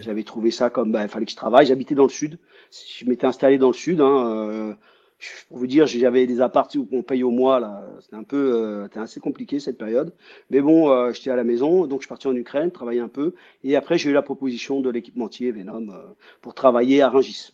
J'avais 0.00 0.22
trouvé 0.22 0.52
ça 0.52 0.70
comme, 0.70 0.92
bah, 0.92 1.02
il 1.02 1.08
fallait 1.08 1.24
que 1.24 1.32
je 1.32 1.36
travaille. 1.36 1.66
J'habitais 1.66 1.96
dans 1.96 2.04
le 2.04 2.10
sud. 2.10 2.38
Je 2.70 3.04
m'étais 3.06 3.26
installé 3.26 3.58
dans 3.58 3.68
le 3.68 3.72
sud. 3.74 4.00
Hein, 4.00 4.76
pour 5.48 5.58
vous 5.58 5.66
dire, 5.66 5.86
j'avais 5.86 6.26
des 6.26 6.40
appartements 6.40 6.86
où 6.90 6.96
on 6.98 7.02
paye 7.02 7.22
au 7.22 7.30
mois 7.30 7.60
là. 7.60 7.84
C'était 8.00 8.16
un 8.16 8.22
peu, 8.22 8.52
euh, 8.54 8.88
assez 9.00 9.20
compliqué 9.20 9.60
cette 9.60 9.78
période. 9.78 10.12
Mais 10.50 10.60
bon, 10.60 10.90
euh, 10.90 11.12
j'étais 11.12 11.30
à 11.30 11.36
la 11.36 11.44
maison, 11.44 11.86
donc 11.86 12.00
je 12.00 12.04
suis 12.04 12.08
parti 12.08 12.28
en 12.28 12.34
Ukraine, 12.34 12.70
travailler 12.70 13.00
un 13.00 13.08
peu, 13.08 13.34
et 13.64 13.76
après 13.76 13.98
j'ai 13.98 14.10
eu 14.10 14.12
la 14.12 14.22
proposition 14.22 14.80
de 14.80 14.90
l'équipementier 14.90 15.52
Venom 15.52 15.88
euh, 15.90 15.98
pour 16.40 16.54
travailler 16.54 17.02
à 17.02 17.08
Rungis. 17.08 17.52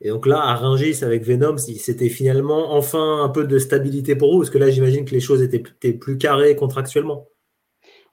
Et 0.00 0.10
donc 0.10 0.26
là, 0.26 0.40
à 0.40 0.54
Rungis 0.54 1.02
avec 1.02 1.24
Venom, 1.24 1.56
c'était 1.58 2.08
finalement 2.08 2.72
enfin 2.74 3.22
un 3.22 3.28
peu 3.28 3.44
de 3.44 3.58
stabilité 3.58 4.14
pour 4.14 4.32
vous, 4.32 4.38
parce 4.38 4.50
que 4.50 4.58
là, 4.58 4.70
j'imagine 4.70 5.04
que 5.04 5.12
les 5.12 5.20
choses 5.20 5.42
étaient 5.42 5.92
plus 5.92 6.18
carrées 6.18 6.54
contractuellement. 6.54 7.26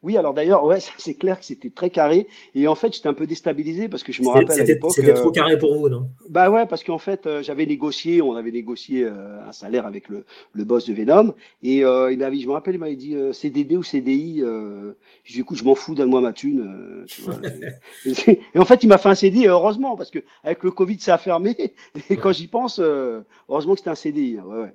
Oui, 0.04 0.18
alors 0.18 0.34
d'ailleurs, 0.34 0.64
ouais, 0.66 0.80
c'est 0.98 1.16
clair 1.16 1.40
que 1.40 1.46
c'était 1.46 1.70
très 1.70 1.90
carré. 1.90 2.28
Et 2.54 2.68
en 2.68 2.76
fait, 2.76 2.94
j'étais 2.94 3.08
un 3.08 3.14
peu 3.14 3.28
déstabilisé 3.28 3.90
parce 3.90 4.04
que 4.04 4.12
je 4.12 4.22
me 4.22 4.30
rappelle 4.30 4.60
à 4.60 4.64
l'époque. 4.64 4.92
C'était 4.92 5.14
trop 5.14 5.30
euh, 5.30 5.32
carré 5.32 5.58
pour 5.58 5.76
vous, 5.76 5.90
non? 5.90 6.10
Bah 6.30 6.50
ouais, 6.50 6.66
parce 6.66 6.84
qu'en 6.84 6.98
fait, 6.98 7.26
euh, 7.26 7.42
j'avais 7.42 7.66
négocié, 7.66 8.22
on 8.22 8.36
avait 8.36 8.52
négocié 8.52 9.04
euh, 9.04 9.48
un 9.48 9.52
salaire 9.52 9.86
avec 9.86 10.10
le, 10.10 10.26
le 10.54 10.64
boss 10.64 10.88
de 10.88 10.94
Venom. 10.94 11.34
Et 11.64 11.78
il 11.80 12.18
m'avait, 12.18 12.40
je 12.40 12.48
me 12.48 12.54
rappelle, 12.54 12.76
il 12.76 12.80
m'avait 12.80 12.96
dit 12.96 13.16
CDD 13.34 13.78
ou 13.78 13.84
CDI. 13.84 14.40
je 14.40 15.34
dit, 15.34 15.40
écoute, 15.40 15.58
je 15.58 15.64
m'en 15.64 15.76
fous, 15.76 15.96
donne-moi 15.96 16.22
ma 16.22 16.34
thune. 16.34 17.06
et, 18.06 18.60
en 18.60 18.66
fait, 18.66 18.84
il 18.84 18.88
m'a 18.88 18.98
fait 18.98 19.10
un 19.10 19.16
CDI, 19.16 19.48
heureusement, 19.48 19.96
parce 19.96 20.12
que 20.12 20.20
avec 20.44 20.64
le 20.64 20.72
Covid, 20.72 21.00
ça 21.00 21.16
a 21.16 21.18
fermé. 21.18 21.74
Et 22.10 22.18
quand 22.18 22.32
j'y 22.32 22.48
pense, 22.48 22.80
heureusement 22.80 23.74
que 23.74 23.80
c'était 23.80 23.90
un 23.90 23.96
CDI. 23.96 24.40
Ouais, 24.40 24.62
ouais. 24.62 24.74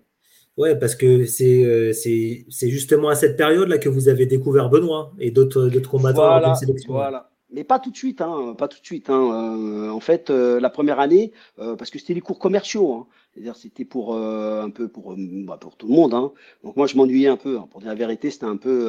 Ouais, 0.60 0.76
parce 0.76 0.94
que 0.94 1.24
euh, 1.24 1.92
c'est 1.94 2.68
justement 2.68 3.08
à 3.08 3.14
cette 3.14 3.38
période-là 3.38 3.78
que 3.78 3.88
vous 3.88 4.10
avez 4.10 4.26
découvert 4.26 4.68
Benoît 4.68 5.10
et 5.18 5.30
d'autres 5.30 5.70
combattants 5.88 6.20
voilà, 6.20 6.54
sélection. 6.54 6.92
Voilà. 6.92 7.30
Mais 7.50 7.64
pas 7.64 7.78
tout 7.78 7.90
de 7.90 7.96
suite, 7.96 8.20
hein, 8.20 8.54
pas 8.58 8.68
tout 8.68 8.78
de 8.78 8.84
suite. 8.84 9.08
Hein. 9.08 9.54
Euh, 9.56 9.88
en 9.88 10.00
fait, 10.00 10.28
euh, 10.28 10.60
la 10.60 10.68
première 10.68 11.00
année, 11.00 11.32
parce 11.56 11.88
que 11.88 11.98
c'était 11.98 12.12
les 12.12 12.20
cours 12.20 12.38
commerciaux. 12.38 12.92
Hein. 12.92 13.06
C'est-à-dire, 13.32 13.56
c'était 13.56 13.86
pour 13.86 14.14
un 14.14 14.68
peu 14.68 14.88
pour 14.88 15.14
bah, 15.16 15.56
pour 15.58 15.76
tout 15.76 15.88
le 15.88 15.94
monde. 15.94 16.12
Hein. 16.12 16.30
Donc 16.62 16.76
moi, 16.76 16.86
je 16.86 16.94
m'ennuyais 16.94 17.28
un 17.28 17.38
peu. 17.38 17.56
Hein. 17.56 17.66
Pour 17.70 17.80
dire 17.80 17.88
la 17.88 17.94
vérité, 17.94 18.30
c'était 18.30 18.44
un 18.44 18.58
peu 18.58 18.86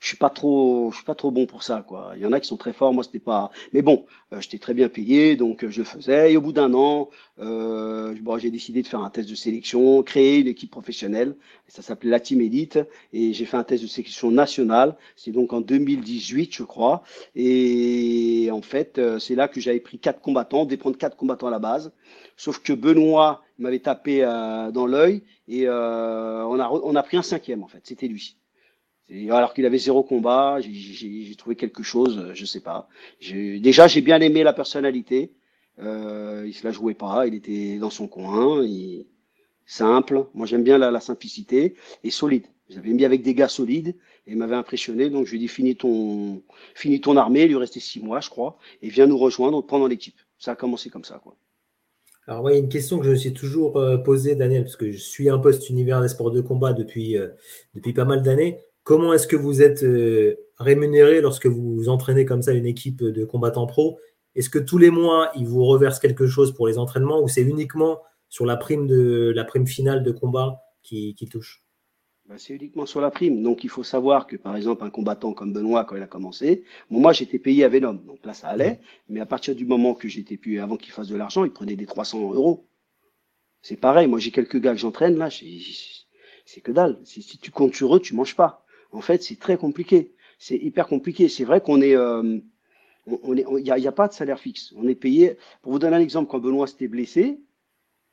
je 0.00 0.08
suis 0.08 0.16
pas 0.16 0.30
trop, 0.30 0.90
je 0.90 0.96
suis 0.96 1.04
pas 1.04 1.14
trop 1.14 1.30
bon 1.30 1.44
pour 1.44 1.62
ça, 1.62 1.84
quoi. 1.86 2.12
Il 2.16 2.22
y 2.22 2.26
en 2.26 2.32
a 2.32 2.40
qui 2.40 2.48
sont 2.48 2.56
très 2.56 2.72
forts, 2.72 2.94
moi 2.94 3.04
c'était 3.04 3.18
pas. 3.18 3.50
Mais 3.74 3.82
bon, 3.82 4.06
euh, 4.32 4.40
j'étais 4.40 4.58
très 4.58 4.72
bien 4.72 4.88
payé, 4.88 5.36
donc 5.36 5.62
euh, 5.62 5.70
je 5.70 5.80
le 5.80 5.84
faisais. 5.84 6.32
Et 6.32 6.36
au 6.38 6.40
bout 6.40 6.52
d'un 6.52 6.72
an, 6.72 7.10
euh, 7.38 8.14
bon, 8.22 8.38
j'ai 8.38 8.50
décidé 8.50 8.80
de 8.80 8.86
faire 8.86 9.02
un 9.02 9.10
test 9.10 9.28
de 9.28 9.34
sélection, 9.34 10.02
créer 10.02 10.38
une 10.38 10.48
équipe 10.48 10.70
professionnelle. 10.70 11.36
Ça 11.68 11.82
s'appelait 11.82 12.10
la 12.10 12.18
Team 12.18 12.40
Elite, 12.40 12.78
et 13.12 13.34
j'ai 13.34 13.44
fait 13.44 13.58
un 13.58 13.62
test 13.62 13.82
de 13.82 13.88
sélection 13.88 14.30
nationale. 14.30 14.96
C'est 15.16 15.32
donc 15.32 15.52
en 15.52 15.60
2018, 15.60 16.54
je 16.54 16.62
crois. 16.62 17.02
Et 17.36 18.48
en 18.50 18.62
fait, 18.62 18.98
euh, 18.98 19.18
c'est 19.18 19.34
là 19.34 19.48
que 19.48 19.60
j'avais 19.60 19.80
pris 19.80 19.98
quatre 19.98 20.22
combattants, 20.22 20.64
des 20.64 20.78
prendre 20.78 20.96
quatre 20.96 21.16
combattants 21.16 21.48
à 21.48 21.50
la 21.50 21.58
base. 21.58 21.92
Sauf 22.38 22.60
que 22.60 22.72
Benoît 22.72 23.42
m'avait 23.58 23.80
tapé 23.80 24.22
dans 24.72 24.86
l'œil 24.86 25.22
et 25.46 25.68
on 25.68 25.72
a 26.58 26.70
on 26.70 26.94
a 26.96 27.02
pris 27.02 27.18
un 27.18 27.22
cinquième 27.22 27.62
en 27.62 27.68
fait. 27.68 27.80
C'était 27.84 28.08
lui 28.08 28.39
alors 29.30 29.54
qu'il 29.54 29.66
avait 29.66 29.78
zéro 29.78 30.02
combat, 30.02 30.58
j'ai 30.60 31.34
trouvé 31.36 31.56
quelque 31.56 31.82
chose, 31.82 32.18
euh, 32.18 32.34
je 32.34 32.44
sais 32.44 32.60
pas. 32.60 32.88
Déjà, 33.20 33.88
j'ai 33.88 34.00
bien 34.00 34.20
aimé 34.20 34.42
la 34.42 34.52
personnalité. 34.52 35.32
Euh, 35.80 36.44
il 36.46 36.52
se 36.52 36.64
la 36.64 36.72
jouait 36.72 36.94
pas, 36.94 37.26
il 37.26 37.34
était 37.34 37.78
dans 37.78 37.90
son 37.90 38.06
coin, 38.06 38.64
simple. 39.66 40.26
Moi, 40.34 40.46
j'aime 40.46 40.62
bien 40.62 40.78
la, 40.78 41.00
simplicité 41.00 41.74
et 42.04 42.10
solide. 42.10 42.46
J'avais 42.68 42.90
mis 42.90 43.04
avec 43.04 43.22
des 43.22 43.34
gars 43.34 43.48
solides 43.48 43.96
et 44.26 44.34
m'avait 44.34 44.54
impressionné. 44.54 45.10
Donc, 45.10 45.26
je 45.26 45.32
lui 45.32 45.38
ai 45.38 45.40
dit 45.40 45.48
finis 45.48 45.76
ton, 45.76 46.42
finis 46.74 47.00
ton 47.00 47.16
armée. 47.16 47.42
Il 47.42 47.48
lui 47.48 47.56
restait 47.56 47.80
six 47.80 48.00
mois, 48.00 48.20
je 48.20 48.30
crois, 48.30 48.58
et 48.82 48.88
viens 48.88 49.06
nous 49.06 49.18
rejoindre 49.18 49.60
pendant 49.62 49.86
l'équipe. 49.86 50.18
Ça 50.38 50.52
a 50.52 50.56
commencé 50.56 50.90
comme 50.90 51.04
ça, 51.04 51.20
quoi. 51.22 51.36
Alors, 52.26 52.44
ouais, 52.44 52.58
une 52.58 52.68
question 52.68 52.98
que 52.98 53.06
je 53.06 53.10
me 53.10 53.16
suis 53.16 53.32
toujours 53.32 53.76
euh, 53.76 53.96
posée, 53.96 54.36
Daniel, 54.36 54.62
parce 54.62 54.76
que 54.76 54.92
je 54.92 54.98
suis 54.98 55.28
un 55.28 55.38
peu 55.38 55.52
cet 55.52 55.68
univers 55.68 56.00
des 56.00 56.08
sports 56.08 56.30
de 56.30 56.40
combat 56.40 56.72
depuis, 56.72 57.16
euh, 57.16 57.28
depuis 57.74 57.92
pas 57.92 58.04
mal 58.04 58.22
d'années. 58.22 58.58
Comment 58.82 59.12
est-ce 59.12 59.26
que 59.26 59.36
vous 59.36 59.62
êtes 59.62 59.82
euh, 59.82 60.36
rémunéré 60.58 61.20
lorsque 61.20 61.46
vous 61.46 61.88
entraînez 61.88 62.24
comme 62.24 62.42
ça 62.42 62.52
une 62.52 62.66
équipe 62.66 63.02
de 63.02 63.24
combattants 63.24 63.66
pro? 63.66 63.98
Est-ce 64.34 64.48
que 64.48 64.58
tous 64.58 64.78
les 64.78 64.90
mois, 64.90 65.30
ils 65.36 65.46
vous 65.46 65.64
reversent 65.64 65.98
quelque 65.98 66.26
chose 66.26 66.54
pour 66.54 66.68
les 66.68 66.78
entraînements 66.78 67.20
ou 67.20 67.28
c'est 67.28 67.42
uniquement 67.42 68.00
sur 68.28 68.46
la 68.46 68.56
prime, 68.56 68.86
de, 68.86 69.32
la 69.34 69.44
prime 69.44 69.66
finale 69.66 70.02
de 70.02 70.12
combat 70.12 70.62
qui, 70.82 71.14
touche? 71.30 71.64
Bah, 72.26 72.36
c'est 72.38 72.54
uniquement 72.54 72.86
sur 72.86 73.00
la 73.00 73.10
prime. 73.10 73.42
Donc, 73.42 73.64
il 73.64 73.70
faut 73.70 73.82
savoir 73.82 74.26
que, 74.26 74.36
par 74.36 74.56
exemple, 74.56 74.84
un 74.84 74.90
combattant 74.90 75.32
comme 75.32 75.52
Benoît, 75.52 75.84
quand 75.84 75.96
il 75.96 76.02
a 76.02 76.06
commencé, 76.06 76.64
moi, 76.88 77.12
j'étais 77.12 77.40
payé 77.40 77.64
à 77.64 77.68
Venom. 77.68 77.94
Donc 77.94 78.24
là, 78.24 78.32
ça 78.32 78.48
allait. 78.48 78.80
Mais 79.08 79.20
à 79.20 79.26
partir 79.26 79.56
du 79.56 79.66
moment 79.66 79.94
que 79.94 80.06
j'étais 80.06 80.36
payé, 80.36 80.60
avant 80.60 80.76
qu'il 80.76 80.92
fasse 80.92 81.08
de 81.08 81.16
l'argent, 81.16 81.44
il 81.44 81.52
prenait 81.52 81.76
des 81.76 81.86
300 81.86 82.32
euros. 82.32 82.68
C'est 83.62 83.76
pareil. 83.76 84.06
Moi, 84.06 84.20
j'ai 84.20 84.30
quelques 84.30 84.60
gars 84.60 84.72
que 84.72 84.78
j'entraîne, 84.78 85.18
là, 85.18 85.28
c'est 85.30 86.60
que 86.60 86.72
dalle. 86.72 87.00
Si, 87.04 87.22
si, 87.22 87.38
tu 87.38 87.50
comptes 87.50 87.74
sur 87.74 87.96
eux, 87.96 88.00
tu 88.00 88.14
manges 88.14 88.36
pas. 88.36 88.64
En 88.92 89.00
fait, 89.00 89.22
c'est 89.22 89.38
très 89.38 89.56
compliqué. 89.56 90.12
C'est 90.38 90.56
hyper 90.56 90.86
compliqué. 90.86 91.28
C'est 91.28 91.44
vrai 91.44 91.60
qu'on 91.60 91.80
est, 91.80 91.96
euh, 91.96 92.38
on 93.06 93.34
il 93.34 93.62
n'y 93.62 93.86
a, 93.86 93.92
pas 93.92 94.08
de 94.08 94.12
salaire 94.12 94.38
fixe. 94.38 94.72
On 94.76 94.88
est 94.88 94.94
payé. 94.94 95.36
Pour 95.62 95.72
vous 95.72 95.78
donner 95.78 95.96
un 95.96 96.00
exemple, 96.00 96.30
quand 96.30 96.38
Benoît 96.38 96.66
s'était 96.66 96.88
blessé, 96.88 97.40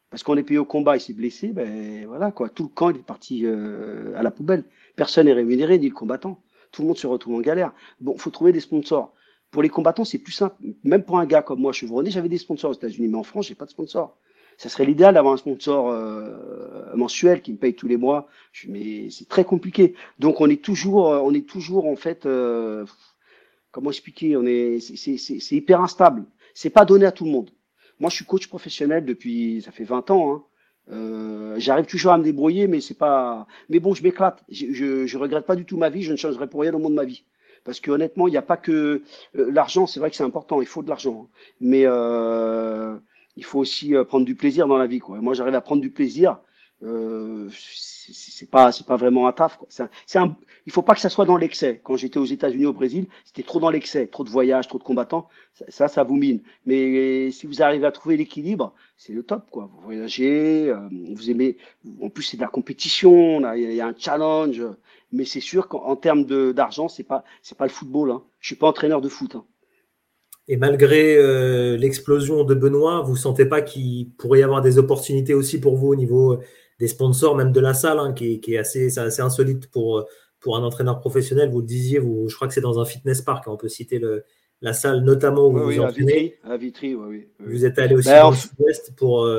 parce 0.09 0.23
qu'on 0.23 0.37
est 0.37 0.43
payé 0.43 0.57
au 0.57 0.65
combat, 0.65 0.97
il 0.97 1.01
s'est 1.01 1.13
blessé, 1.13 1.49
ben 1.49 2.05
voilà 2.05 2.31
quoi. 2.31 2.49
Tout 2.49 2.63
le 2.63 2.69
camp 2.69 2.89
est 2.89 3.05
parti 3.05 3.41
euh, 3.45 4.13
à 4.15 4.23
la 4.23 4.31
poubelle. 4.31 4.63
Personne 4.95 5.25
n'est 5.25 5.33
rémunéré, 5.33 5.77
ni 5.79 5.89
le 5.89 5.93
combattant. 5.93 6.41
Tout 6.71 6.81
le 6.81 6.87
monde 6.89 6.97
se 6.97 7.07
retrouve 7.07 7.35
en 7.35 7.41
galère. 7.41 7.73
Bon, 7.99 8.17
faut 8.17 8.29
trouver 8.29 8.51
des 8.51 8.59
sponsors. 8.59 9.13
Pour 9.51 9.63
les 9.63 9.69
combattants, 9.69 10.05
c'est 10.05 10.17
plus 10.17 10.33
simple. 10.33 10.55
Même 10.83 11.03
pour 11.03 11.19
un 11.19 11.25
gars 11.25 11.41
comme 11.41 11.59
moi, 11.59 11.71
chevronné, 11.71 12.11
j'avais 12.11 12.29
des 12.29 12.37
sponsors 12.37 12.71
aux 12.71 12.73
États-Unis, 12.73 13.07
mais 13.07 13.17
en 13.17 13.23
France, 13.23 13.47
j'ai 13.47 13.55
pas 13.55 13.65
de 13.65 13.69
sponsors 13.69 14.17
ça 14.57 14.69
serait 14.69 14.85
l'idéal 14.85 15.13
d'avoir 15.13 15.33
un 15.33 15.37
sponsor 15.37 15.89
euh, 15.89 16.95
mensuel 16.95 17.41
qui 17.41 17.53
me 17.53 17.57
paye 17.57 17.75
tous 17.75 17.87
les 17.87 17.97
mois, 17.97 18.27
mais 18.67 19.09
c'est 19.09 19.27
très 19.27 19.45
compliqué. 19.45 19.93
Donc 20.19 20.41
on 20.41 20.49
est 20.49 20.63
toujours, 20.63 21.11
euh, 21.13 21.19
on 21.23 21.33
est 21.33 21.47
toujours 21.47 21.85
en 21.87 21.95
fait, 21.95 22.25
euh, 22.25 22.85
comment 23.71 23.91
expliquer, 23.91 24.35
on 24.35 24.45
est, 24.45 24.79
c'est 24.79 25.55
hyper 25.55 25.81
instable. 25.81 26.25
C'est 26.53 26.71
pas 26.71 26.85
donné 26.85 27.05
à 27.05 27.11
tout 27.11 27.25
le 27.25 27.31
monde. 27.31 27.51
Moi, 27.99 28.09
je 28.09 28.15
suis 28.15 28.25
coach 28.25 28.47
professionnel 28.47 29.05
depuis, 29.05 29.61
ça 29.63 29.71
fait 29.71 29.83
20 29.83 30.11
ans. 30.11 30.33
Hein. 30.33 30.43
Euh, 30.91 31.55
J'arrive 31.59 31.85
toujours 31.85 32.11
à 32.11 32.17
me 32.17 32.23
débrouiller, 32.23 32.67
mais 32.67 32.81
c'est 32.81 32.97
pas. 32.97 33.47
Mais 33.69 33.79
bon, 33.79 33.93
je 33.93 34.03
m'éclate. 34.03 34.43
Je, 34.49 34.71
je, 34.71 35.05
je, 35.05 35.17
regrette 35.17 35.45
pas 35.45 35.55
du 35.55 35.65
tout 35.65 35.77
ma 35.77 35.89
vie. 35.89 36.03
Je 36.03 36.11
ne 36.11 36.17
changerai 36.17 36.47
pour 36.47 36.61
rien 36.61 36.73
au 36.73 36.79
monde 36.79 36.93
de 36.93 36.97
ma 36.97 37.05
vie. 37.05 37.23
Parce 37.63 37.79
que 37.79 37.91
honnêtement, 37.91 38.27
il 38.27 38.31
n'y 38.31 38.37
a 38.37 38.43
pas 38.43 38.57
que 38.57 39.03
l'argent. 39.33 39.87
C'est 39.87 39.99
vrai 39.99 40.09
que 40.09 40.15
c'est 40.15 40.23
important. 40.23 40.61
Il 40.61 40.67
faut 40.67 40.83
de 40.83 40.89
l'argent. 40.89 41.25
Hein. 41.25 41.37
Mais 41.59 41.83
euh, 41.85 42.97
il 43.37 43.45
faut 43.45 43.59
aussi 43.59 43.95
euh, 43.95 44.03
prendre 44.03 44.25
du 44.25 44.35
plaisir 44.35 44.67
dans 44.67 44.77
la 44.77 44.87
vie. 44.87 44.99
Quoi. 44.99 45.21
moi, 45.21 45.33
j'arrive 45.33 45.55
à 45.55 45.61
prendre 45.61 45.81
du 45.81 45.91
plaisir. 45.91 46.39
Euh, 46.83 47.49
c'est 47.51 48.49
pas 48.49 48.71
c'est 48.71 48.85
pas 48.85 48.97
vraiment 48.97 49.27
un 49.27 49.31
taf. 49.31 49.57
Quoi. 49.57 49.67
C'est 49.69 50.19
un, 50.19 50.35
il 50.67 50.71
faut 50.71 50.83
pas 50.83 50.93
que 50.93 50.99
ça 50.99 51.09
soit 51.09 51.25
dans 51.25 51.37
l'excès. 51.37 51.81
Quand 51.83 51.95
j'étais 51.95 52.19
aux 52.19 52.25
États-Unis, 52.25 52.65
au 52.65 52.73
Brésil, 52.73 53.07
c'était 53.25 53.43
trop 53.43 53.59
dans 53.59 53.71
l'excès, 53.71 54.05
trop 54.07 54.23
de 54.23 54.29
voyages, 54.29 54.67
trop 54.67 54.77
de 54.77 54.83
combattants. 54.83 55.27
Ça, 55.69 55.87
ça, 55.87 56.03
vous 56.03 56.15
mine. 56.15 56.41
Mais 56.65 57.31
si 57.31 57.47
vous 57.47 57.63
arrivez 57.63 57.85
à 57.87 57.91
trouver 57.91 58.17
l'équilibre, 58.17 58.73
c'est 58.95 59.13
le 59.13 59.23
top. 59.23 59.49
Quoi. 59.49 59.69
Vous 59.73 59.81
voyagez, 59.81 60.69
euh, 60.69 60.77
vous 61.15 61.31
aimez. 61.31 61.57
En 62.01 62.09
plus, 62.09 62.23
c'est 62.23 62.37
de 62.37 62.41
la 62.43 62.47
compétition. 62.47 63.41
Il 63.55 63.73
y, 63.73 63.81
a 63.81 63.87
un 63.87 63.95
challenge. 63.97 64.61
Mais 65.11 65.25
c'est 65.25 65.41
sûr 65.41 65.67
qu'en 65.67 65.95
termes 65.95 66.25
d'argent, 66.53 66.89
c'est 66.89 67.03
pas 67.03 67.23
c'est 67.41 67.57
pas 67.57 67.65
le 67.65 67.71
football. 67.71 68.11
Hein. 68.11 68.23
Je 68.39 68.47
suis 68.47 68.55
pas 68.55 68.67
entraîneur 68.67 69.01
de 69.01 69.09
foot. 69.09 69.35
Hein. 69.35 69.45
Et 70.47 70.57
malgré 70.57 71.17
euh, 71.17 71.75
l'explosion 71.75 72.43
de 72.43 72.55
Benoît, 72.55 73.01
vous 73.01 73.13
ne 73.13 73.17
sentez 73.17 73.45
pas 73.45 73.61
qu'il 73.61 74.11
pourrait 74.11 74.39
y 74.39 74.43
avoir 74.43 74.61
des 74.61 74.77
opportunités 74.77 75.33
aussi 75.33 75.59
pour 75.59 75.75
vous 75.75 75.87
au 75.87 75.95
niveau 75.95 76.39
des 76.79 76.87
sponsors, 76.87 77.35
même 77.35 77.51
de 77.51 77.59
la 77.59 77.73
salle, 77.73 77.99
hein, 77.99 78.13
qui, 78.13 78.39
est 78.47 78.57
assez, 78.57 78.97
assez 78.97 79.21
insolite 79.21 79.69
pour, 79.69 80.05
pour 80.39 80.55
un 80.55 80.63
entraîneur 80.63 80.99
professionnel. 80.99 81.49
Vous 81.49 81.59
le 81.59 81.65
disiez, 81.65 81.99
vous, 81.99 82.29
je 82.29 82.35
crois 82.35 82.47
que 82.47 82.53
c'est 82.53 82.61
dans 82.61 82.79
un 82.79 82.85
fitness 82.85 83.21
park, 83.21 83.45
hein, 83.47 83.51
on 83.53 83.57
peut 83.57 83.67
citer 83.67 83.99
le, 83.99 84.23
la 84.61 84.73
salle 84.73 85.01
notamment 85.01 85.47
où 85.47 85.51
vous 85.51 85.67
oui, 85.67 85.79
entraînez. 85.79 86.37
À 86.43 86.55
Vitry, 86.55 86.95
oui, 86.95 87.27
Vous 87.39 87.65
êtes 87.65 87.77
allé 87.77 87.95
aussi 87.95 88.07
ben, 88.07 88.23
dans 88.23 88.31
le 88.31 88.93
pour, 88.95 89.29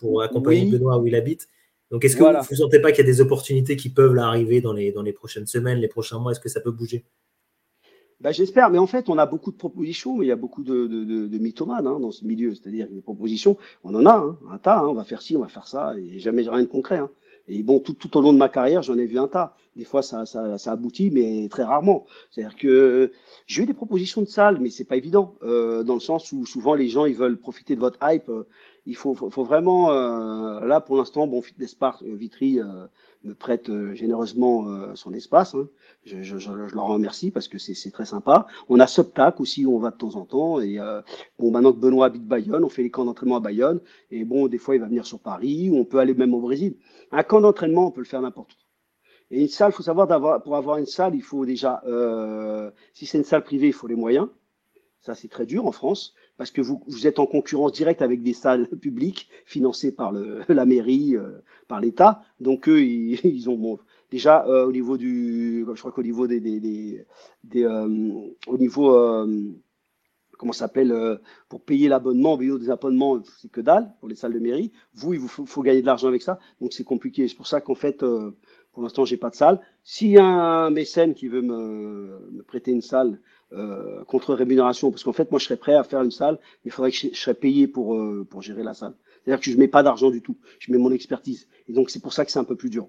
pour 0.00 0.22
accompagner 0.22 0.70
Benoît 0.70 0.98
où 0.98 1.06
il 1.06 1.14
habite. 1.14 1.48
Donc, 1.90 2.04
est-ce 2.04 2.16
que 2.16 2.22
vous 2.24 2.46
ne 2.50 2.56
sentez 2.56 2.80
pas 2.80 2.90
qu'il 2.90 3.04
y 3.04 3.08
a 3.08 3.12
des 3.12 3.20
opportunités 3.20 3.76
qui 3.76 3.90
peuvent 3.90 4.18
arriver 4.18 4.60
dans 4.60 4.72
les, 4.72 4.90
dans 4.90 5.02
les 5.02 5.12
prochaines 5.12 5.46
semaines, 5.46 5.78
les 5.78 5.88
prochains 5.88 6.18
mois? 6.18 6.32
Est-ce 6.32 6.40
que 6.40 6.48
ça 6.48 6.60
peut 6.60 6.72
bouger? 6.72 7.04
Bah, 8.20 8.32
J'espère, 8.32 8.70
mais 8.70 8.78
en 8.78 8.86
fait, 8.86 9.08
on 9.08 9.18
a 9.18 9.26
beaucoup 9.26 9.52
de 9.52 9.56
propositions, 9.56 10.16
mais 10.16 10.26
il 10.26 10.28
y 10.28 10.32
a 10.32 10.36
beaucoup 10.36 10.62
de, 10.62 10.86
de, 10.86 11.26
de, 11.26 11.38
mythomanes 11.38 11.86
hein, 11.86 12.00
dans 12.00 12.10
ce 12.12 12.24
milieu. 12.24 12.54
C'est-à-dire 12.54 12.88
des 12.88 13.02
propositions, 13.02 13.56
on 13.84 13.94
en 13.94 14.06
a 14.06 14.14
hein, 14.14 14.38
un 14.50 14.58
tas, 14.58 14.78
hein, 14.80 14.88
on 14.88 14.94
va 14.94 15.04
faire 15.04 15.22
ci, 15.22 15.36
on 15.36 15.40
va 15.40 15.48
faire 15.48 15.66
ça, 15.66 15.94
et 15.98 16.18
jamais 16.18 16.42
rien 16.42 16.62
de 16.62 16.66
concret. 16.66 16.98
Hein. 16.98 17.10
Et 17.48 17.62
bon, 17.62 17.78
tout, 17.78 17.94
tout 17.94 18.16
au 18.16 18.20
long 18.20 18.32
de 18.32 18.38
ma 18.38 18.48
carrière, 18.48 18.82
j'en 18.82 18.98
ai 18.98 19.06
vu 19.06 19.18
un 19.18 19.28
tas. 19.28 19.54
Des 19.76 19.84
fois, 19.84 20.02
ça, 20.02 20.26
ça, 20.26 20.58
ça 20.58 20.72
aboutit, 20.72 21.10
mais 21.10 21.48
très 21.48 21.62
rarement. 21.62 22.06
C'est-à-dire 22.30 22.56
que 22.56 23.12
j'ai 23.46 23.62
eu 23.62 23.66
des 23.66 23.74
propositions 23.74 24.22
de 24.22 24.26
salles, 24.26 24.58
mais 24.60 24.70
c'est 24.70 24.84
pas 24.84 24.96
évident, 24.96 25.34
euh, 25.42 25.82
dans 25.84 25.94
le 25.94 26.00
sens 26.00 26.32
où 26.32 26.46
souvent 26.46 26.74
les 26.74 26.88
gens 26.88 27.04
ils 27.04 27.14
veulent 27.14 27.38
profiter 27.38 27.76
de 27.76 27.80
votre 27.80 27.98
hype. 28.02 28.28
Euh, 28.28 28.46
il 28.86 28.94
faut, 28.94 29.14
faut, 29.14 29.44
vraiment, 29.44 29.90
euh, 29.90 30.64
là 30.64 30.80
pour 30.80 30.96
l'instant, 30.96 31.26
bon, 31.26 31.42
Fitness 31.42 31.74
Park 31.74 32.02
euh, 32.02 32.14
Vitry 32.14 32.60
euh, 32.60 32.86
me 33.24 33.34
prête 33.34 33.68
généreusement 33.94 34.94
son 34.94 35.12
espace. 35.12 35.56
Hein. 35.56 35.68
Je, 36.04 36.22
je, 36.22 36.52
leur 36.52 36.86
remercie 36.86 37.32
parce 37.32 37.48
que 37.48 37.58
c'est 37.58 37.90
très 37.90 38.04
sympa. 38.04 38.46
On 38.68 38.78
a 38.78 38.86
Subtac 38.86 39.40
aussi 39.40 39.66
où 39.66 39.74
on 39.74 39.80
va 39.80 39.90
de 39.90 39.96
temps 39.96 40.14
en 40.14 40.24
temps. 40.24 40.60
Et 40.60 40.78
bon, 41.36 41.50
maintenant 41.50 41.72
que 41.72 41.78
Benoît 41.78 42.06
habite 42.06 42.24
Bayonne, 42.24 42.62
on 42.62 42.68
fait 42.68 42.84
les 42.84 42.90
camps 42.90 43.04
d'entraînement 43.04 43.36
à 43.36 43.40
Bayonne. 43.40 43.80
Et 44.12 44.24
bon, 44.24 44.46
des 44.46 44.58
fois, 44.58 44.76
il 44.76 44.80
va 44.80 44.86
venir 44.86 45.04
sur 45.04 45.18
Paris 45.18 45.68
ou 45.70 45.76
on 45.76 45.84
peut 45.84 45.98
aller 45.98 46.14
même 46.14 46.34
au 46.34 46.40
Brésil. 46.40 46.76
Un 47.10 47.24
camp 47.24 47.40
d'entraînement, 47.40 47.88
on 47.88 47.90
peut 47.90 48.02
le 48.02 48.06
faire 48.06 48.22
n'importe 48.22 48.52
où. 48.52 49.34
Et 49.34 49.40
une 49.42 49.48
salle, 49.48 49.72
faut 49.72 49.82
savoir 49.82 50.06
d'avoir 50.06 50.40
pour 50.40 50.54
avoir 50.54 50.78
une 50.78 50.86
salle, 50.86 51.16
il 51.16 51.22
faut 51.22 51.44
déjà, 51.44 51.82
si 52.94 53.06
c'est 53.06 53.18
une 53.18 53.24
salle 53.24 53.42
privée, 53.42 53.66
il 53.68 53.72
faut 53.72 53.88
les 53.88 53.96
moyens. 53.96 54.28
Ça, 55.00 55.16
c'est 55.16 55.28
très 55.28 55.46
dur 55.46 55.66
en 55.66 55.72
France 55.72 56.14
parce 56.36 56.50
que 56.50 56.60
vous, 56.60 56.82
vous, 56.86 57.06
êtes 57.06 57.18
en 57.18 57.26
concurrence 57.26 57.72
directe 57.72 58.02
avec 58.02 58.22
des 58.22 58.32
salles 58.32 58.68
publiques 58.80 59.28
financées 59.44 59.92
par 59.92 60.12
le, 60.12 60.42
la 60.48 60.66
mairie, 60.66 61.16
euh, 61.16 61.42
par 61.68 61.80
l'État. 61.80 62.22
Donc 62.40 62.68
eux, 62.68 62.82
ils, 62.82 63.20
ils 63.24 63.48
ont 63.50 63.56
bon, 63.56 63.78
déjà 64.10 64.46
euh, 64.46 64.66
au 64.66 64.72
niveau 64.72 64.96
du, 64.96 65.66
je 65.74 65.80
crois 65.80 65.92
qu'au 65.92 66.02
niveau 66.02 66.26
des, 66.26 66.40
des, 66.40 66.60
des, 67.44 67.64
euh, 67.64 68.12
au 68.46 68.58
niveau 68.58 68.94
euh, 68.94 69.52
comment 70.38 70.52
s'appelle 70.52 71.18
pour 71.48 71.62
payer 71.62 71.88
l'abonnement, 71.88 72.34
au 72.34 72.38
niveau 72.38 72.58
des 72.58 72.70
abonnements, 72.70 73.22
c'est 73.40 73.50
que 73.50 73.62
dalle 73.62 73.94
pour 74.00 74.08
les 74.08 74.16
salles 74.16 74.34
de 74.34 74.38
mairie. 74.38 74.70
Vous, 74.94 75.14
il 75.14 75.20
vous 75.20 75.28
faut, 75.28 75.46
faut 75.46 75.62
gagner 75.62 75.80
de 75.80 75.86
l'argent 75.86 76.08
avec 76.08 76.22
ça, 76.22 76.38
donc 76.60 76.74
c'est 76.74 76.84
compliqué. 76.84 77.26
C'est 77.26 77.36
pour 77.36 77.46
ça 77.46 77.62
qu'en 77.62 77.74
fait 77.74 78.04
pour 78.76 78.82
l'instant, 78.82 79.06
j'ai 79.06 79.16
pas 79.16 79.30
de 79.30 79.34
salle. 79.34 79.58
S'il 79.84 80.10
y 80.10 80.18
a 80.18 80.26
un 80.26 80.68
mécène 80.68 81.14
qui 81.14 81.28
veut 81.28 81.40
me, 81.40 82.28
me 82.30 82.42
prêter 82.42 82.72
une 82.72 82.82
salle 82.82 83.18
euh, 83.54 84.04
contre 84.04 84.34
rémunération, 84.34 84.90
parce 84.90 85.02
qu'en 85.02 85.14
fait, 85.14 85.30
moi, 85.30 85.40
je 85.40 85.46
serais 85.46 85.56
prêt 85.56 85.74
à 85.74 85.82
faire 85.82 86.02
une 86.02 86.10
salle, 86.10 86.34
mais 86.62 86.68
il 86.68 86.70
faudrait 86.70 86.90
que 86.90 86.96
je, 86.98 87.08
serais 87.14 87.32
payé 87.32 87.68
pour 87.68 87.94
euh, 87.94 88.26
pour 88.28 88.42
gérer 88.42 88.62
la 88.62 88.74
salle. 88.74 88.92
C'est-à-dire 89.24 89.42
que 89.42 89.50
je 89.50 89.56
mets 89.56 89.66
pas 89.66 89.82
d'argent 89.82 90.10
du 90.10 90.20
tout. 90.20 90.36
Je 90.58 90.70
mets 90.70 90.76
mon 90.76 90.92
expertise. 90.92 91.48
Et 91.68 91.72
donc, 91.72 91.88
c'est 91.88 92.02
pour 92.02 92.12
ça 92.12 92.26
que 92.26 92.30
c'est 92.30 92.38
un 92.38 92.44
peu 92.44 92.54
plus 92.54 92.68
dur. 92.68 92.86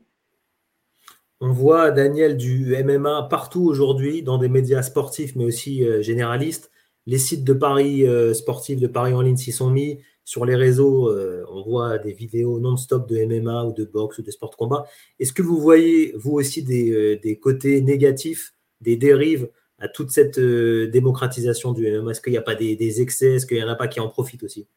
On 1.39 1.53
voit 1.53 1.91
Daniel 1.91 2.35
du 2.35 2.75
MMA 2.83 3.29
partout 3.29 3.63
aujourd'hui, 3.63 4.23
dans 4.23 4.37
des 4.37 4.49
médias 4.49 4.81
sportifs, 4.81 5.37
mais 5.37 5.45
aussi 5.45 5.85
euh, 5.85 6.01
généralistes. 6.01 6.69
Les 7.05 7.17
sites 7.17 7.45
de 7.45 7.53
paris 7.53 8.05
sportifs, 8.33 8.81
de 8.81 8.87
paris 8.87 9.13
en 9.13 9.21
ligne 9.21 9.37
s'y 9.37 9.53
sont 9.53 9.69
mis. 9.69 10.01
Sur 10.27 10.43
les 10.43 10.57
réseaux, 10.57 11.07
euh, 11.09 11.45
on 11.49 11.61
voit 11.63 11.99
des 11.99 12.11
vidéos 12.11 12.59
non-stop 12.59 13.07
de 13.07 13.23
MMA 13.23 13.63
ou 13.63 13.71
de 13.71 13.85
boxe 13.85 14.17
ou 14.17 14.23
de 14.23 14.29
sport 14.29 14.57
combat. 14.57 14.85
Est-ce 15.19 15.31
que 15.31 15.41
vous 15.41 15.57
voyez, 15.57 16.13
vous 16.17 16.33
aussi, 16.33 16.63
des, 16.63 16.91
euh, 16.91 17.35
côtés 17.41 17.79
négatifs, 17.79 18.53
des 18.81 18.97
dérives 18.97 19.49
à 19.79 19.87
toute 19.87 20.11
cette 20.11 20.37
euh, 20.37 20.87
démocratisation 20.87 21.71
du 21.71 21.89
MMA 21.89 22.11
Est-ce 22.11 22.19
qu'il 22.19 22.33
n'y 22.33 22.37
a 22.37 22.41
pas 22.41 22.55
des, 22.55 23.01
excès? 23.01 23.35
Est-ce 23.35 23.45
qu'il 23.45 23.55
n'y 23.55 23.63
en 23.63 23.69
a 23.69 23.75
pas 23.75 23.87
qui 23.87 24.01
en 24.01 24.09
profitent 24.09 24.43
aussi? 24.43 24.67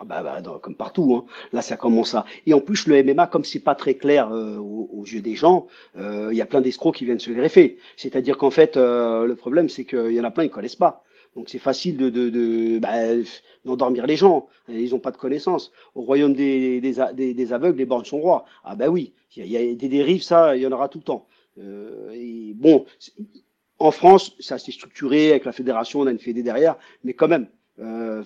Ah 0.00 0.04
bah, 0.04 0.20
bah 0.24 0.42
comme 0.60 0.74
partout, 0.74 1.14
hein. 1.14 1.32
là 1.52 1.62
ça 1.62 1.76
commence 1.76 2.16
à. 2.16 2.26
Et 2.44 2.52
en 2.52 2.60
plus 2.60 2.88
le 2.88 3.00
MMA, 3.04 3.28
comme 3.28 3.44
c'est 3.44 3.60
pas 3.60 3.76
très 3.76 3.94
clair 3.94 4.32
aux, 4.32 5.04
yeux 5.06 5.22
des 5.22 5.36
gens, 5.36 5.68
il 5.96 6.34
y 6.34 6.42
a 6.42 6.46
plein 6.46 6.60
d'escrocs 6.60 6.96
qui 6.96 7.04
viennent 7.04 7.20
se 7.20 7.30
greffer. 7.30 7.78
C'est-à-dire 7.96 8.36
qu'en 8.36 8.50
fait, 8.50 8.76
le 8.76 9.34
problème 9.34 9.68
c'est 9.68 9.84
qu'il 9.84 10.12
y 10.12 10.20
en 10.20 10.24
a 10.24 10.30
plein 10.32 10.44
ils 10.44 10.50
connaissent 10.50 10.76
pas. 10.76 11.04
Donc 11.36 11.50
c'est 11.50 11.58
facile 11.58 11.98
de, 11.98 12.08
de, 12.08 12.30
de 12.30 12.78
bah, 12.78 12.94
d'endormir 13.66 14.06
les 14.06 14.16
gens. 14.16 14.48
Ils 14.68 14.90
n'ont 14.90 14.98
pas 14.98 15.10
de 15.10 15.18
connaissances. 15.18 15.70
Au 15.94 16.00
royaume 16.00 16.32
des, 16.32 16.80
des, 16.80 17.34
des, 17.34 17.52
aveugles, 17.52 17.76
les 17.76 17.84
bornes 17.84 18.06
sont 18.06 18.18
rois. 18.18 18.46
Ah 18.64 18.74
ben 18.74 18.88
oui, 18.88 19.12
il 19.36 19.46
y, 19.46 19.56
a 19.56 19.74
des 19.74 19.88
dérives, 19.88 20.22
ça, 20.22 20.56
il 20.56 20.62
y 20.62 20.66
en 20.66 20.72
aura 20.72 20.88
tout 20.88 20.98
le 20.98 21.04
temps. 21.04 21.26
Euh, 21.58 22.10
et 22.14 22.54
bon, 22.54 22.86
en 23.78 23.90
France, 23.90 24.34
ça 24.40 24.58
s'est 24.58 24.72
structuré 24.72 25.30
avec 25.30 25.44
la 25.44 25.52
fédération, 25.52 26.00
on 26.00 26.06
a 26.06 26.10
une 26.10 26.18
fédé 26.18 26.42
derrière, 26.42 26.76
mais 27.04 27.12
quand 27.12 27.28
même. 27.28 27.48
Euh, 27.80 28.24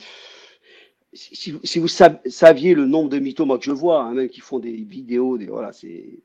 si, 1.12 1.58
si, 1.64 1.78
vous 1.80 1.88
saviez 1.88 2.74
le 2.74 2.86
nombre 2.86 3.08
de 3.08 3.18
mythos, 3.18 3.44
moi 3.44 3.58
que 3.58 3.64
je 3.64 3.72
vois, 3.72 4.04
hein, 4.04 4.14
même 4.14 4.28
qui 4.28 4.38
font 4.38 4.60
des 4.60 4.70
vidéos, 4.70 5.36
des 5.36 5.46
voilà, 5.46 5.72
c'est, 5.72 6.20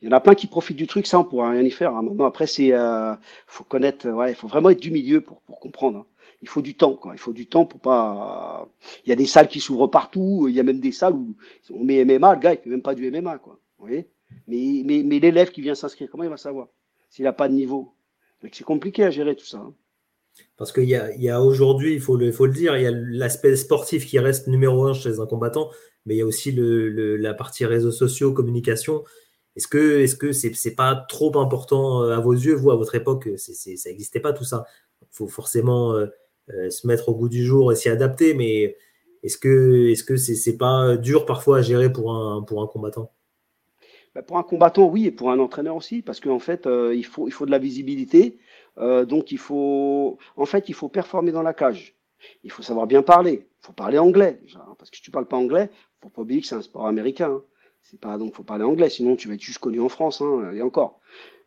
il 0.00 0.06
y 0.06 0.08
en 0.08 0.16
a 0.16 0.20
plein 0.20 0.34
qui 0.34 0.46
profitent 0.46 0.78
du 0.78 0.86
truc, 0.86 1.06
ça 1.06 1.18
on 1.18 1.24
pourra 1.24 1.50
rien 1.50 1.60
y 1.60 1.70
faire. 1.70 1.94
Hein. 1.94 2.08
après, 2.20 2.46
c'est, 2.46 2.72
euh, 2.72 3.14
faut 3.46 3.64
connaître, 3.64 4.08
ouais, 4.08 4.32
il 4.32 4.34
faut 4.34 4.48
vraiment 4.48 4.70
être 4.70 4.80
du 4.80 4.90
milieu 4.90 5.20
pour, 5.20 5.42
pour 5.42 5.60
comprendre. 5.60 5.98
Hein 5.98 6.06
il 6.42 6.48
faut 6.48 6.62
du 6.62 6.74
temps, 6.74 6.94
quoi. 6.94 7.12
Il 7.14 7.18
faut 7.18 7.32
du 7.32 7.46
temps 7.46 7.64
pour 7.64 7.80
pas. 7.80 8.68
Il 9.06 9.08
y 9.08 9.12
a 9.12 9.16
des 9.16 9.26
salles 9.26 9.48
qui 9.48 9.60
s'ouvrent 9.60 9.86
partout. 9.86 10.46
Il 10.48 10.54
y 10.54 10.60
a 10.60 10.64
même 10.64 10.80
des 10.80 10.92
salles 10.92 11.14
où 11.14 11.34
on 11.70 11.84
met 11.84 12.04
MMA, 12.04 12.34
le 12.34 12.40
gars, 12.40 12.52
il 12.52 12.58
fait 12.58 12.70
même 12.70 12.82
pas 12.82 12.94
du 12.94 13.10
MMA, 13.10 13.38
quoi. 13.38 13.58
Vous 13.78 13.86
voyez? 13.86 14.08
Mais, 14.46 14.82
mais, 14.84 15.02
mais 15.04 15.18
l'élève 15.18 15.50
qui 15.50 15.60
vient 15.60 15.74
s'inscrire, 15.74 16.08
comment 16.10 16.24
il 16.24 16.30
va 16.30 16.36
savoir? 16.36 16.68
S'il 17.08 17.24
n'a 17.24 17.32
pas 17.32 17.48
de 17.48 17.54
niveau 17.54 17.94
c'est 18.50 18.64
compliqué 18.64 19.04
à 19.04 19.10
gérer 19.10 19.36
tout 19.36 19.44
ça. 19.44 19.58
Hein. 19.58 19.74
Parce 20.56 20.72
qu'il 20.72 20.84
y 20.84 20.96
a, 20.96 21.14
y 21.16 21.28
a 21.28 21.42
aujourd'hui, 21.42 21.94
il 21.94 22.00
faut 22.00 22.16
le, 22.16 22.32
faut 22.32 22.46
le 22.46 22.52
dire, 22.52 22.76
il 22.76 22.82
y 22.82 22.86
a 22.86 22.90
l'aspect 22.90 23.54
sportif 23.56 24.06
qui 24.06 24.18
reste 24.18 24.46
numéro 24.46 24.86
un 24.86 24.94
chez 24.94 25.20
un 25.20 25.26
combattant, 25.26 25.70
mais 26.06 26.14
il 26.14 26.18
y 26.18 26.22
a 26.22 26.26
aussi 26.26 26.52
le, 26.52 27.16
la 27.16 27.34
partie 27.34 27.66
réseaux 27.66 27.90
sociaux, 27.92 28.32
communication. 28.32 29.04
Est-ce 29.54 29.68
que 29.68 30.00
est-ce 30.00 30.16
que 30.16 30.32
c'est 30.32 30.54
c'est 30.54 30.74
pas 30.74 31.04
trop 31.08 31.38
important 31.38 32.02
euh, 32.02 32.16
à 32.16 32.20
vos 32.20 32.32
yeux, 32.32 32.54
vous 32.54 32.70
à 32.70 32.76
votre 32.76 32.94
époque, 32.94 33.28
c'est, 33.36 33.76
ça 33.76 33.90
n'existait 33.90 34.20
pas 34.20 34.32
tout 34.32 34.44
ça? 34.44 34.64
Il 35.02 35.08
faut 35.10 35.28
forcément 35.28 35.92
euh, 35.92 36.06
se 36.48 36.86
mettre 36.86 37.08
au 37.08 37.14
goût 37.14 37.28
du 37.28 37.44
jour 37.44 37.72
et 37.72 37.76
s'y 37.76 37.88
adapter, 37.88 38.34
mais 38.34 38.76
est-ce 39.22 39.38
que 39.38 39.88
est-ce 39.90 40.04
que 40.04 40.16
c'est 40.16 40.56
pas 40.56 40.96
dur 40.96 41.26
parfois 41.26 41.58
à 41.58 41.62
gérer 41.62 41.92
pour 41.92 42.12
un 42.14 42.42
pour 42.42 42.62
un 42.62 42.66
combattant? 42.66 43.12
Bah, 44.14 44.22
Pour 44.22 44.36
un 44.36 44.42
combattant, 44.42 44.88
oui, 44.88 45.06
et 45.06 45.10
pour 45.10 45.30
un 45.30 45.38
entraîneur 45.38 45.76
aussi, 45.76 46.02
parce 46.02 46.20
qu'en 46.20 46.38
fait, 46.38 46.66
euh, 46.66 46.94
il 46.94 47.04
faut 47.04 47.28
il 47.28 47.30
faut 47.32 47.46
de 47.46 47.50
la 47.50 47.58
visibilité, 47.58 48.38
euh, 48.78 49.04
donc 49.04 49.32
il 49.32 49.38
faut 49.38 50.18
en 50.36 50.44
fait 50.44 50.68
il 50.68 50.74
faut 50.74 50.88
performer 50.88 51.32
dans 51.32 51.42
la 51.42 51.54
cage. 51.54 51.96
Il 52.44 52.50
faut 52.52 52.62
savoir 52.62 52.86
bien 52.86 53.02
parler. 53.02 53.48
Il 53.62 53.66
faut 53.66 53.72
parler 53.72 53.98
anglais, 53.98 54.40
parce 54.78 54.90
que 54.90 54.96
si 54.96 55.02
tu 55.02 55.10
parles 55.10 55.26
pas 55.26 55.36
anglais, 55.36 55.70
faut 56.00 56.08
pas 56.08 56.22
oublier 56.22 56.40
que 56.40 56.46
c'est 56.46 56.54
un 56.54 56.62
sport 56.62 56.86
américain. 56.86 57.30
Hein. 57.30 57.42
C'est 57.82 58.00
pas 58.00 58.18
donc 58.18 58.34
faut 58.34 58.44
parler 58.44 58.64
anglais, 58.64 58.90
sinon 58.90 59.16
tu 59.16 59.28
vas 59.28 59.34
être 59.34 59.40
juste 59.40 59.58
connu 59.58 59.80
en 59.80 59.88
France, 59.88 60.20
hein, 60.20 60.52
et 60.52 60.62
encore. 60.62 61.00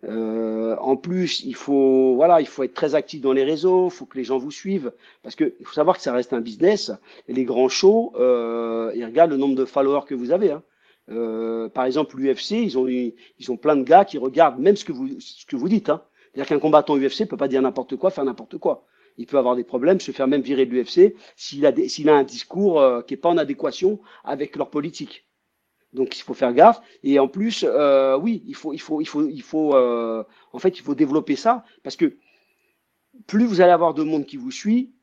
Euh, 0.07 0.75
en 0.79 0.95
plus, 0.97 1.41
il 1.43 1.55
faut 1.55 2.15
voilà, 2.15 2.41
il 2.41 2.47
faut 2.47 2.63
être 2.63 2.73
très 2.73 2.95
actif 2.95 3.21
dans 3.21 3.33
les 3.33 3.43
réseaux, 3.43 3.87
il 3.87 3.91
faut 3.91 4.05
que 4.05 4.17
les 4.17 4.23
gens 4.23 4.37
vous 4.37 4.51
suivent, 4.51 4.91
parce 5.23 5.35
que 5.35 5.55
il 5.59 5.65
faut 5.65 5.73
savoir 5.73 5.97
que 5.97 6.03
ça 6.03 6.13
reste 6.13 6.33
un 6.33 6.41
business. 6.41 6.91
Les 7.27 7.43
grands 7.43 7.69
shows, 7.69 8.13
euh, 8.17 8.91
ils 8.95 9.05
regardent 9.05 9.31
le 9.31 9.37
nombre 9.37 9.55
de 9.55 9.65
followers 9.65 10.05
que 10.07 10.15
vous 10.15 10.31
avez. 10.31 10.51
Hein. 10.51 10.63
Euh, 11.09 11.69
par 11.69 11.85
exemple, 11.85 12.17
l'UFC, 12.17 12.51
ils 12.51 12.77
ont 12.77 12.87
ils 12.87 13.51
ont 13.51 13.57
plein 13.57 13.75
de 13.75 13.83
gars 13.83 14.05
qui 14.05 14.17
regardent 14.17 14.59
même 14.59 14.75
ce 14.75 14.85
que 14.85 14.91
vous 14.91 15.19
ce 15.19 15.45
que 15.45 15.55
vous 15.55 15.69
dites. 15.69 15.89
Hein. 15.89 16.01
C'est-à-dire 16.33 16.49
qu'un 16.49 16.59
combattant 16.59 16.97
UFC 16.97 17.27
peut 17.27 17.37
pas 17.37 17.47
dire 17.47 17.61
n'importe 17.61 17.95
quoi, 17.95 18.11
faire 18.11 18.25
n'importe 18.25 18.57
quoi. 18.57 18.85
Il 19.17 19.25
peut 19.25 19.37
avoir 19.37 19.55
des 19.55 19.63
problèmes, 19.63 19.99
se 20.01 20.11
faire 20.11 20.27
même 20.27 20.41
virer 20.41 20.65
de 20.65 20.71
l'UFC 20.71 21.15
s'il 21.35 21.65
a 21.65 21.73
s'il 21.87 22.09
a 22.09 22.15
un 22.15 22.23
discours 22.23 22.79
euh, 22.79 23.01
qui 23.01 23.13
est 23.13 23.17
pas 23.17 23.29
en 23.29 23.37
adéquation 23.37 23.99
avec 24.23 24.55
leur 24.55 24.69
politique. 24.69 25.25
Donc 25.95 26.17
il 26.17 26.21
faut 26.21 26.34
faire 26.34 26.53
gaffe. 26.53 26.81
Et 27.03 27.17
en 27.17 27.27
plus, 27.27 27.65
euh, 27.67 28.17
oui, 28.17 28.43
il 28.45 28.55
faut, 28.55 28.73
il 28.73 28.79
faut, 28.79 29.01
il 29.01 29.05
faut, 29.05 29.27
il 29.27 29.41
faut, 29.41 29.75
euh, 29.75 30.23
en 30.51 30.60
fait, 30.60 30.77
il 30.77 30.81
faut 30.84 30.95
développer 30.95 31.36
ça 31.36 31.63
parce 31.84 31.95
que 31.95 32.17
plus 33.27 33.45
vous 33.45 33.62
allez 33.62 33.71
avoir 33.71 33.93
de 33.93 34.03
monde 34.03 34.25
qui 34.25 34.38
vous 34.38 34.51
suit, 34.51 34.93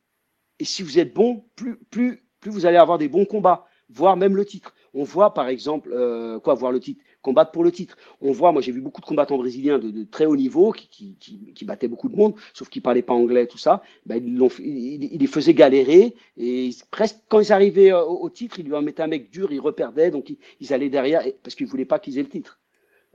et 0.59 0.65
si 0.65 0.83
vous 0.83 0.99
êtes 0.99 1.15
bon, 1.15 1.45
plus, 1.57 1.77
plus, 1.91 2.23
plus 2.41 2.51
vous 2.51 2.67
allez 2.67 2.77
avoir 2.77 2.99
des 2.99 3.09
bons 3.09 3.25
combats, 3.25 3.67
voire 3.89 4.17
même 4.17 4.37
le 4.37 4.45
titre. 4.45 4.75
On 4.95 5.03
voit 5.03 5.35
par 5.35 5.49
exemple, 5.49 5.91
euh, 5.93 6.39
quoi, 6.39 6.55
voir 6.55 6.71
le 6.71 6.81
titre 6.81 7.03
combattre 7.23 7.53
pour 7.53 7.65
le 7.65 7.73
titre. 7.73 7.97
On 8.21 8.33
voit, 8.33 8.53
moi 8.53 8.61
j'ai 8.61 8.73
vu 8.73 8.81
beaucoup 8.81 9.01
de 9.01 9.07
combattants 9.07 9.39
brésiliens 9.39 9.79
de, 9.79 10.05
très 10.05 10.27
haut 10.27 10.37
niveau 10.37 10.73
qui, 10.73 11.17
qui, 11.19 11.65
battaient 11.65 11.89
beaucoup 11.89 12.09
de 12.09 12.17
monde, 12.17 12.35
sauf 12.53 12.69
qu'ils 12.69 12.83
parlaient 12.83 13.03
pas 13.03 13.15
anglais, 13.15 13.47
tout 13.47 13.59
ça. 13.59 13.83
Ben, 14.05 14.23
ils, 14.59 15.19
les 15.19 15.27
faisaient 15.27 15.55
galérer 15.55 16.15
et 16.37 16.71
presque 16.91 17.19
quand 17.29 17.41
ils 17.41 17.53
arrivaient 17.53 17.93
euh, 17.93 18.03
au, 18.05 18.29
titre, 18.29 18.59
ils 18.59 18.67
lui 18.67 18.75
en 18.75 18.83
mettaient 18.83 19.03
un 19.03 19.07
mec 19.07 19.31
dur, 19.31 19.53
ils 19.53 19.61
reperdaient, 19.61 20.11
donc 20.11 20.35
ils, 20.61 20.73
allaient 20.73 20.91
derrière 20.91 21.23
parce 21.43 21.55
qu'ils 21.55 21.67
voulaient 21.67 21.85
pas 21.85 21.99
qu'ils 21.99 22.19
aient 22.19 22.23
le 22.23 22.29
titre. 22.29 22.59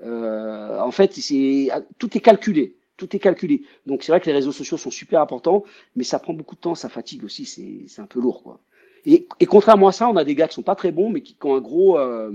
Euh, 0.03 0.79
en 0.79 0.91
fait, 0.91 1.13
c'est 1.13 1.69
tout 1.97 2.17
est 2.17 2.21
calculé. 2.21 2.75
Tout 2.95 3.15
est 3.15 3.19
calculé. 3.19 3.61
Donc 3.85 4.01
c'est 4.01 4.11
vrai 4.11 4.21
que 4.21 4.25
les 4.25 4.33
réseaux 4.33 4.51
sociaux 4.51 4.77
sont 4.77 4.89
super 4.89 5.21
importants, 5.21 5.63
mais 5.95 6.03
ça 6.03 6.17
prend 6.17 6.33
beaucoup 6.33 6.55
de 6.55 6.61
temps, 6.61 6.73
ça 6.73 6.89
fatigue 6.89 7.23
aussi, 7.23 7.45
c'est 7.45 8.01
un 8.01 8.07
peu 8.07 8.19
lourd. 8.19 8.41
quoi. 8.41 8.59
Et, 9.05 9.27
et, 9.39 9.45
contrairement 9.45 9.87
à 9.87 9.91
ça, 9.91 10.09
on 10.09 10.17
a 10.17 10.23
des 10.23 10.35
gars 10.35 10.47
qui 10.47 10.55
sont 10.55 10.63
pas 10.63 10.75
très 10.75 10.91
bons, 10.91 11.09
mais 11.09 11.21
qui, 11.21 11.35
qui 11.35 11.45
ont 11.45 11.55
un 11.55 11.61
gros, 11.61 11.97
euh, 11.97 12.31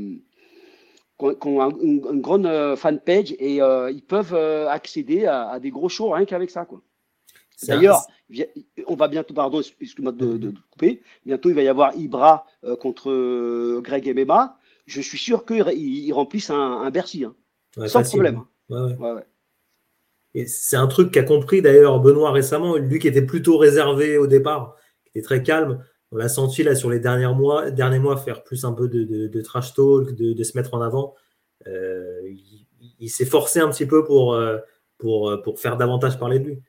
qui 1.18 1.46
ont, 1.48 1.81
une, 1.81 2.20
grande 2.20 2.46
euh, 2.46 2.77
fanpage 2.77 3.35
et 3.38 3.62
euh, 3.62 3.90
ils 3.90 4.03
peuvent 4.03 4.35
euh, 4.35 4.68
accéder 4.68 5.27
à, 5.27 5.59
des 5.61 5.70
gros 5.70 5.88
shows 5.88 6.11
rien 6.11 6.25
qu'avec 6.25 6.51
ça. 6.51 6.64
Quoi. 6.64 6.83
D'ailleurs, 7.64 8.07
on 8.87 8.96
va 8.96 9.09
bientôt, 9.09 9.35
pardon, 9.35 9.61
excuse-moi 9.61 10.12
de, 10.12 10.37
de, 10.37 10.53
couper, 10.70 11.03
bientôt 11.25 11.48
il 11.48 11.55
va 11.55 11.62
y 11.62 11.68
avoir 11.68 11.94
Ibra 11.96 12.46
contre 12.81 13.81
Greg 13.81 14.09
Emema. 14.09 14.59
Je 14.87 15.01
suis 15.01 15.18
sûr 15.18 15.44
qu'ils 15.44 16.12
remplissent 16.12 16.51
un, 16.51 16.83
un 16.83 16.90
Bercy, 16.90 17.25
hein. 17.25 17.35
sans 17.87 18.03
problème. 18.03 18.42
Ouais, 18.68 18.96
ouais. 18.98 19.25
Et 20.35 20.46
c'est 20.46 20.77
un 20.77 20.87
truc 20.87 21.12
qu'a 21.12 21.22
compris 21.22 21.62
d'ailleurs 21.62 22.01
Benoît 22.01 22.33
récemment, 22.33 22.77
lui 22.77 22.98
qui 22.98 23.07
était 23.07 23.22
plutôt 23.22 23.59
réservé 23.59 24.16
au 24.16 24.27
départ, 24.27 24.77
qui 25.05 25.11
était 25.11 25.22
très 25.22 25.42
calme. 25.42 25.85
On 26.12 26.16
l'a 26.16 26.29
senti 26.29 26.62
là 26.62 26.75
sur 26.75 26.90
les 26.90 27.01
derniers 27.01 27.35
mois, 27.35 27.70
derniers 27.70 27.98
mois 27.98 28.18
faire 28.18 28.44
plus 28.44 28.66
un 28.66 28.72
peu 28.72 28.87
de, 28.87 29.40
trash 29.40 29.72
talk, 29.72 30.14
de, 30.14 30.44
se 30.44 30.57
mettre 30.59 30.75
en 30.75 30.83
avant. 30.83 31.14
Euh, 31.66 32.31
il, 33.01 33.09
s'est 33.09 33.25
forcé 33.25 33.61
un 33.61 33.70
petit 33.70 33.87
peu 33.87 34.05
pour, 34.05 34.35
euh, 34.35 34.59
pour, 34.98 35.31
euh, 35.31 35.40
pour 35.40 35.59
faire 35.59 35.79
davantage 35.79 36.18
parler 36.18 36.38
de 36.38 36.48
lui. 36.48 36.62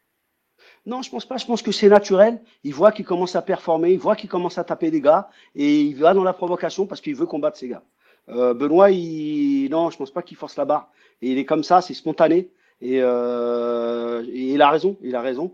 Non, 0.85 1.01
je 1.01 1.09
pense 1.09 1.25
pas. 1.25 1.35
Je 1.35 1.45
pense 1.45 1.61
que 1.61 1.73
c'est 1.73 1.89
naturel. 1.89 2.39
Il 2.63 2.73
voit 2.73 2.93
qu'il 2.93 3.03
commence 3.03 3.35
à 3.35 3.41
performer, 3.41 3.91
il 3.91 3.99
voit 3.99 4.15
qu'il 4.15 4.29
commence 4.29 4.57
à 4.57 4.63
taper 4.63 4.91
des 4.91 5.01
gars 5.01 5.27
et 5.55 5.81
il 5.81 5.95
va 5.97 6.13
dans 6.13 6.23
la 6.23 6.33
provocation 6.33 6.85
parce 6.85 7.01
qu'il 7.01 7.15
veut 7.15 7.25
combattre 7.25 7.57
ces 7.57 7.67
gars. 7.67 7.83
Benoît, 8.27 8.91
il... 8.91 9.67
non, 9.69 9.89
je 9.89 9.97
pense 9.97 10.11
pas 10.11 10.21
qu'il 10.21 10.37
force 10.37 10.55
la 10.55 10.63
barre. 10.63 10.89
Et 11.21 11.31
il 11.31 11.37
est 11.37 11.45
comme 11.45 11.65
ça, 11.65 11.81
c'est 11.81 11.93
spontané. 11.93 12.49
Et, 12.79 12.95
et, 12.95 14.53
il 14.53 14.61
a 14.61 14.69
raison. 14.69 14.97
Il 15.01 15.15
a 15.17 15.21
raison 15.21 15.53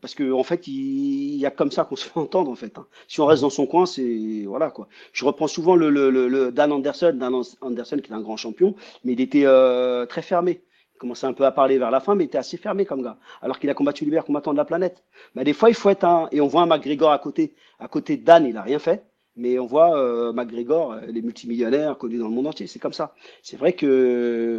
parce 0.00 0.14
qu'en 0.14 0.38
en 0.38 0.42
fait, 0.42 0.66
il, 0.66 1.36
y 1.36 1.46
a 1.46 1.50
comme 1.50 1.70
ça 1.70 1.84
qu'on 1.84 1.96
se 1.96 2.04
fait 2.08 2.18
entendre 2.18 2.50
en 2.50 2.54
fait. 2.54 2.76
Hein. 2.78 2.86
Si 3.06 3.20
on 3.20 3.26
reste 3.26 3.42
dans 3.42 3.50
son 3.50 3.66
coin, 3.66 3.86
c'est 3.86 4.44
voilà 4.46 4.70
quoi. 4.70 4.88
Je 5.12 5.24
reprends 5.24 5.48
souvent 5.48 5.76
le, 5.76 5.90
le, 5.90 6.10
le, 6.10 6.52
Dan 6.52 6.72
Anderson, 6.72 7.12
Dan 7.14 7.42
Anderson 7.60 7.98
qui 7.98 8.10
est 8.10 8.14
un 8.14 8.20
grand 8.20 8.36
champion, 8.36 8.74
mais 9.04 9.12
il 9.12 9.20
était 9.20 9.44
euh, 9.44 10.06
très 10.06 10.22
fermé. 10.22 10.62
Il 10.94 10.98
commençait 10.98 11.26
un 11.26 11.32
peu 11.32 11.46
à 11.46 11.52
parler 11.52 11.78
vers 11.78 11.92
la 11.92 12.00
fin, 12.00 12.16
mais 12.16 12.24
il 12.24 12.26
était 12.26 12.38
assez 12.38 12.56
fermé 12.56 12.84
comme 12.84 13.02
gars. 13.02 13.18
Alors 13.40 13.58
qu'il 13.60 13.70
a 13.70 13.74
combattu 13.74 14.04
les 14.04 14.10
meilleurs 14.10 14.24
combattants 14.24 14.52
de 14.52 14.56
la 14.58 14.64
planète. 14.64 15.04
Mais 15.34 15.44
des 15.44 15.52
fois, 15.52 15.68
il 15.68 15.76
faut 15.76 15.90
être 15.90 16.04
un 16.04 16.28
et 16.32 16.40
on 16.40 16.48
voit 16.48 16.62
un 16.62 16.66
McGregor 16.66 17.12
à 17.12 17.18
côté. 17.18 17.54
À 17.78 17.86
côté 17.86 18.16
de 18.16 18.24
Dan, 18.24 18.44
il 18.46 18.56
a 18.56 18.62
rien 18.62 18.80
fait. 18.80 19.04
Mais 19.36 19.60
on 19.60 19.66
voit 19.66 19.96
euh, 19.96 20.32
McGregor, 20.32 20.94
euh, 20.94 21.00
les 21.06 21.22
multimillionnaires 21.22 21.96
connus 21.96 22.18
dans 22.18 22.26
le 22.26 22.34
monde 22.34 22.48
entier. 22.48 22.66
C'est 22.66 22.80
comme 22.80 22.92
ça. 22.92 23.14
C'est 23.42 23.56
vrai 23.56 23.74
que 23.74 24.58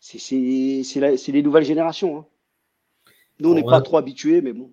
c'est 0.00 0.18
c'est 0.18 1.32
les 1.32 1.42
nouvelles 1.42 1.64
générations. 1.64 2.18
Hein. 2.18 2.26
Nous, 3.42 3.50
on 3.50 3.54
n'est 3.54 3.64
pas 3.64 3.80
trop 3.80 3.96
habitués, 3.96 4.40
mais 4.40 4.52
bon. 4.52 4.70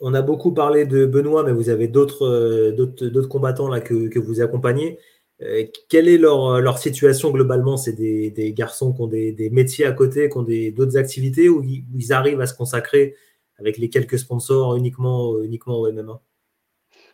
On 0.00 0.12
a 0.12 0.22
beaucoup 0.22 0.52
parlé 0.52 0.84
de 0.84 1.06
Benoît, 1.06 1.44
mais 1.44 1.52
vous 1.52 1.68
avez 1.68 1.86
d'autres 1.86 2.26
euh, 2.26 3.26
combattants 3.28 3.68
là 3.68 3.80
que, 3.80 4.18
vous 4.18 4.40
accompagnez. 4.40 4.98
Euh, 5.40 5.64
quelle 5.88 6.08
est 6.08 6.18
leur, 6.18 6.60
leur 6.60 6.78
situation 6.78 7.30
globalement? 7.30 7.76
C'est 7.76 7.92
des, 7.92 8.52
garçons 8.56 8.92
qui 8.92 9.00
ont 9.02 9.06
des, 9.06 9.50
métiers 9.52 9.86
à 9.86 9.92
côté, 9.92 10.28
qui 10.28 10.36
ont 10.36 10.46
d'autres 10.76 10.96
activités, 10.96 11.48
ou 11.48 11.62
ils, 11.62 12.12
arrivent 12.12 12.40
à 12.40 12.46
se 12.46 12.54
consacrer 12.54 13.14
avec 13.58 13.78
les 13.78 13.88
quelques 13.88 14.18
sponsors 14.18 14.74
uniquement, 14.74 15.40
uniquement 15.40 15.78
au 15.78 15.92
MMA 15.92 16.20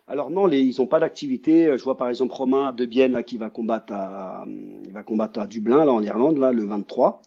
alors 0.07 0.31
non, 0.31 0.49
ils 0.51 0.75
n'ont 0.79 0.87
pas 0.87 1.01
d'activité. 1.01 1.77
Je 1.79 1.83
vois 1.83 1.97
par 1.97 2.09
exemple 2.09 2.35
Romain 2.35 2.73
de 2.73 2.85
Bienne 2.85 3.13
là, 3.13 3.23
qui 3.23 3.39
va 3.39 3.51
combattre 3.51 3.93
à, 3.93 4.45
va 4.91 5.03
combattre 5.03 5.41
à 5.41 5.47
Dublin, 5.47 5.85
là, 5.85 5.93
en 5.93 6.03
Irlande, 6.03 6.39
là, 6.39 6.53
le 6.53 6.65
23 6.65 7.23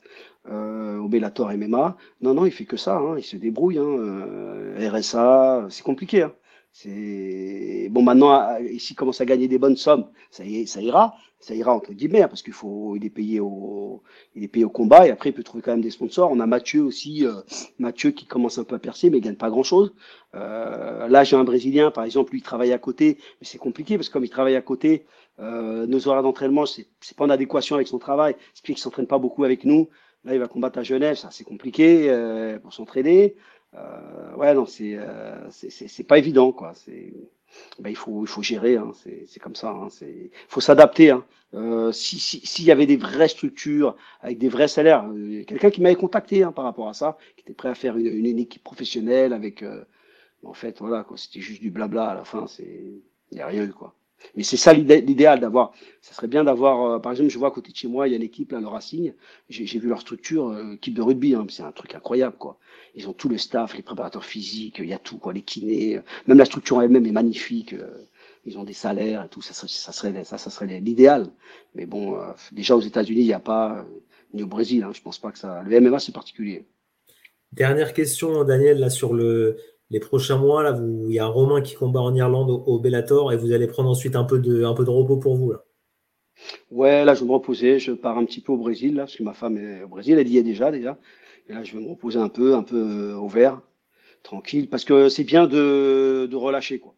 euh, 0.50 0.98
au 0.98 1.08
Bellator 1.08 1.52
MMA. 1.52 1.98
Non, 2.22 2.34
non, 2.34 2.46
il 2.46 2.52
fait 2.52 2.66
que 2.66 2.78
ça, 2.78 2.98
hein, 2.98 3.16
il 3.18 3.24
se 3.24 3.36
débrouille. 3.36 3.80
Hein, 3.80 3.84
euh, 3.84 4.90
RSA, 4.92 5.68
c'est 5.70 5.84
compliqué. 5.84 6.24
Hein. 6.24 6.34
Bon 6.86 8.04
maintenant, 8.04 8.58
ici 8.60 8.94
commence 8.94 9.20
à 9.22 9.26
gagner 9.26 9.48
des 9.48 9.58
bonnes 9.58 9.78
sommes, 9.78 10.08
ça, 10.30 10.44
ira, 10.46 11.16
ça 11.40 11.56
ira 11.56 11.74
entre 11.74 11.94
guillemets, 11.94 12.22
hein, 12.22 12.28
parce 12.28 12.44
qu'il 12.44 12.54
faut, 12.54 12.96
il 12.96 13.04
est 13.04 13.10
payé 13.10 13.40
au, 13.40 14.04
il 14.36 14.44
est 14.44 14.48
payé 14.48 14.64
au 14.64 14.70
combat 14.70 15.08
et 15.08 15.12
après 15.12 15.32
il 15.32 15.34
peut 15.34 15.44
trouver 15.44 15.64
quand 15.64 15.72
même 15.72 15.82
des 15.82 15.90
sponsors. 15.90 16.32
On 16.32 16.40
a 16.40 16.46
Mathieu 16.46 16.84
aussi, 16.84 17.26
euh, 17.26 17.42
Mathieu 17.80 18.12
qui 18.12 18.26
commence 18.26 18.60
un 18.60 18.64
peu 18.64 18.76
à 18.76 18.80
percer, 18.80 19.10
mais 19.10 19.18
il 19.18 19.22
gagne 19.22 19.36
pas 19.36 19.50
grand 19.50 19.64
chose. 19.64 19.94
Euh, 20.36 21.08
là 21.08 21.24
j'ai 21.24 21.36
un 21.36 21.44
Brésilien 21.44 21.90
par 21.90 22.04
exemple, 22.04 22.32
lui 22.32 22.40
il 22.40 22.44
travaille 22.44 22.74
à 22.74 22.78
côté, 22.78 23.18
mais 23.42 23.48
c'est 23.48 23.58
compliqué 23.58 23.98
parce 23.98 24.10
que 24.10 24.14
comme 24.14 24.26
il 24.26 24.30
travaille 24.30 24.56
à 24.56 24.62
côté, 24.62 25.06
euh, 25.40 25.88
nos 25.88 26.08
horaires 26.08 26.24
d'entraînement 26.24 26.68
c'est, 26.68 26.88
c'est 27.02 27.18
pas 27.18 27.26
en 27.26 27.30
adéquation 27.30 27.76
avec 27.76 27.88
son 27.88 27.98
travail, 27.98 28.36
ce 28.54 28.62
qui 28.62 28.68
fait 28.68 28.74
qu'il 28.74 28.82
s'entraîne 28.84 29.08
pas 29.08 29.18
beaucoup 29.18 29.44
avec 29.44 29.64
nous. 29.64 29.90
Là, 30.26 30.34
il 30.34 30.40
va 30.40 30.48
combattre 30.48 30.80
à 30.80 30.84
Genève, 30.84 31.16
ça 31.16 31.30
c'est 31.32 31.46
compliqué 31.46 32.10
euh, 32.10 32.60
pour 32.60 32.74
s'entraîner. 32.74 33.36
Euh, 33.76 34.36
ouais, 34.36 34.54
non, 34.54 34.66
c'est 34.66 34.96
euh, 34.96 35.50
c'est 35.50 36.04
pas 36.08 36.18
évident, 36.18 36.52
quoi. 36.52 36.74
C'est 36.76 37.14
ben, 37.80 37.90
il 37.90 37.96
faut 37.96 38.24
il 38.24 38.28
faut 38.28 38.42
gérer, 38.42 38.78
hein, 38.78 38.92
c'est 38.94 39.40
comme 39.40 39.56
ça. 39.56 39.72
Hein, 39.72 39.90
c'est 39.90 40.32
faut 40.50 40.62
s'adapter. 40.62 41.12
Hein. 41.12 41.26
Euh, 41.54 41.92
si 41.92 42.20
s'il 42.20 42.66
y 42.66 42.72
avait 42.72 42.86
des 42.86 42.98
vraies 42.98 43.28
structures 43.30 43.96
avec 44.22 44.38
des 44.38 44.50
vrais 44.50 44.68
salaires, 44.68 45.06
euh, 45.10 45.44
quelqu'un 45.46 45.70
qui 45.72 45.82
m'avait 45.82 45.96
contacté 45.96 46.44
hein, 46.44 46.52
par 46.52 46.66
rapport 46.66 46.90
à 46.90 46.94
ça, 46.94 47.18
qui 47.36 47.42
était 47.44 47.54
prêt 47.54 47.70
à 47.70 47.76
faire 47.76 47.98
une, 47.98 48.08
une 48.08 48.40
équipe 48.40 48.64
professionnelle 48.64 49.34
avec, 49.34 49.64
euh, 49.64 49.86
en 50.44 50.54
fait, 50.54 50.80
voilà. 50.80 51.06
C'était 51.18 51.42
juste 51.42 51.62
du 51.62 51.72
blabla 51.72 52.10
à 52.12 52.16
la 52.16 52.26
fin. 52.26 52.48
C'est 52.48 52.84
il 53.32 53.38
y 53.38 53.42
a 53.42 53.48
rien 53.48 53.66
eu, 53.66 53.74
quoi. 53.74 53.97
Mais 54.36 54.44
c'est 54.44 54.58
ça 54.58 54.74
l'idéal 54.74 55.40
d'avoir. 55.40 55.74
Ça 56.02 56.14
serait 56.14 56.28
bien 56.28 56.44
d'avoir, 56.44 56.84
euh, 56.84 57.00
par 57.00 57.12
exemple, 57.12 57.30
je 57.30 57.38
vois 57.38 57.50
à 57.50 57.52
côté 57.52 57.72
de 57.72 57.78
chez 57.78 57.88
moi, 57.88 58.08
il 58.08 58.12
y 58.12 58.14
a 58.14 58.18
une 58.18 58.24
équipe, 58.24 58.52
là, 58.52 58.60
le 58.60 58.68
Racing. 58.68 59.14
J'ai 59.50 59.80
vu 59.80 59.90
leur 59.90 60.02
structure, 60.02 60.50
euh, 60.50 60.74
équipe 60.74 60.94
de 60.94 61.02
rugby, 61.02 61.36
hein, 61.36 61.46
c'est 61.50 61.64
un 61.64 61.72
truc 61.72 61.94
incroyable, 61.96 62.36
quoi. 62.38 62.58
Ils 62.96 63.08
ont 63.08 63.14
tout 63.14 63.30
le 63.30 63.38
staff, 63.38 63.76
les 63.76 63.84
préparateurs 63.84 64.26
physiques, 64.26 64.78
il 64.80 64.88
y 64.88 64.94
a 64.94 65.00
tout, 65.00 65.18
quoi, 65.18 65.34
les 65.34 65.42
kinés. 65.42 66.00
Même 66.28 66.38
la 66.38 66.46
structure 66.46 66.82
elle-même 66.82 67.06
est 67.06 67.12
magnifique. 67.12 67.74
Euh, 67.74 68.08
ils 68.48 68.58
ont 68.58 68.64
des 68.64 68.74
salaires 68.74 69.26
et 69.26 69.28
tout, 69.28 69.42
ça 69.42 69.54
serait, 69.54 70.24
ça 70.24 70.38
ça, 70.38 70.50
serait 70.50 70.80
l'idéal. 70.80 71.28
Mais 71.76 71.86
bon, 71.86 72.16
euh, 72.16 72.32
déjà 72.54 72.76
aux 72.76 72.82
États-Unis, 72.82 73.22
il 73.22 73.28
n'y 73.28 73.34
a 73.34 73.40
pas, 73.40 73.86
ni 74.34 74.42
au 74.42 74.48
Brésil, 74.48 74.84
hein, 74.84 74.92
je 74.94 75.02
pense 75.02 75.20
pas 75.20 75.32
que 75.32 75.38
ça. 75.38 75.62
Le 75.64 75.82
MMA, 75.82 76.00
c'est 76.00 76.14
particulier. 76.14 76.66
Dernière 77.52 77.94
question, 77.94 78.44
Daniel, 78.46 78.80
là, 78.80 78.90
sur 78.90 79.14
le, 79.14 79.58
les 79.90 80.00
prochains 80.00 80.38
mois, 80.38 80.64
là, 80.64 80.78
il 81.08 81.14
y 81.14 81.20
a 81.20 81.26
Romain 81.26 81.62
qui 81.62 81.76
combat 81.76 82.02
en 82.02 82.14
Irlande 82.14 82.50
au, 82.50 82.80
Bellator 82.80 83.32
et 83.32 83.38
vous 83.38 83.52
allez 83.54 83.68
prendre 83.68 83.90
ensuite 83.90 84.16
un 84.16 84.26
peu 84.26 84.40
de, 84.40 84.64
repos 84.64 85.18
pour 85.18 85.36
vous. 85.36 85.54
Là. 85.54 85.64
Ouais, 86.72 87.06
là, 87.06 87.14
je 87.14 87.22
vais 87.22 87.26
me 87.26 87.34
reposer. 87.34 87.80
Je 87.80 87.94
pars 87.94 88.18
un 88.18 88.26
petit 88.26 88.42
peu 88.42 88.52
au 88.52 88.58
Brésil, 88.58 88.96
là, 88.96 89.04
parce 89.04 89.16
que 89.16 89.24
ma 89.24 89.34
femme 89.34 89.58
est 89.58 89.84
au 89.84 89.88
Brésil. 89.88 90.18
Elle 90.20 90.28
y 90.28 90.38
est 90.38 90.44
déjà, 90.44 90.72
déjà. 90.72 90.98
Et 91.48 91.54
là, 91.54 91.64
je 91.64 91.78
vais 91.78 91.84
me 91.84 91.90
reposer 91.90 92.20
un 92.20 92.30
peu, 92.30 92.56
un 92.56 92.64
peu 92.64 92.76
euh, 92.76 93.16
au 93.16 93.28
vert, 93.30 93.62
tranquille, 94.24 94.70
parce 94.70 94.84
que 94.84 95.08
c'est 95.08 95.24
bien 95.24 95.48
de, 95.48 96.28
de 96.30 96.36
relâcher, 96.36 96.80
quoi. 96.80 96.94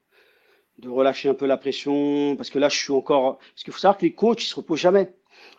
De 0.79 0.89
relâcher 0.89 1.29
un 1.29 1.33
peu 1.33 1.45
la 1.45 1.57
pression, 1.57 2.35
parce 2.37 2.49
que 2.49 2.57
là, 2.57 2.69
je 2.69 2.77
suis 2.77 2.93
encore. 2.93 3.37
Parce 3.37 3.63
qu'il 3.63 3.73
faut 3.73 3.79
savoir 3.79 3.97
que 3.97 4.05
les 4.05 4.13
coachs, 4.13 4.41
ils 4.43 4.47
se 4.47 4.55
reposent 4.55 4.79
jamais. 4.79 5.13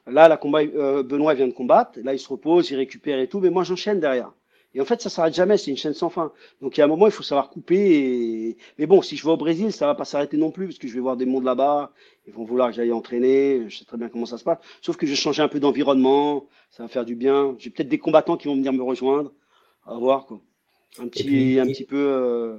Là, 0.07 0.29
la 0.29 0.37
combat, 0.37 0.63
euh, 0.63 1.03
Benoît 1.03 1.35
vient 1.35 1.47
de 1.47 1.53
combattre. 1.53 1.99
Là, 2.03 2.15
il 2.15 2.19
se 2.19 2.29
repose, 2.29 2.71
il 2.71 2.77
récupère 2.77 3.19
et 3.21 3.29
tout. 3.29 3.41
Mais 3.41 3.51
moi, 3.51 3.63
j'enchaîne 3.65 4.01
derrière. 4.01 4.33
Et 4.75 4.81
en 4.81 4.85
fait, 4.85 5.01
ça 5.01 5.11
s'arrête 5.11 5.35
jamais, 5.35 5.57
c'est 5.57 5.71
une 5.71 5.77
chaîne 5.77 5.95
sans 5.95 6.11
fin. 6.11 6.33
Donc 6.61 6.77
il 6.77 6.81
y 6.81 6.83
a 6.83 6.85
un 6.85 6.89
moment, 6.89 7.07
il 7.07 7.13
faut 7.13 7.25
savoir 7.25 7.51
couper. 7.51 7.77
Et... 7.77 8.57
Mais 8.79 8.87
bon, 8.87 9.03
si 9.03 9.17
je 9.17 9.25
vais 9.25 9.33
au 9.33 9.37
Brésil, 9.37 9.73
ça 9.73 9.87
va 9.87 9.95
pas 9.95 10.05
s'arrêter 10.05 10.37
non 10.37 10.53
plus, 10.53 10.67
parce 10.67 10.79
que 10.79 10.87
je 10.87 10.95
vais 10.95 11.01
voir 11.01 11.17
des 11.17 11.27
mondes 11.27 11.45
là-bas, 11.45 11.93
ils 12.27 12.33
vont 12.33 12.45
vouloir 12.45 12.71
que 12.71 12.77
j'aille 12.77 12.93
entraîner, 12.93 13.69
je 13.69 13.79
sais 13.79 13.85
très 13.85 13.97
bien 13.97 14.09
comment 14.09 14.27
ça 14.27 14.39
se 14.39 14.45
passe. 14.45 14.59
Sauf 14.81 14.97
que 14.97 15.07
je 15.07 15.13
vais 15.13 15.17
changer 15.17 15.43
un 15.43 15.49
peu 15.49 15.59
d'environnement, 15.59 16.47
ça 16.71 16.85
va 16.85 16.89
faire 16.89 17.05
du 17.05 17.17
bien. 17.17 17.57
J'ai 17.59 17.71
peut-être 17.71 17.89
des 17.89 17.99
combattants 17.99 18.37
qui 18.37 18.47
vont 18.47 18.55
venir 18.55 18.73
me 18.73 18.83
rejoindre, 18.83 19.33
à 19.87 19.95
voir 19.95 20.27
quoi. 20.27 20.41
Un 20.99 21.09
petit, 21.09 21.59
un 21.59 21.67
petit 21.67 21.85
peu 21.85 21.97
euh, 21.97 22.57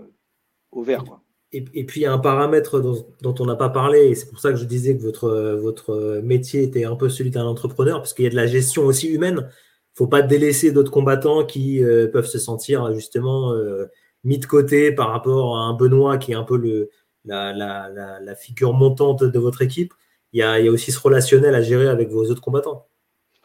au 0.71 0.83
vert 0.83 1.03
quoi. 1.05 1.21
Et, 1.53 1.65
et, 1.73 1.83
puis 1.83 1.99
il 1.99 2.03
y 2.03 2.05
a 2.05 2.13
un 2.13 2.17
paramètre 2.17 2.79
dont, 2.79 3.05
dont 3.21 3.35
on 3.39 3.45
n'a 3.45 3.57
pas 3.57 3.67
parlé, 3.67 4.07
et 4.07 4.15
c'est 4.15 4.29
pour 4.29 4.39
ça 4.39 4.51
que 4.51 4.55
je 4.57 4.63
disais 4.63 4.95
que 4.95 5.01
votre, 5.01 5.57
votre 5.61 6.21
métier 6.23 6.63
était 6.63 6.85
un 6.85 6.95
peu 6.95 7.09
celui 7.09 7.29
d'un 7.29 7.45
entrepreneur, 7.45 7.97
parce 7.97 8.13
qu'il 8.13 8.23
y 8.23 8.27
a 8.27 8.31
de 8.31 8.37
la 8.37 8.47
gestion 8.47 8.83
aussi 8.83 9.09
humaine 9.09 9.49
faut 9.93 10.07
pas 10.07 10.21
délaisser 10.21 10.71
d'autres 10.71 10.91
combattants 10.91 11.45
qui 11.45 11.83
euh, 11.83 12.07
peuvent 12.07 12.27
se 12.27 12.39
sentir 12.39 12.93
justement 12.93 13.53
euh, 13.53 13.87
mis 14.23 14.37
de 14.37 14.45
côté 14.45 14.91
par 14.91 15.09
rapport 15.09 15.57
à 15.57 15.61
un 15.61 15.73
Benoît 15.73 16.17
qui 16.17 16.31
est 16.31 16.35
un 16.35 16.43
peu 16.43 16.57
le, 16.57 16.89
la, 17.25 17.53
la, 17.53 18.19
la, 18.19 18.35
figure 18.35 18.73
montante 18.73 19.23
de 19.23 19.39
votre 19.39 19.61
équipe. 19.61 19.93
Il 20.33 20.39
y, 20.39 20.43
a, 20.43 20.59
aussi 20.71 20.91
ce 20.91 20.99
relationnel 20.99 21.55
à 21.55 21.61
gérer 21.61 21.87
avec 21.87 22.09
vos 22.09 22.23
autres 22.29 22.41
combattants. 22.41 22.87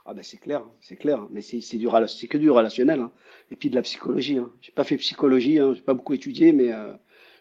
Ah 0.05 0.15
ben 0.15 0.23
c'est 0.23 0.37
clair, 0.37 0.63
c'est 0.81 0.95
clair, 0.95 1.27
mais 1.31 1.41
c'est 1.41 1.61
c'est 1.61 2.29
que 2.29 2.39
du 2.39 2.49
relationnel, 2.49 3.01
hein. 3.01 3.11
et 3.51 3.57
puis 3.57 3.71
de 3.71 3.75
la 3.75 3.83
psychologie. 3.83 4.39
Hein. 4.39 4.53
J'ai 4.61 4.71
pas 4.71 4.85
fait 4.85 4.97
psychologie, 4.99 5.59
hein. 5.59 5.75
j'ai 5.75 5.81
pas 5.81 5.95
beaucoup 5.95 6.15
étudié, 6.15 6.53
mais 6.53 6.73
euh, 6.73 6.93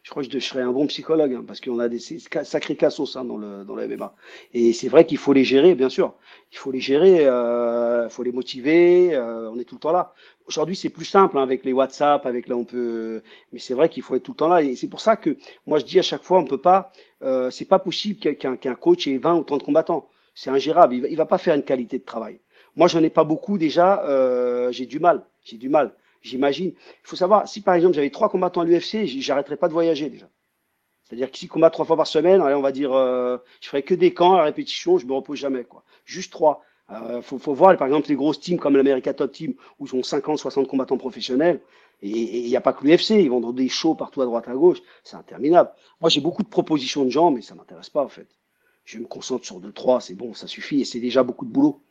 je 0.05 0.11
crois 0.11 0.21
que 0.21 0.29
je 0.31 0.37
serais 0.37 0.61
un 0.61 0.71
bon 0.71 0.85
psychologue 0.85 1.33
hein, 1.33 1.43
parce 1.47 1.59
qu'on 1.59 1.79
a 1.79 1.89
des 1.89 1.97
sacrés 1.97 2.75
cassos 2.75 3.15
hein, 3.15 3.25
dans 3.25 3.37
le 3.37 3.63
dans 3.63 3.75
le 3.75 3.87
MMA. 3.87 4.13
Et 4.53 4.71
c'est 4.71 4.87
vrai 4.87 5.07
qu'il 5.07 5.17
faut 5.17 5.33
les 5.33 5.43
gérer, 5.43 5.73
bien 5.73 5.89
sûr. 5.89 6.13
Il 6.51 6.59
faut 6.59 6.71
les 6.71 6.79
gérer, 6.79 7.23
il 7.23 7.27
euh, 7.27 8.07
faut 8.07 8.21
les 8.21 8.31
motiver. 8.31 9.15
Euh, 9.15 9.49
on 9.49 9.57
est 9.57 9.63
tout 9.63 9.73
le 9.73 9.79
temps 9.79 9.91
là. 9.91 10.13
Aujourd'hui, 10.45 10.75
c'est 10.75 10.89
plus 10.91 11.05
simple 11.05 11.39
hein, 11.39 11.41
avec 11.41 11.65
les 11.65 11.73
WhatsApp, 11.73 12.23
avec 12.27 12.47
là 12.47 12.55
on 12.55 12.65
peut. 12.65 13.23
Mais 13.51 13.57
c'est 13.57 13.73
vrai 13.73 13.89
qu'il 13.89 14.03
faut 14.03 14.13
être 14.15 14.21
tout 14.21 14.33
le 14.33 14.37
temps 14.37 14.47
là. 14.47 14.61
Et 14.61 14.75
c'est 14.75 14.87
pour 14.87 15.01
ça 15.01 15.15
que 15.15 15.37
moi 15.65 15.79
je 15.79 15.85
dis 15.85 15.97
à 15.97 16.03
chaque 16.03 16.21
fois, 16.21 16.37
on 16.37 16.45
peut 16.45 16.61
pas. 16.61 16.91
Euh, 17.23 17.49
c'est 17.49 17.65
pas 17.65 17.79
possible 17.79 18.19
qu'un 18.19 18.75
coach 18.75 19.07
ait 19.07 19.17
20 19.17 19.37
ou 19.37 19.43
30 19.43 19.63
combattants. 19.63 20.07
C'est 20.35 20.51
ingérable. 20.51 20.93
Il 20.93 21.01
va, 21.01 21.23
va 21.23 21.25
pas 21.25 21.39
faire 21.39 21.55
une 21.55 21.63
qualité 21.63 21.97
de 21.97 22.05
travail. 22.05 22.39
Moi, 22.75 22.87
j'en 22.87 23.01
ai 23.01 23.09
pas 23.09 23.23
beaucoup 23.23 23.57
déjà. 23.57 24.03
Euh, 24.03 24.71
j'ai 24.71 24.85
du 24.85 24.99
mal. 24.99 25.25
J'ai 25.43 25.57
du 25.57 25.67
mal 25.69 25.95
j'imagine. 26.25 26.69
Il 26.75 27.07
faut 27.07 27.15
savoir, 27.15 27.47
si 27.47 27.61
par 27.61 27.75
exemple 27.75 27.95
j'avais 27.95 28.09
trois 28.09 28.29
combattants 28.29 28.61
à 28.61 28.65
l'UFC, 28.65 29.05
j'arrêterais 29.05 29.57
pas 29.57 29.67
de 29.67 29.73
voyager 29.73 30.09
déjà. 30.09 30.27
C'est-à-dire 31.03 31.31
que 31.31 31.37
si 31.37 31.47
combat 31.47 31.69
trois 31.69 31.85
fois 31.85 31.97
par 31.97 32.07
semaine, 32.07 32.41
allez, 32.41 32.55
on 32.55 32.61
va 32.61 32.71
dire, 32.71 32.91
euh, 32.93 33.37
je 33.61 33.67
ferai 33.67 33.83
que 33.83 33.93
des 33.93 34.13
camps 34.13 34.33
à 34.33 34.43
répétition, 34.43 34.97
je 34.97 35.05
me 35.05 35.13
repose 35.13 35.37
jamais, 35.37 35.63
quoi. 35.63 35.83
Juste 36.03 36.31
trois. 36.31 36.63
Euh, 36.91 37.21
faut, 37.21 37.37
faut 37.37 37.53
voir, 37.53 37.77
par 37.77 37.87
exemple, 37.87 38.09
les 38.09 38.15
grosses 38.15 38.39
teams 38.39 38.57
comme 38.57 38.75
l'America 38.75 39.13
Top 39.13 39.31
Team, 39.31 39.53
où 39.79 39.85
ils 39.85 39.95
ont 39.95 40.01
50, 40.01 40.39
60 40.39 40.67
combattants 40.67 40.97
professionnels. 40.97 41.61
Et 42.01 42.09
il 42.09 42.47
n'y 42.47 42.55
a 42.55 42.61
pas 42.61 42.73
que 42.73 42.83
l'UFC, 42.85 43.11
ils 43.11 43.29
vendent 43.29 43.55
des 43.55 43.69
shows 43.69 43.95
partout 43.95 44.21
à 44.21 44.25
droite, 44.25 44.47
à 44.47 44.53
gauche. 44.53 44.79
C'est 45.03 45.15
interminable. 45.15 45.71
Moi, 46.01 46.09
j'ai 46.09 46.21
beaucoup 46.21 46.43
de 46.43 46.47
propositions 46.47 47.05
de 47.05 47.09
gens, 47.09 47.29
mais 47.29 47.41
ça 47.41 47.53
m'intéresse 47.53 47.89
pas, 47.89 48.03
en 48.03 48.09
fait. 48.09 48.27
Je 48.83 48.97
me 48.97 49.05
concentre 49.05 49.45
sur 49.45 49.59
deux, 49.59 49.71
trois, 49.71 50.01
c'est 50.01 50.15
bon, 50.15 50.33
ça 50.33 50.47
suffit, 50.47 50.81
et 50.81 50.85
c'est 50.85 50.99
déjà 50.99 51.23
beaucoup 51.23 51.45
de 51.45 51.51
boulot. 51.51 51.81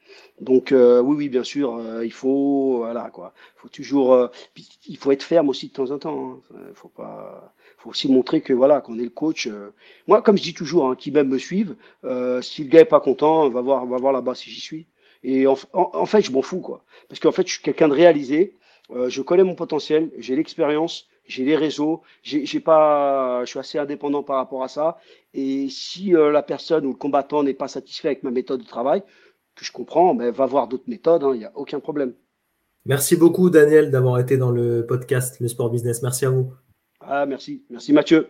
Donc 0.40 0.72
euh, 0.72 1.00
oui, 1.00 1.16
oui, 1.16 1.28
bien 1.28 1.44
sûr, 1.44 1.76
euh, 1.76 2.04
il 2.04 2.12
faut, 2.12 2.78
voilà 2.78 3.10
quoi, 3.10 3.32
faut 3.56 3.68
toujours, 3.68 4.14
euh, 4.14 4.28
il 4.88 4.96
faut 4.96 5.12
être 5.12 5.22
ferme 5.22 5.48
aussi 5.48 5.68
de 5.68 5.72
temps 5.72 5.90
en 5.90 5.98
temps. 5.98 6.42
Hein. 6.54 6.58
Faut 6.74 6.88
pas, 6.88 7.54
faut 7.78 7.90
aussi 7.90 8.10
montrer 8.10 8.40
que 8.40 8.52
voilà, 8.52 8.80
qu'on 8.80 8.98
est 8.98 9.04
le 9.04 9.10
coach. 9.10 9.48
Moi, 10.08 10.22
comme 10.22 10.36
je 10.36 10.42
dis 10.42 10.54
toujours, 10.54 10.90
hein, 10.90 10.96
qui 10.96 11.10
même 11.10 11.28
me 11.28 11.38
suivent, 11.38 11.76
si 12.42 12.64
le 12.64 12.68
gars 12.68 12.80
est 12.80 12.84
pas 12.84 13.00
content, 13.00 13.48
va 13.48 13.60
voir, 13.60 13.86
va 13.86 13.96
voir 13.96 14.12
là-bas 14.12 14.34
si 14.34 14.50
j'y 14.50 14.60
suis. 14.60 14.86
Et 15.22 15.46
en, 15.46 15.56
en, 15.72 16.06
fait, 16.06 16.20
je 16.20 16.32
m'en 16.32 16.42
fous 16.42 16.60
quoi, 16.60 16.84
parce 17.08 17.20
qu'en 17.20 17.32
fait, 17.32 17.46
je 17.46 17.54
suis 17.54 17.62
quelqu'un 17.62 17.88
de 17.88 17.94
réalisé. 17.94 18.56
je 19.06 19.22
connais 19.22 19.44
mon 19.44 19.54
potentiel, 19.54 20.10
j'ai 20.18 20.36
l'expérience, 20.36 21.08
j'ai 21.26 21.44
les 21.44 21.56
réseaux, 21.56 22.02
j'ai 22.22 22.60
pas, 22.60 23.44
je 23.44 23.50
suis 23.50 23.58
assez 23.58 23.78
indépendant 23.78 24.22
par 24.22 24.36
rapport 24.36 24.64
à 24.64 24.68
ça. 24.68 24.98
Et 25.32 25.68
si 25.70 26.10
la 26.10 26.42
personne 26.42 26.84
ou 26.86 26.90
le 26.90 26.96
combattant 26.96 27.42
n'est 27.42 27.54
pas 27.54 27.68
satisfait 27.68 28.08
avec 28.08 28.22
ma 28.24 28.30
méthode 28.30 28.60
de 28.60 28.66
travail, 28.66 29.02
que 29.54 29.64
je 29.64 29.72
comprends, 29.72 30.14
ben, 30.14 30.30
va 30.30 30.46
voir 30.46 30.68
d'autres 30.68 30.88
méthodes, 30.88 31.22
il 31.22 31.26
hein, 31.26 31.36
n'y 31.36 31.44
a 31.44 31.52
aucun 31.54 31.80
problème. 31.80 32.14
Merci 32.86 33.16
beaucoup, 33.16 33.48
Daniel, 33.48 33.90
d'avoir 33.90 34.18
été 34.18 34.36
dans 34.36 34.50
le 34.50 34.84
podcast 34.86 35.40
Le 35.40 35.48
Sport 35.48 35.70
Business. 35.70 36.02
Merci 36.02 36.26
à 36.26 36.30
vous. 36.30 36.52
Ah, 37.00 37.24
merci. 37.26 37.64
Merci, 37.70 37.92
Mathieu. 37.92 38.28